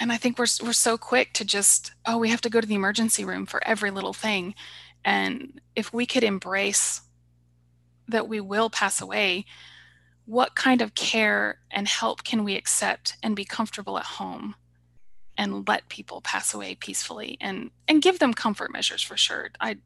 and 0.00 0.10
I 0.10 0.16
think 0.16 0.38
we're 0.38 0.46
we're 0.62 0.72
so 0.72 0.96
quick 0.96 1.34
to 1.34 1.44
just 1.44 1.92
oh 2.06 2.16
we 2.18 2.30
have 2.30 2.40
to 2.40 2.50
go 2.50 2.60
to 2.60 2.66
the 2.66 2.74
emergency 2.74 3.24
room 3.24 3.46
for 3.46 3.64
every 3.66 3.90
little 3.90 4.14
thing, 4.14 4.54
and 5.04 5.60
if 5.76 5.92
we 5.92 6.06
could 6.06 6.24
embrace 6.24 7.02
that 8.08 8.26
we 8.26 8.40
will 8.40 8.70
pass 8.70 9.00
away, 9.00 9.44
what 10.24 10.56
kind 10.56 10.82
of 10.82 10.94
care 10.94 11.60
and 11.70 11.86
help 11.86 12.24
can 12.24 12.42
we 12.42 12.56
accept 12.56 13.16
and 13.22 13.36
be 13.36 13.44
comfortable 13.44 13.98
at 13.98 14.04
home, 14.04 14.56
and 15.40 15.66
let 15.66 15.88
people 15.88 16.20
pass 16.20 16.52
away 16.52 16.74
peacefully 16.74 17.38
and 17.40 17.70
and 17.88 18.02
give 18.02 18.18
them 18.18 18.34
comfort 18.34 18.70
measures 18.70 19.02
for 19.02 19.16
sure. 19.16 19.48
I 19.58 19.78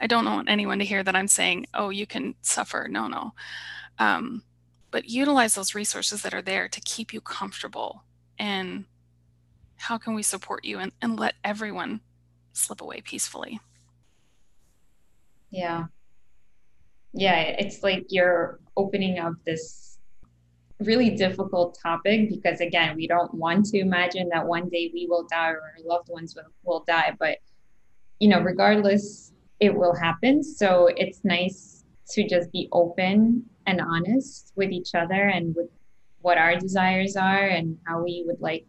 I 0.00 0.06
don't 0.06 0.24
want 0.24 0.48
anyone 0.48 0.78
to 0.78 0.84
hear 0.84 1.02
that 1.02 1.16
I'm 1.16 1.26
saying 1.26 1.66
oh 1.74 1.90
you 1.90 2.06
can 2.06 2.36
suffer. 2.40 2.86
No 2.88 3.08
no, 3.08 3.34
um, 3.98 4.44
but 4.92 5.08
utilize 5.08 5.56
those 5.56 5.74
resources 5.74 6.22
that 6.22 6.34
are 6.34 6.40
there 6.40 6.68
to 6.68 6.80
keep 6.82 7.12
you 7.12 7.20
comfortable 7.20 8.04
and 8.38 8.84
how 9.76 9.98
can 9.98 10.14
we 10.14 10.22
support 10.22 10.64
you 10.64 10.78
and, 10.78 10.92
and 11.02 11.18
let 11.18 11.34
everyone 11.42 12.00
slip 12.52 12.80
away 12.80 13.00
peacefully? 13.00 13.58
Yeah. 15.50 15.86
Yeah 17.12 17.40
it's 17.40 17.82
like 17.82 18.06
you're 18.10 18.60
opening 18.76 19.18
up 19.18 19.34
this 19.44 19.79
really 20.80 21.10
difficult 21.10 21.78
topic 21.82 22.28
because 22.28 22.60
again 22.60 22.96
we 22.96 23.06
don't 23.06 23.32
want 23.34 23.64
to 23.66 23.78
imagine 23.78 24.28
that 24.30 24.46
one 24.46 24.68
day 24.68 24.90
we 24.94 25.06
will 25.06 25.26
die 25.30 25.50
or 25.50 25.60
our 25.60 25.84
loved 25.84 26.08
ones 26.08 26.34
will, 26.34 26.50
will 26.64 26.84
die 26.86 27.14
but 27.18 27.38
you 28.18 28.28
know 28.28 28.40
regardless 28.40 29.32
it 29.60 29.74
will 29.74 29.94
happen 29.94 30.42
so 30.42 30.88
it's 30.96 31.20
nice 31.22 31.84
to 32.08 32.26
just 32.26 32.50
be 32.50 32.68
open 32.72 33.44
and 33.66 33.80
honest 33.80 34.52
with 34.56 34.70
each 34.70 34.94
other 34.94 35.28
and 35.28 35.54
with 35.54 35.68
what 36.22 36.38
our 36.38 36.56
desires 36.56 37.14
are 37.16 37.46
and 37.46 37.76
how 37.86 38.02
we 38.02 38.24
would 38.26 38.40
like 38.40 38.66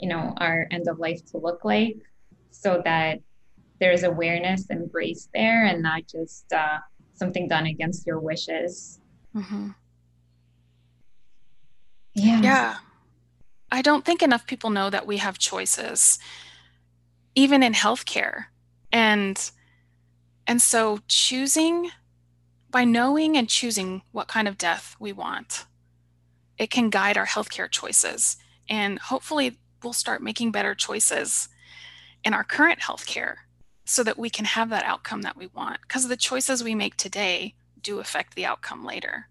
you 0.00 0.08
know 0.08 0.34
our 0.38 0.66
end 0.70 0.88
of 0.88 0.98
life 0.98 1.24
to 1.26 1.36
look 1.38 1.64
like 1.64 1.96
so 2.50 2.80
that 2.84 3.18
there's 3.78 4.04
awareness 4.04 4.70
and 4.70 4.90
grace 4.90 5.28
there 5.34 5.66
and 5.66 5.82
not 5.82 6.02
just 6.06 6.50
uh, 6.52 6.78
something 7.14 7.48
done 7.48 7.66
against 7.66 8.06
your 8.06 8.20
wishes 8.20 9.00
mm-hmm. 9.34 9.68
Yeah. 12.14 12.40
Yeah. 12.42 12.76
I 13.70 13.82
don't 13.82 14.04
think 14.04 14.22
enough 14.22 14.46
people 14.46 14.70
know 14.70 14.90
that 14.90 15.06
we 15.06 15.16
have 15.18 15.38
choices 15.38 16.18
even 17.34 17.62
in 17.62 17.72
healthcare. 17.72 18.46
And 18.92 19.50
and 20.46 20.60
so 20.60 21.00
choosing 21.08 21.90
by 22.70 22.84
knowing 22.84 23.36
and 23.36 23.48
choosing 23.48 24.02
what 24.12 24.28
kind 24.28 24.48
of 24.48 24.58
death 24.58 24.96
we 24.98 25.12
want 25.12 25.66
it 26.58 26.70
can 26.70 26.90
guide 26.90 27.16
our 27.16 27.26
healthcare 27.26 27.70
choices. 27.70 28.36
And 28.68 28.98
hopefully 28.98 29.58
we'll 29.82 29.92
start 29.92 30.22
making 30.22 30.52
better 30.52 30.74
choices 30.74 31.48
in 32.24 32.34
our 32.34 32.44
current 32.44 32.80
healthcare 32.80 33.36
so 33.84 34.04
that 34.04 34.18
we 34.18 34.30
can 34.30 34.44
have 34.44 34.70
that 34.70 34.84
outcome 34.84 35.22
that 35.22 35.36
we 35.36 35.48
want 35.48 35.80
because 35.82 36.06
the 36.06 36.16
choices 36.16 36.62
we 36.62 36.74
make 36.74 36.96
today 36.96 37.54
do 37.82 37.98
affect 37.98 38.36
the 38.36 38.46
outcome 38.46 38.84
later 38.84 39.26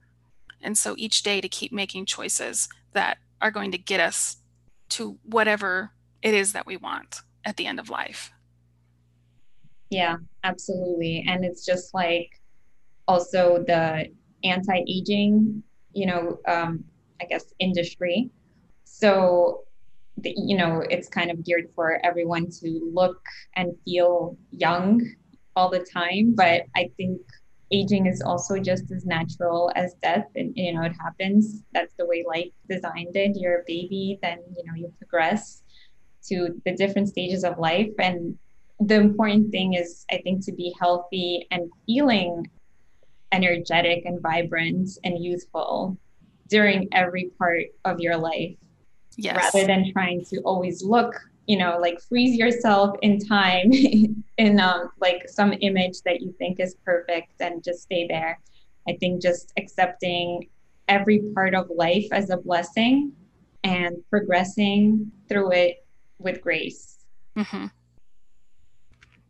and 0.64 0.78
so 0.78 0.95
each 0.97 1.24
day 1.24 1.41
to 1.41 1.49
keep 1.49 1.72
making 1.72 2.05
choices 2.05 2.70
that 2.93 3.18
are 3.41 3.51
going 3.51 3.72
to 3.72 3.78
get 3.78 3.99
us 3.99 4.38
to 4.89 5.18
whatever 5.24 5.91
it 6.22 6.34
is 6.34 6.53
that 6.53 6.66
we 6.68 6.78
want 6.78 7.22
at 7.45 7.57
the 7.57 7.66
end 7.66 7.80
of 7.80 7.89
life. 7.89 8.32
Yeah 9.89 10.18
absolutely. 10.43 11.26
And 11.28 11.43
it's 11.45 11.66
just 11.66 11.93
like 11.93 12.41
also 13.07 13.64
the 13.66 14.07
anti-aging 14.43 15.62
you 15.93 16.05
know 16.05 16.39
um, 16.47 16.84
i 17.22 17.26
guess 17.26 17.45
industry. 17.59 18.30
So 18.84 19.64
the, 20.18 20.34
you 20.38 20.57
know 20.57 20.84
it's 20.89 21.07
kind 21.07 21.32
of 21.32 21.43
geared 21.45 21.70
for 21.76 22.03
everyone 22.05 22.49
to 22.49 22.91
look 22.93 23.22
and 23.55 23.74
feel 23.86 24.38
young 24.51 25.01
all 25.55 25.70
the 25.70 25.80
time 25.80 26.34
but 26.36 26.64
i 26.76 26.89
think 26.97 27.20
aging 27.72 28.05
is 28.05 28.22
also 28.22 28.59
just 28.59 28.91
as 28.91 29.05
natural 29.05 29.72
as 29.76 29.93
death 30.01 30.28
and 30.36 30.53
you 30.55 30.74
know 30.74 30.84
it 30.84 30.93
happens. 30.99 31.63
That's 31.74 31.93
the 31.97 32.05
way 32.05 32.24
life 32.28 32.51
designed 32.69 33.15
it. 33.15 33.32
You're 33.36 33.59
a 33.59 33.63
baby 33.67 34.19
then 34.22 34.39
you 34.55 34.63
know 34.65 34.76
you 34.76 34.93
progress 34.97 35.63
to 36.28 36.61
the 36.65 36.76
different 36.76 37.09
stages 37.09 37.43
of 37.43 37.57
life. 37.57 37.89
And 37.99 38.38
the 38.82 38.95
important 38.95 39.51
thing 39.51 39.74
is 39.74 40.05
i 40.11 40.17
think 40.24 40.43
to 40.43 40.51
be 40.51 40.74
healthy 40.80 41.45
and 41.51 41.69
feeling 41.86 42.49
energetic 43.32 44.03
and 44.05 44.19
vibrant 44.22 44.89
and 45.03 45.24
youthful 45.24 45.97
during 46.49 46.88
every 46.91 47.32
part 47.38 47.63
of 47.86 47.99
your 47.99 48.17
life 48.17 48.55
yes. 49.17 49.36
rather 49.53 49.67
than 49.67 49.91
trying 49.93 50.24
to 50.26 50.38
always 50.41 50.84
look 50.84 51.13
you 51.51 51.57
know 51.57 51.77
like 51.81 51.99
freeze 51.99 52.37
yourself 52.37 52.95
in 53.01 53.19
time 53.19 53.71
in 54.37 54.57
um, 54.61 54.89
like 55.01 55.27
some 55.27 55.53
image 55.59 56.01
that 56.05 56.21
you 56.21 56.33
think 56.39 56.61
is 56.61 56.75
perfect 56.85 57.33
and 57.41 57.61
just 57.61 57.81
stay 57.81 58.07
there. 58.07 58.39
I 58.87 58.95
think 59.01 59.21
just 59.21 59.51
accepting 59.57 60.47
every 60.87 61.19
part 61.35 61.53
of 61.53 61.69
life 61.69 62.07
as 62.13 62.29
a 62.29 62.37
blessing 62.37 63.11
and 63.65 63.97
progressing 64.09 65.11
through 65.27 65.51
it 65.51 65.85
with 66.19 66.39
grace. 66.39 66.99
Mm-hmm. 67.37 67.65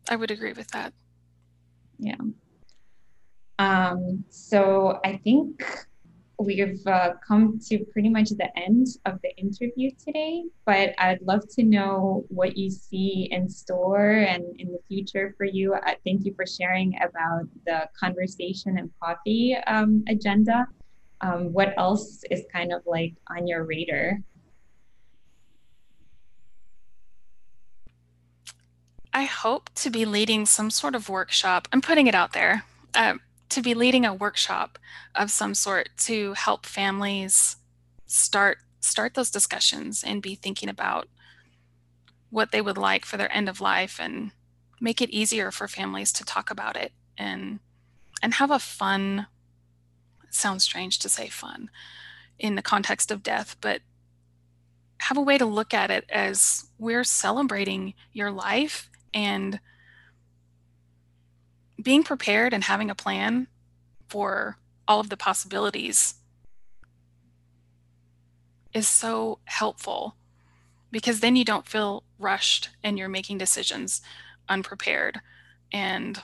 i 0.08 0.14
would 0.16 0.30
agree 0.30 0.52
with 0.52 0.68
that. 0.68 0.92
Yeah. 1.98 2.22
Um, 3.58 4.24
so 4.28 5.00
i 5.04 5.16
think 5.24 5.64
we've 6.38 6.86
uh, 6.86 7.12
come 7.26 7.58
to 7.68 7.84
pretty 7.92 8.08
much 8.08 8.30
the 8.30 8.48
end 8.58 8.86
of 9.06 9.20
the 9.22 9.34
interview 9.36 9.90
today, 10.04 10.44
but 10.66 10.94
I'd 10.98 11.22
love 11.22 11.42
to 11.56 11.62
know 11.62 12.24
what 12.28 12.56
you 12.56 12.70
see 12.70 13.28
in 13.30 13.48
store 13.48 14.10
and 14.10 14.44
in 14.58 14.72
the 14.72 14.80
future 14.88 15.34
for 15.36 15.44
you. 15.44 15.74
Uh, 15.74 15.94
thank 16.04 16.24
you 16.24 16.34
for 16.34 16.46
sharing 16.46 16.94
about 17.02 17.48
the 17.66 17.88
conversation 17.98 18.78
and 18.78 18.90
coffee 19.00 19.56
um, 19.66 20.04
agenda. 20.08 20.66
Um, 21.20 21.52
what 21.52 21.74
else 21.78 22.24
is 22.30 22.42
kind 22.52 22.72
of 22.72 22.82
like 22.86 23.14
on 23.30 23.46
your 23.46 23.64
radar? 23.64 24.18
I 29.14 29.24
hope 29.24 29.70
to 29.76 29.90
be 29.90 30.04
leading 30.04 30.46
some 30.46 30.70
sort 30.70 30.94
of 30.94 31.08
workshop. 31.08 31.68
I'm 31.72 31.82
putting 31.82 32.06
it 32.06 32.14
out 32.14 32.32
there. 32.32 32.64
Um, 32.94 33.20
to 33.52 33.60
be 33.60 33.74
leading 33.74 34.06
a 34.06 34.14
workshop 34.14 34.78
of 35.14 35.30
some 35.30 35.54
sort 35.54 35.90
to 35.98 36.32
help 36.32 36.64
families 36.64 37.56
start 38.06 38.58
start 38.80 39.12
those 39.14 39.30
discussions 39.30 40.02
and 40.02 40.22
be 40.22 40.34
thinking 40.34 40.70
about 40.70 41.06
what 42.30 42.50
they 42.50 42.62
would 42.62 42.78
like 42.78 43.04
for 43.04 43.18
their 43.18 43.30
end 43.30 43.50
of 43.50 43.60
life 43.60 44.00
and 44.00 44.32
make 44.80 45.02
it 45.02 45.10
easier 45.10 45.50
for 45.50 45.68
families 45.68 46.12
to 46.12 46.24
talk 46.24 46.50
about 46.50 46.76
it 46.76 46.92
and 47.18 47.60
and 48.22 48.34
have 48.34 48.50
a 48.50 48.58
fun 48.58 49.26
sounds 50.30 50.64
strange 50.64 50.98
to 50.98 51.10
say 51.10 51.28
fun 51.28 51.68
in 52.38 52.54
the 52.54 52.62
context 52.62 53.10
of 53.10 53.22
death 53.22 53.56
but 53.60 53.82
have 54.96 55.18
a 55.18 55.22
way 55.22 55.36
to 55.36 55.44
look 55.44 55.74
at 55.74 55.90
it 55.90 56.06
as 56.08 56.70
we're 56.78 57.04
celebrating 57.04 57.92
your 58.14 58.30
life 58.30 58.88
and 59.12 59.60
being 61.82 62.02
prepared 62.02 62.52
and 62.52 62.64
having 62.64 62.90
a 62.90 62.94
plan 62.94 63.48
for 64.08 64.56
all 64.86 65.00
of 65.00 65.08
the 65.08 65.16
possibilities 65.16 66.14
is 68.72 68.88
so 68.88 69.38
helpful 69.44 70.16
because 70.90 71.20
then 71.20 71.36
you 71.36 71.44
don't 71.44 71.66
feel 71.66 72.04
rushed 72.18 72.70
and 72.82 72.98
you're 72.98 73.08
making 73.08 73.38
decisions 73.38 74.00
unprepared 74.48 75.20
and 75.72 76.22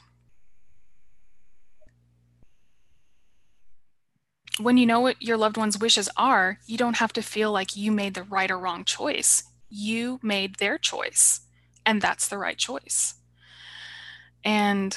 when 4.61 4.77
you 4.77 4.87
know 4.87 5.01
what 5.01 5.21
your 5.23 5.37
loved 5.37 5.57
one's 5.57 5.79
wishes 5.79 6.09
are 6.17 6.59
you 6.67 6.77
don't 6.77 6.97
have 6.97 7.13
to 7.13 7.23
feel 7.23 7.53
like 7.53 7.77
you 7.77 7.93
made 7.93 8.15
the 8.15 8.23
right 8.23 8.51
or 8.51 8.59
wrong 8.59 8.85
choice. 8.85 9.45
You 9.71 10.19
made 10.23 10.57
their 10.57 10.79
choice 10.79 11.41
and 11.87 12.03
that's 12.03 12.29
the 12.29 12.39
right 12.39 12.59
choice. 12.59 13.15
And 14.45 14.97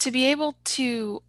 to 0.00 0.10
be 0.10 0.26
able 0.26 0.56
to 0.64 1.22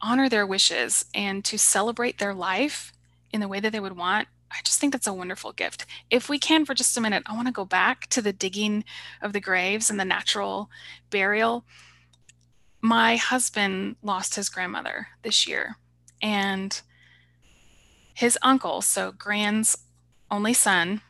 honor 0.00 0.28
their 0.28 0.46
wishes 0.46 1.06
and 1.14 1.44
to 1.44 1.58
celebrate 1.58 2.18
their 2.18 2.34
life 2.34 2.92
in 3.32 3.40
the 3.40 3.48
way 3.48 3.58
that 3.58 3.72
they 3.72 3.80
would 3.80 3.96
want, 3.96 4.28
I 4.50 4.56
just 4.64 4.80
think 4.80 4.92
that's 4.92 5.06
a 5.06 5.12
wonderful 5.12 5.52
gift. 5.52 5.86
If 6.10 6.28
we 6.28 6.38
can, 6.38 6.64
for 6.64 6.74
just 6.74 6.96
a 6.96 7.00
minute, 7.00 7.24
I 7.26 7.34
want 7.34 7.48
to 7.48 7.52
go 7.52 7.64
back 7.64 8.06
to 8.08 8.22
the 8.22 8.32
digging 8.32 8.84
of 9.20 9.32
the 9.32 9.40
graves 9.40 9.90
and 9.90 9.98
the 9.98 10.04
natural 10.04 10.70
burial. 11.10 11.64
My 12.80 13.16
husband 13.16 13.96
lost 14.02 14.36
his 14.36 14.48
grandmother 14.48 15.08
this 15.22 15.46
year, 15.46 15.76
and 16.22 16.80
his 18.14 18.38
uncle, 18.42 18.82
so 18.82 19.12
Gran's 19.12 19.76
only 20.30 20.54
son, 20.54 21.00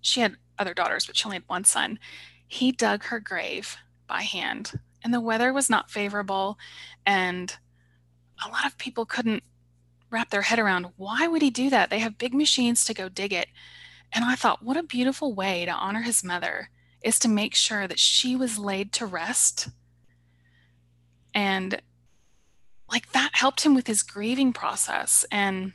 she 0.00 0.20
had 0.20 0.36
other 0.58 0.74
daughters, 0.74 1.06
but 1.06 1.16
she 1.16 1.24
only 1.24 1.36
had 1.36 1.44
one 1.46 1.64
son, 1.64 1.98
he 2.46 2.72
dug 2.72 3.04
her 3.04 3.20
grave 3.20 3.76
by 4.06 4.22
hand 4.22 4.78
and 5.08 5.14
the 5.14 5.22
weather 5.22 5.54
was 5.54 5.70
not 5.70 5.90
favorable 5.90 6.58
and 7.06 7.56
a 8.44 8.50
lot 8.50 8.66
of 8.66 8.76
people 8.76 9.06
couldn't 9.06 9.42
wrap 10.10 10.28
their 10.28 10.42
head 10.42 10.58
around 10.58 10.88
why 10.98 11.26
would 11.26 11.40
he 11.40 11.48
do 11.48 11.70
that? 11.70 11.88
They 11.88 12.00
have 12.00 12.18
big 12.18 12.34
machines 12.34 12.84
to 12.84 12.92
go 12.92 13.08
dig 13.08 13.32
it. 13.32 13.48
And 14.12 14.22
i 14.22 14.34
thought 14.34 14.62
what 14.62 14.76
a 14.76 14.82
beautiful 14.82 15.32
way 15.32 15.64
to 15.64 15.72
honor 15.72 16.02
his 16.02 16.22
mother 16.22 16.68
is 17.02 17.18
to 17.20 17.28
make 17.28 17.54
sure 17.54 17.88
that 17.88 17.98
she 17.98 18.36
was 18.36 18.58
laid 18.58 18.92
to 18.92 19.06
rest. 19.06 19.68
And 21.32 21.80
like 22.92 23.12
that 23.12 23.30
helped 23.32 23.62
him 23.62 23.74
with 23.74 23.86
his 23.86 24.02
grieving 24.02 24.52
process 24.52 25.24
and 25.32 25.72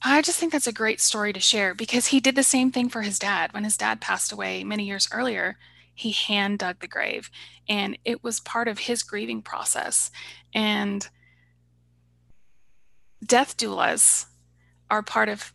I 0.00 0.22
just 0.22 0.38
think 0.38 0.52
that's 0.52 0.66
a 0.68 0.72
great 0.72 1.00
story 1.00 1.32
to 1.32 1.40
share 1.40 1.74
because 1.74 2.08
he 2.08 2.20
did 2.20 2.36
the 2.36 2.44
same 2.44 2.70
thing 2.70 2.88
for 2.88 3.02
his 3.02 3.18
dad. 3.18 3.52
When 3.52 3.64
his 3.64 3.76
dad 3.76 4.00
passed 4.00 4.30
away 4.30 4.62
many 4.62 4.84
years 4.84 5.08
earlier, 5.10 5.56
he 5.98 6.12
hand 6.12 6.60
dug 6.60 6.80
the 6.80 6.86
grave 6.86 7.30
and 7.68 7.98
it 8.04 8.22
was 8.22 8.40
part 8.40 8.68
of 8.68 8.78
his 8.78 9.02
grieving 9.02 9.42
process. 9.42 10.10
And 10.54 11.08
death 13.24 13.56
doulas 13.56 14.26
are 14.90 15.02
part 15.02 15.28
of 15.28 15.52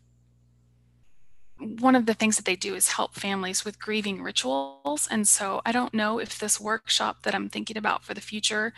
one 1.59 1.95
of 1.95 2.05
the 2.05 2.13
things 2.13 2.35
that 2.35 2.45
they 2.45 2.57
do 2.57 2.75
is 2.75 2.89
help 2.89 3.15
families 3.15 3.63
with 3.63 3.79
grieving 3.79 4.21
rituals. 4.21 5.07
And 5.09 5.27
so 5.27 5.61
I 5.65 5.71
don't 5.71 5.93
know 5.93 6.19
if 6.19 6.37
this 6.37 6.59
workshop 6.59 7.23
that 7.23 7.33
I'm 7.33 7.47
thinking 7.47 7.77
about 7.77 8.03
for 8.03 8.13
the 8.13 8.19
future 8.19 8.73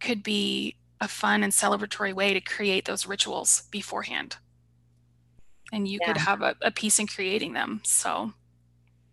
could 0.00 0.22
be 0.22 0.76
a 1.00 1.08
fun 1.08 1.42
and 1.42 1.52
celebratory 1.52 2.14
way 2.14 2.32
to 2.32 2.40
create 2.40 2.86
those 2.86 3.06
rituals 3.06 3.64
beforehand 3.70 4.36
and 5.72 5.86
you 5.88 5.98
yeah. 6.00 6.06
could 6.06 6.16
have 6.16 6.42
a, 6.42 6.56
a 6.62 6.70
piece 6.70 6.98
in 6.98 7.06
creating 7.06 7.52
them 7.52 7.80
so 7.84 8.32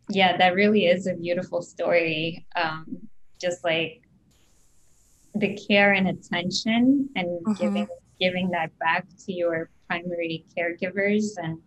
yeah 0.10 0.38
that 0.38 0.56
really 0.56 0.86
is 0.86 1.08
a 1.08 1.16
beautiful 1.16 1.62
story. 1.62 2.46
Um, 2.56 2.98
just 3.40 3.64
like 3.64 4.02
the 5.36 5.56
care 5.56 5.94
and 5.94 6.08
attention 6.08 7.10
and 7.16 7.28
mm-hmm. 7.28 7.54
giving 7.54 7.88
giving 8.20 8.50
that 8.52 8.78
back 8.80 9.06
to 9.26 9.34
your 9.34 9.70
primary 9.88 10.46
caregivers. 10.58 11.26
And 11.38 11.60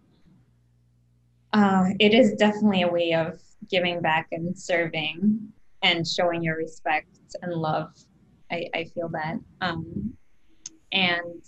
uh, 1.52 1.90
it 1.98 2.14
is 2.14 2.34
definitely 2.34 2.82
a 2.82 2.88
way 2.88 3.12
of 3.12 3.40
giving 3.68 4.00
back 4.00 4.28
and 4.32 4.56
serving 4.56 5.52
and 5.82 6.06
showing 6.06 6.42
your 6.42 6.56
respect 6.56 7.08
and 7.42 7.52
love 7.52 7.92
i, 8.50 8.68
I 8.74 8.84
feel 8.94 9.08
that. 9.10 9.38
Um, 9.60 10.14
and 10.92 11.42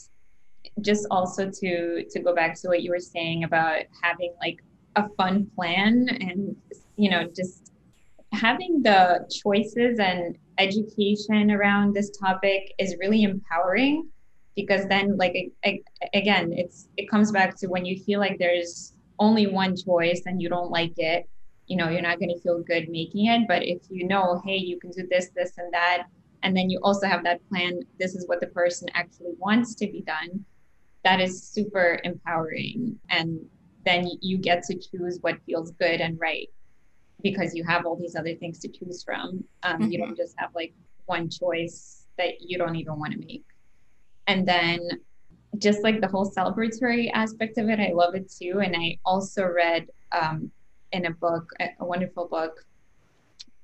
just 0.80 1.07
also 1.11 1.51
to 1.51 2.05
to 2.11 2.20
go 2.20 2.34
back 2.34 2.61
to 2.61 2.68
what 2.68 2.82
you 2.82 2.91
were 2.91 3.01
saying 3.01 3.45
about 3.45 3.82
having 4.03 4.34
like 4.41 4.59
a 4.97 5.09
fun 5.16 5.51
plan 5.55 6.09
and 6.20 6.57
you 6.97 7.11
know 7.11 7.28
just 7.34 7.72
having 8.32 8.82
the 8.82 9.26
choices 9.43 9.99
and 9.99 10.36
education 10.59 11.51
around 11.51 11.95
this 11.95 12.11
topic 12.18 12.72
is 12.78 12.97
really 12.99 13.22
empowering 13.22 14.09
because 14.57 14.86
then 14.89 15.16
like 15.16 15.34
again 16.14 16.53
it's 16.53 16.89
it 16.97 17.09
comes 17.09 17.30
back 17.30 17.57
to 17.57 17.68
when 17.68 17.84
you 17.84 18.03
feel 18.03 18.20
like 18.20 18.39
there's 18.39 18.95
only 19.18 19.47
one 19.47 19.74
choice 19.76 20.22
and 20.26 20.43
you 20.43 20.49
don't 20.49 20.70
like 20.70 20.93
it 20.97 21.28
you 21.68 21.76
know 21.76 21.89
you're 21.89 22.03
not 22.03 22.18
going 22.18 22.34
to 22.34 22.41
feel 22.41 22.62
good 22.62 22.89
making 22.89 23.26
it. 23.26 23.47
But 23.47 23.62
if 23.62 23.82
you 23.91 24.07
know 24.07 24.43
hey 24.45 24.57
you 24.57 24.78
can 24.80 24.91
do 24.91 25.07
this 25.11 25.30
this 25.36 25.53
and 25.59 25.72
that 25.72 26.05
and 26.43 26.57
then 26.57 26.70
you 26.70 26.80
also 26.82 27.07
have 27.07 27.22
that 27.24 27.47
plan 27.49 27.80
this 27.99 28.14
is 28.14 28.26
what 28.26 28.41
the 28.41 28.47
person 28.49 28.89
actually 28.95 29.32
wants 29.39 29.74
to 29.76 29.86
be 29.86 30.03
done 30.03 30.45
that 31.05 31.20
is 31.20 31.43
super 31.43 32.01
empowering 32.05 32.99
and 33.11 33.41
then 33.85 34.09
you 34.20 34.39
get 34.39 34.62
to 34.64 34.79
choose 34.79 35.18
what 35.22 35.39
feels 35.47 35.70
good 35.72 36.01
and 36.01 36.18
right 36.20 36.49
because 37.22 37.55
you 37.55 37.64
have 37.64 37.87
all 37.87 37.97
these 37.97 38.14
other 38.14 38.35
things 38.35 38.59
to 38.59 38.68
choose 38.68 39.03
from 39.03 39.45
um, 39.62 39.81
mm-hmm. 39.81 39.91
you 39.91 39.99
don't 39.99 40.16
just 40.16 40.35
have 40.39 40.51
like 40.55 40.74
one 41.07 41.29
choice 41.29 42.07
that 42.16 42.41
you 42.41 42.59
don't 42.59 42.76
even 42.76 42.99
want 42.99 43.12
to 43.12 43.18
make 43.18 43.45
and 44.26 44.47
then 44.47 44.79
just 45.59 45.83
like 45.83 46.01
the 46.01 46.09
whole 46.09 46.31
celebratory 46.31 47.11
aspect 47.14 47.59
of 47.59 47.68
it 47.68 47.81
i 47.81 47.93
love 47.93 48.14
it 48.14 48.31
too 48.31 48.61
and 48.62 48.76
i 48.76 48.97
also 49.05 49.45
read 49.47 49.87
um, 50.12 50.51
in 50.93 51.07
a 51.07 51.11
book 51.11 51.51
a 51.61 51.85
wonderful 51.85 52.29
book 52.29 52.64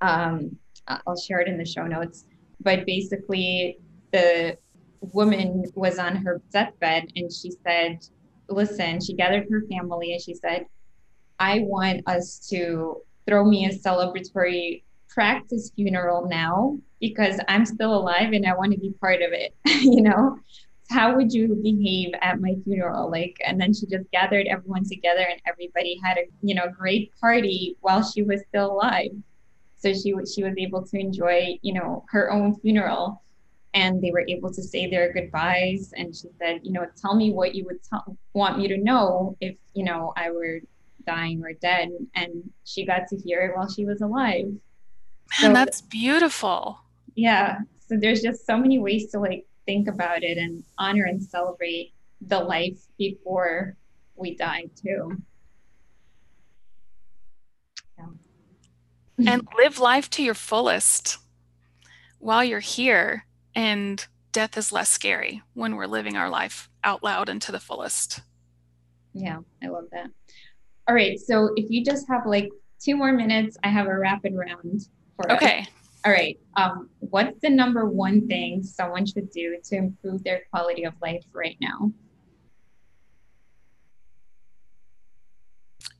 Um, 0.01 0.59
I'll 0.87 1.17
share 1.17 1.41
it 1.41 1.49
in 1.49 1.57
the 1.57 1.65
show 1.65 1.87
notes. 1.87 2.27
But 2.61 2.87
basically, 2.87 3.79
the 4.13 4.59
woman 5.01 5.65
was 5.75 5.99
on 5.99 6.17
her 6.17 6.43
deathbed 6.53 7.13
and 7.17 7.33
she 7.33 7.51
said, 7.65 8.05
Listen, 8.49 9.01
she 9.01 9.15
gathered 9.15 9.47
her 9.51 9.63
family 9.71 10.13
and 10.13 10.23
she 10.23 10.35
said, 10.35 10.67
I 11.39 11.61
want 11.61 12.03
us 12.07 12.47
to 12.51 13.03
throw 13.27 13.45
me 13.45 13.67
a 13.67 13.71
celebratory 13.71 14.83
practice 15.09 15.71
funeral 15.75 16.29
now 16.29 16.79
because 17.01 17.41
I'm 17.49 17.65
still 17.65 17.95
alive 17.95 18.33
and 18.33 18.47
I 18.47 18.55
want 18.55 18.73
to 18.73 18.79
be 18.79 18.93
part 19.01 19.23
of 19.23 19.33
it, 19.33 19.55
you 19.83 20.03
know? 20.03 20.39
How 20.91 21.17
would 21.17 21.33
you 21.33 21.49
behave 21.63 22.13
at 22.21 22.41
my 22.41 22.55
funeral? 22.63 23.11
Like, 23.11 23.39
and 23.45 23.59
then 23.59 23.73
she 23.73 23.87
just 23.87 24.11
gathered 24.13 24.47
everyone 24.47 24.85
together 24.87 25.27
and 25.29 25.41
everybody 25.47 25.99
had 26.05 26.19
a, 26.19 26.25
you 26.43 26.55
know, 26.55 26.69
great 26.69 27.11
party 27.19 27.77
while 27.81 28.03
she 28.03 28.23
was 28.23 28.43
still 28.49 28.73
alive. 28.73 29.11
So 29.77 29.93
she 29.95 30.15
she 30.35 30.45
was 30.45 30.55
able 30.59 30.87
to 30.87 30.99
enjoy, 30.99 31.59
you 31.63 31.73
know, 31.73 32.05
her 32.11 32.31
own 32.31 32.57
funeral 32.61 33.24
and 33.75 34.01
they 34.01 34.13
were 34.13 34.25
able 34.29 34.53
to 34.53 34.63
say 34.63 34.89
their 34.89 35.13
goodbyes. 35.13 35.93
And 35.97 36.15
she 36.15 36.29
said, 36.39 36.61
you 36.63 36.73
know, 36.73 36.87
tell 37.01 37.17
me 37.17 37.33
what 37.33 37.55
you 37.55 37.65
would 37.65 37.83
t- 37.83 38.13
want 38.33 38.57
me 38.57 38.69
to 38.69 38.77
know 38.77 39.37
if, 39.41 39.57
you 39.75 39.85
know, 39.85 40.13
I 40.17 40.31
were 40.31 40.61
dying 41.05 41.43
or 41.45 41.53
dead. 41.55 41.91
And 42.15 42.51
she 42.65 42.87
got 42.87 43.09
to 43.09 43.17
hear 43.17 43.43
it 43.43 43.57
while 43.57 43.69
she 43.69 43.85
was 43.85 44.01
alive. 44.01 44.47
Man, 44.47 45.51
so, 45.51 45.53
that's 45.53 45.81
beautiful. 45.81 46.79
Yeah. 47.17 47.59
So 47.89 47.97
there's 48.01 48.23
just 48.23 48.47
so 48.47 48.57
many 48.57 48.79
ways 48.79 49.11
to 49.11 49.19
like 49.19 49.45
think 49.67 49.89
about 49.89 50.23
it 50.23 50.39
and 50.39 50.63
honor 50.79 51.05
and 51.05 51.21
celebrate 51.21 51.93
the 52.21 52.39
life 52.39 52.79
before 52.97 53.77
we 54.15 54.37
die 54.37 54.67
too. 54.81 55.21
Yeah. 57.99 59.33
and 59.33 59.49
live 59.57 59.79
life 59.79 60.11
to 60.11 60.23
your 60.23 60.35
fullest 60.35 61.19
while 62.19 62.43
you're 62.43 62.61
here 62.61 63.27
and 63.55 64.07
death 64.33 64.57
is 64.57 64.73
less 64.73 64.91
scary 64.91 65.43
when 65.55 65.77
we're 65.77 65.87
living 65.87 66.17
our 66.17 66.29
life 66.29 66.69
out 66.83 67.03
loud 67.03 67.29
and 67.29 67.41
to 67.43 67.53
the 67.53 67.61
fullest. 67.61 68.21
Yeah, 69.13 69.39
I 69.63 69.69
love 69.69 69.85
that. 69.93 70.11
All 70.89 70.95
right, 70.95 71.19
so 71.19 71.51
if 71.57 71.71
you 71.71 71.85
just 71.85 72.07
have 72.09 72.27
like 72.27 72.49
two 72.83 72.97
more 72.97 73.13
minutes, 73.13 73.57
I 73.63 73.69
have 73.69 73.87
a 73.87 73.97
rapid 73.97 74.35
round 74.35 74.89
for 75.17 75.31
okay. 75.33 75.61
Us. 75.61 75.69
All 76.05 76.13
right. 76.13 76.39
Um, 76.57 76.91
what's 76.99 77.41
the 77.41 77.49
number 77.49 77.89
one 77.89 78.27
thing 78.29 78.63
someone 78.63 79.07
should 79.07 79.31
do 79.31 79.57
to 79.65 79.77
improve 79.77 80.23
their 80.23 80.43
quality 80.51 80.85
of 80.85 80.93
life 81.01 81.25
right 81.33 81.57
now? 81.61 81.93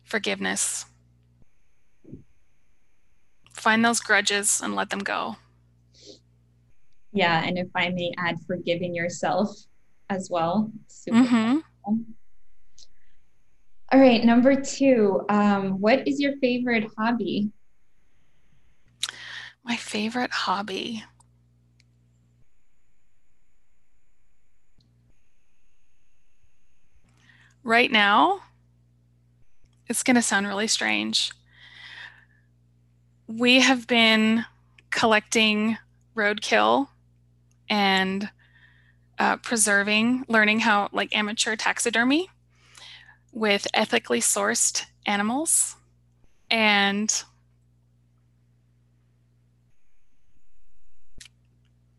Forgiveness. 0.03 0.85
Find 3.53 3.83
those 3.83 4.01
grudges 4.01 4.61
and 4.63 4.75
let 4.75 4.91
them 4.91 4.99
go. 4.99 5.37
Yeah, 7.15 7.45
and 7.45 7.57
if 7.57 7.69
I 7.77 7.91
may 7.91 8.13
add, 8.19 8.41
forgiving 8.45 8.93
yourself 8.93 9.57
as 10.11 10.29
well. 10.31 10.71
Super 10.89 11.19
mm-hmm. 11.19 11.59
All 13.93 14.01
right, 14.01 14.25
number 14.25 14.61
two. 14.61 15.25
Um, 15.29 15.81
what 15.81 16.09
is 16.09 16.21
your 16.21 16.37
favorite 16.39 16.89
hobby? 16.99 17.53
My 19.63 19.77
favorite 19.77 20.33
hobby. 20.33 21.05
Right 27.63 27.93
now, 27.93 28.41
it's 29.89 30.03
going 30.03 30.17
to 30.17 30.23
sound 30.23 30.49
really 30.49 30.67
strange. 30.67 31.31
We 33.29 33.61
have 33.61 33.87
been 33.87 34.45
collecting 34.91 35.79
roadkill 36.17 36.89
and 37.69 38.31
uh, 39.19 39.37
preserving, 39.37 40.25
learning 40.29 40.61
how, 40.61 40.89
like 40.93 41.15
amateur 41.17 41.57
taxidermy 41.57 42.29
with 43.33 43.67
ethically 43.75 44.21
sourced 44.21 44.85
animals. 45.07 45.77
And 46.51 47.25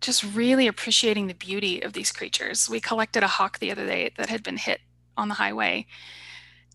just 0.01 0.23
really 0.35 0.67
appreciating 0.67 1.27
the 1.27 1.33
beauty 1.33 1.81
of 1.81 1.93
these 1.93 2.11
creatures. 2.11 2.69
We 2.69 2.79
collected 2.79 3.23
a 3.23 3.27
hawk 3.27 3.57
the 3.57 3.71
other 3.71 3.87
day 3.87 4.11
that 4.17 4.29
had 4.29 4.43
been 4.43 4.57
hit 4.57 4.81
on 5.17 5.29
the 5.29 5.33
highway. 5.35 5.87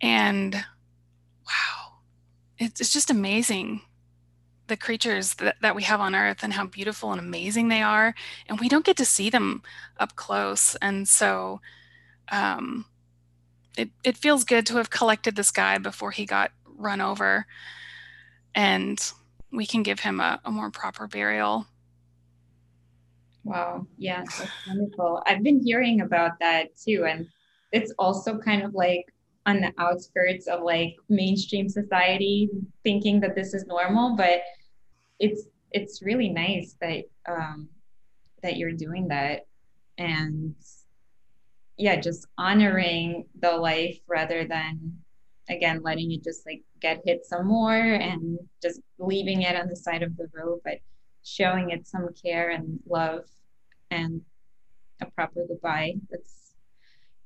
And 0.02 0.54
wow, 1.46 1.92
it's, 2.58 2.80
it's 2.80 2.92
just 2.92 3.10
amazing 3.10 3.82
the 4.70 4.76
creatures 4.76 5.34
that, 5.34 5.56
that 5.60 5.76
we 5.76 5.82
have 5.82 6.00
on 6.00 6.14
earth 6.14 6.42
and 6.42 6.54
how 6.54 6.64
beautiful 6.64 7.10
and 7.10 7.20
amazing 7.20 7.68
they 7.68 7.82
are. 7.82 8.14
And 8.48 8.58
we 8.58 8.68
don't 8.68 8.86
get 8.86 8.96
to 8.98 9.04
see 9.04 9.28
them 9.28 9.62
up 9.98 10.16
close. 10.16 10.76
And 10.76 11.06
so 11.06 11.60
um, 12.30 12.86
it, 13.76 13.90
it 14.04 14.16
feels 14.16 14.44
good 14.44 14.64
to 14.66 14.76
have 14.76 14.88
collected 14.88 15.36
this 15.36 15.50
guy 15.50 15.76
before 15.78 16.12
he 16.12 16.24
got 16.24 16.52
run 16.64 17.00
over. 17.00 17.46
And 18.54 18.98
we 19.52 19.66
can 19.66 19.82
give 19.82 20.00
him 20.00 20.20
a, 20.20 20.40
a 20.44 20.50
more 20.50 20.70
proper 20.70 21.08
burial. 21.08 21.66
Wow. 23.42 23.86
Yeah, 23.98 24.22
that's 24.38 24.50
wonderful. 24.68 25.22
I've 25.26 25.42
been 25.42 25.60
hearing 25.64 26.02
about 26.02 26.38
that 26.40 26.68
too. 26.76 27.06
And 27.08 27.26
it's 27.72 27.92
also 27.98 28.38
kind 28.38 28.62
of 28.62 28.74
like 28.74 29.04
on 29.46 29.60
the 29.60 29.72
outskirts 29.78 30.46
of 30.46 30.62
like 30.62 30.94
mainstream 31.08 31.68
society 31.68 32.48
thinking 32.84 33.18
that 33.20 33.34
this 33.34 33.52
is 33.54 33.66
normal, 33.66 34.14
but 34.14 34.42
it's 35.20 35.44
it's 35.70 36.02
really 36.02 36.28
nice 36.28 36.74
that 36.80 37.04
um 37.28 37.68
that 38.42 38.56
you're 38.56 38.72
doing 38.72 39.06
that 39.08 39.46
and 39.98 40.54
yeah, 41.76 41.96
just 41.96 42.26
honoring 42.36 43.24
the 43.40 43.52
life 43.52 43.98
rather 44.06 44.46
than 44.46 44.98
again 45.48 45.82
letting 45.82 46.12
it 46.12 46.24
just 46.24 46.46
like 46.46 46.62
get 46.80 47.02
hit 47.04 47.24
some 47.24 47.46
more 47.46 47.74
and 47.74 48.38
just 48.62 48.80
leaving 48.98 49.42
it 49.42 49.56
on 49.56 49.68
the 49.68 49.76
side 49.76 50.02
of 50.02 50.16
the 50.16 50.28
road, 50.32 50.60
but 50.64 50.78
showing 51.22 51.70
it 51.70 51.86
some 51.86 52.08
care 52.22 52.50
and 52.50 52.80
love 52.88 53.24
and 53.90 54.22
a 55.02 55.06
proper 55.06 55.44
goodbye. 55.46 55.94
That's 56.10 56.52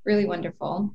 really 0.05 0.27
wonderful. 0.27 0.95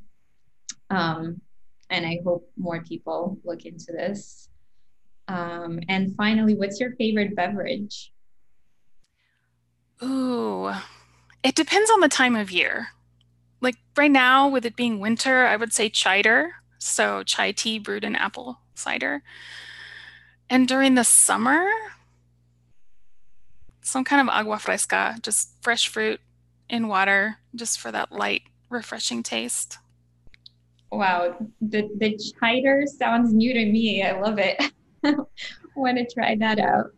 Um, 0.90 1.42
and 1.90 2.06
I 2.06 2.20
hope 2.24 2.50
more 2.58 2.84
people 2.84 3.40
look 3.44 3.66
into 3.66 3.92
this. 3.92 4.49
Um, 5.30 5.80
and 5.88 6.16
finally, 6.16 6.56
what's 6.56 6.80
your 6.80 6.94
favorite 6.96 7.36
beverage? 7.36 8.12
Ooh, 10.02 10.72
it 11.44 11.54
depends 11.54 11.92
on 11.92 12.00
the 12.00 12.10
time 12.10 12.36
of 12.36 12.50
year. 12.50 12.88
Like 13.62 13.76
right 13.96 14.10
now, 14.10 14.48
with 14.48 14.66
it 14.66 14.76
being 14.76 15.00
winter, 15.00 15.46
I 15.46 15.56
would 15.56 15.72
say 15.72 15.92
cider. 15.94 16.54
So 16.80 17.22
chai 17.24 17.52
tea 17.52 17.78
brewed 17.78 18.04
in 18.04 18.16
apple 18.16 18.60
cider. 18.74 19.22
And 20.50 20.68
during 20.68 20.96
the 20.96 21.04
summer, 21.04 21.70
some 23.82 24.04
kind 24.04 24.22
of 24.22 24.34
agua 24.34 24.58
fresca, 24.58 25.18
just 25.22 25.52
fresh 25.62 25.88
fruit 25.88 26.22
in 26.70 26.88
water, 26.88 27.38
just 27.54 27.80
for 27.80 27.92
that 27.92 28.12
light, 28.12 28.44
refreshing 28.70 29.22
taste. 29.22 29.78
Wow, 30.92 31.36
the 31.62 31.88
the 31.98 32.18
cider 32.18 32.86
sounds 32.88 33.32
new 33.32 33.54
to 33.54 33.66
me. 33.66 34.02
I 34.02 34.20
love 34.20 34.40
it. 34.40 34.60
Want 35.76 35.98
to 35.98 36.08
try 36.14 36.36
that 36.36 36.60
out. 36.60 36.92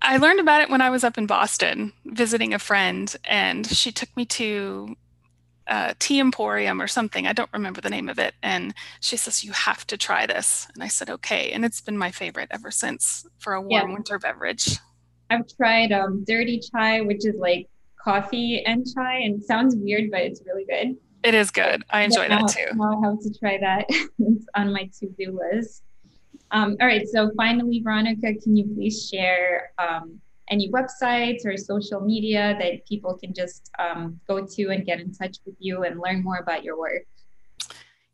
I 0.00 0.18
learned 0.18 0.40
about 0.40 0.62
it 0.62 0.70
when 0.70 0.80
I 0.80 0.90
was 0.90 1.02
up 1.02 1.18
in 1.18 1.26
Boston 1.26 1.92
visiting 2.04 2.54
a 2.54 2.58
friend, 2.58 3.14
and 3.24 3.66
she 3.66 3.90
took 3.90 4.16
me 4.16 4.24
to 4.26 4.96
uh, 5.68 5.94
Tea 5.98 6.20
Emporium 6.20 6.80
or 6.80 6.86
something. 6.86 7.26
I 7.26 7.32
don't 7.32 7.52
remember 7.52 7.80
the 7.80 7.90
name 7.90 8.08
of 8.08 8.18
it. 8.18 8.34
And 8.42 8.74
she 9.00 9.16
says, 9.16 9.44
You 9.44 9.52
have 9.52 9.86
to 9.88 9.96
try 9.96 10.26
this. 10.26 10.66
And 10.74 10.82
I 10.82 10.88
said, 10.88 11.10
Okay. 11.10 11.50
And 11.52 11.64
it's 11.64 11.80
been 11.80 11.98
my 11.98 12.10
favorite 12.10 12.48
ever 12.50 12.70
since 12.70 13.26
for 13.38 13.52
a 13.52 13.60
warm 13.60 13.88
yeah. 13.88 13.94
winter 13.94 14.18
beverage. 14.18 14.78
I've 15.30 15.46
tried 15.56 15.92
um, 15.92 16.24
dirty 16.24 16.60
chai, 16.60 17.02
which 17.02 17.26
is 17.26 17.34
like 17.38 17.68
coffee 18.02 18.64
and 18.64 18.86
chai, 18.94 19.18
and 19.18 19.42
sounds 19.42 19.76
weird, 19.76 20.10
but 20.10 20.20
it's 20.20 20.42
really 20.46 20.64
good. 20.64 20.96
It 21.22 21.34
is 21.34 21.50
good. 21.50 21.84
I 21.90 22.02
enjoy 22.02 22.28
that 22.28 22.48
too. 22.48 22.74
Now 22.74 23.02
I 23.02 23.08
have 23.08 23.20
to 23.20 23.38
try 23.38 23.58
that. 23.58 23.86
it's 24.18 24.46
on 24.54 24.72
my 24.72 24.88
to-do 24.98 25.38
list. 25.52 25.82
Um, 26.50 26.76
all 26.80 26.86
right. 26.86 27.06
So 27.06 27.30
finally, 27.36 27.80
Veronica, 27.80 28.34
can 28.34 28.56
you 28.56 28.64
please 28.74 29.06
share 29.08 29.72
um, 29.78 30.20
any 30.50 30.70
websites 30.70 31.44
or 31.44 31.54
social 31.56 32.00
media 32.00 32.56
that 32.58 32.84
people 32.86 33.14
can 33.14 33.32
just 33.34 33.70
um, 33.78 34.18
go 34.26 34.44
to 34.46 34.70
and 34.70 34.84
get 34.86 34.98
in 35.00 35.12
touch 35.12 35.36
with 35.44 35.54
you 35.58 35.84
and 35.84 36.00
learn 36.00 36.24
more 36.24 36.38
about 36.38 36.64
your 36.64 36.78
work? 36.78 37.02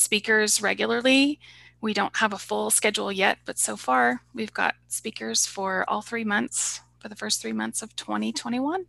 speakers 0.00 0.60
regularly. 0.62 1.38
We 1.80 1.94
don't 1.94 2.16
have 2.16 2.32
a 2.32 2.38
full 2.38 2.70
schedule 2.70 3.10
yet, 3.10 3.38
but 3.44 3.58
so 3.58 3.76
far 3.76 4.22
we've 4.34 4.52
got 4.52 4.74
speakers 4.88 5.46
for 5.46 5.84
all 5.88 6.02
three 6.02 6.24
months 6.24 6.80
for 6.98 7.08
the 7.08 7.16
first 7.16 7.40
three 7.40 7.52
months 7.52 7.82
of 7.82 7.96
2021. 7.96 8.86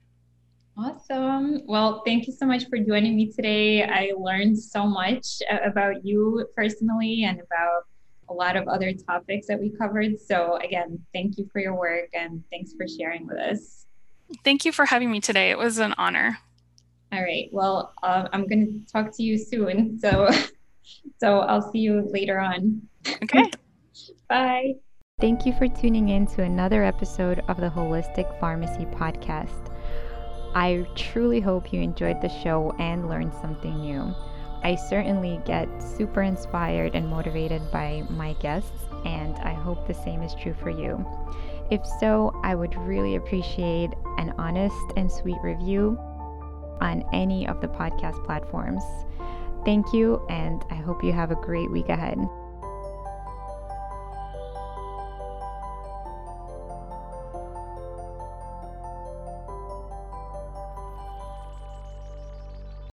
Awesome. 0.78 1.62
Well, 1.66 2.01
thank 2.05 2.28
you 2.28 2.34
so 2.34 2.45
much 2.45 2.68
for 2.70 2.78
joining 2.78 3.16
me 3.16 3.32
today. 3.32 3.84
I 3.84 4.14
learned 4.18 4.57
so 4.57 4.86
much 4.86 5.41
about 5.64 6.05
you 6.05 6.47
personally 6.55 7.24
and 7.24 7.39
about 7.39 7.84
a 8.30 8.34
lot 8.34 8.55
of 8.55 8.68
other 8.68 8.93
topics 8.93 9.47
that 9.47 9.59
we 9.59 9.70
covered. 9.70 10.20
So, 10.20 10.57
again, 10.57 10.99
thank 11.14 11.38
you 11.38 11.49
for 11.51 11.59
your 11.59 11.76
work 11.76 12.09
and 12.14 12.43
thanks 12.49 12.74
for 12.74 12.88
sharing 12.88 13.28
with 13.28 13.38
us. 13.38 13.86
Thank 14.43 14.64
you 14.64 14.72
for 14.72 14.86
having 14.86 15.12
me 15.12 15.20
today. 15.20 15.51
It 15.51 15.57
was 15.57 15.78
an 15.78 15.93
honor. 15.97 16.39
All 17.12 17.22
right. 17.22 17.49
Well, 17.51 17.93
uh, 18.01 18.30
I'm 18.32 18.47
going 18.47 18.66
to 18.66 18.91
talk 18.91 19.16
to 19.18 19.24
you 19.24 19.38
soon. 19.38 19.99
So, 19.99 20.30
so 21.22 21.42
I'll 21.42 21.72
see 21.72 21.78
you 21.78 22.10
later 22.12 22.40
on. 22.40 22.82
Okay. 23.24 23.46
Bye. 24.30 24.74
Thank 25.20 25.46
you 25.46 25.54
for 25.54 25.68
tuning 25.68 26.10
in 26.10 26.26
to 26.28 26.42
another 26.42 26.84
episode 26.84 27.44
of 27.48 27.58
the 27.58 27.70
Holistic 27.70 28.40
Pharmacy 28.40 28.86
Podcast. 28.86 29.72
I 30.56 30.88
truly 30.96 31.40
hope 31.40 31.72
you 31.72 31.80
enjoyed 31.80 32.22
the 32.22 32.30
show 32.44 32.76
and 32.80 33.08
learned 33.08 33.36
something 33.36 33.82
new. 33.82 34.16
I 34.64 34.76
certainly 34.76 35.40
get 35.46 35.68
super 35.80 36.24
inspired 36.24 36.96
and 36.96 37.08
motivated 37.08 37.62
by 37.72 38.04
my 38.10 38.34
guests, 38.34 38.86
and 39.06 39.36
I 39.38 39.54
hope 39.54 39.86
the 39.86 39.94
same 39.94 40.24
is 40.24 40.34
true 40.34 40.56
for 40.56 40.72
you. 40.72 41.06
If 41.70 41.86
so, 42.00 42.32
I 42.44 42.56
would 42.56 42.76
really 42.78 43.16
appreciate 43.16 43.92
an 44.18 44.34
honest 44.40 44.94
and 44.98 45.12
sweet 45.12 45.38
review 45.44 46.00
on 46.82 47.06
any 47.14 47.48
of 47.48 47.62
the 47.62 47.68
podcast 47.68 48.26
platforms. 48.26 48.84
Thank 49.64 49.93
you, 49.93 50.22
and 50.30 50.66
I 50.72 50.76
hope 50.76 51.03
you 51.03 51.14
have 51.14 51.32
a 51.32 51.36
great 51.36 51.70
week 51.70 51.89
ahead. 51.89 52.18